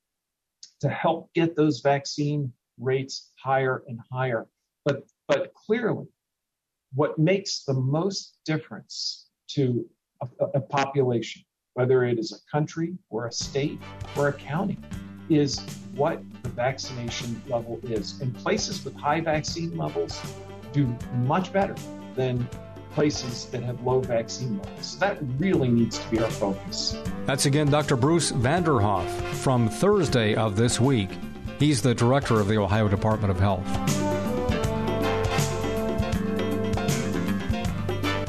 to 0.81 0.89
help 0.89 1.33
get 1.33 1.55
those 1.55 1.79
vaccine 1.79 2.51
rates 2.77 3.31
higher 3.41 3.83
and 3.87 3.99
higher. 4.11 4.47
But, 4.85 5.03
but 5.27 5.53
clearly, 5.53 6.07
what 6.93 7.17
makes 7.17 7.63
the 7.63 7.73
most 7.73 8.37
difference 8.45 9.27
to 9.49 9.85
a, 10.39 10.45
a 10.55 10.61
population, 10.61 11.43
whether 11.73 12.03
it 12.03 12.19
is 12.19 12.31
a 12.31 12.51
country 12.51 12.97
or 13.09 13.27
a 13.27 13.31
state 13.31 13.79
or 14.15 14.27
a 14.27 14.33
county, 14.33 14.77
is 15.29 15.59
what 15.95 16.21
the 16.43 16.49
vaccination 16.49 17.41
level 17.47 17.79
is. 17.83 18.19
And 18.21 18.35
places 18.35 18.83
with 18.83 18.95
high 18.95 19.21
vaccine 19.21 19.77
levels 19.77 20.21
do 20.71 20.95
much 21.13 21.53
better 21.53 21.75
than 22.15 22.47
places 22.93 23.45
that 23.45 23.63
have 23.63 23.81
low 23.81 23.99
vaccine 23.99 24.57
levels. 24.59 24.85
So 24.85 24.99
that 24.99 25.17
really 25.37 25.69
needs 25.69 25.97
to 25.97 26.09
be 26.09 26.19
our 26.19 26.29
focus. 26.29 26.95
That's 27.25 27.45
again 27.45 27.69
Dr. 27.69 27.95
Bruce 27.95 28.31
Vanderhoff 28.31 29.07
from 29.35 29.69
Thursday 29.69 30.35
of 30.35 30.55
this 30.55 30.79
week. 30.79 31.09
He's 31.59 31.81
the 31.81 31.95
director 31.95 32.39
of 32.39 32.47
the 32.47 32.57
Ohio 32.57 32.87
Department 32.87 33.31
of 33.31 33.39
Health. 33.39 34.12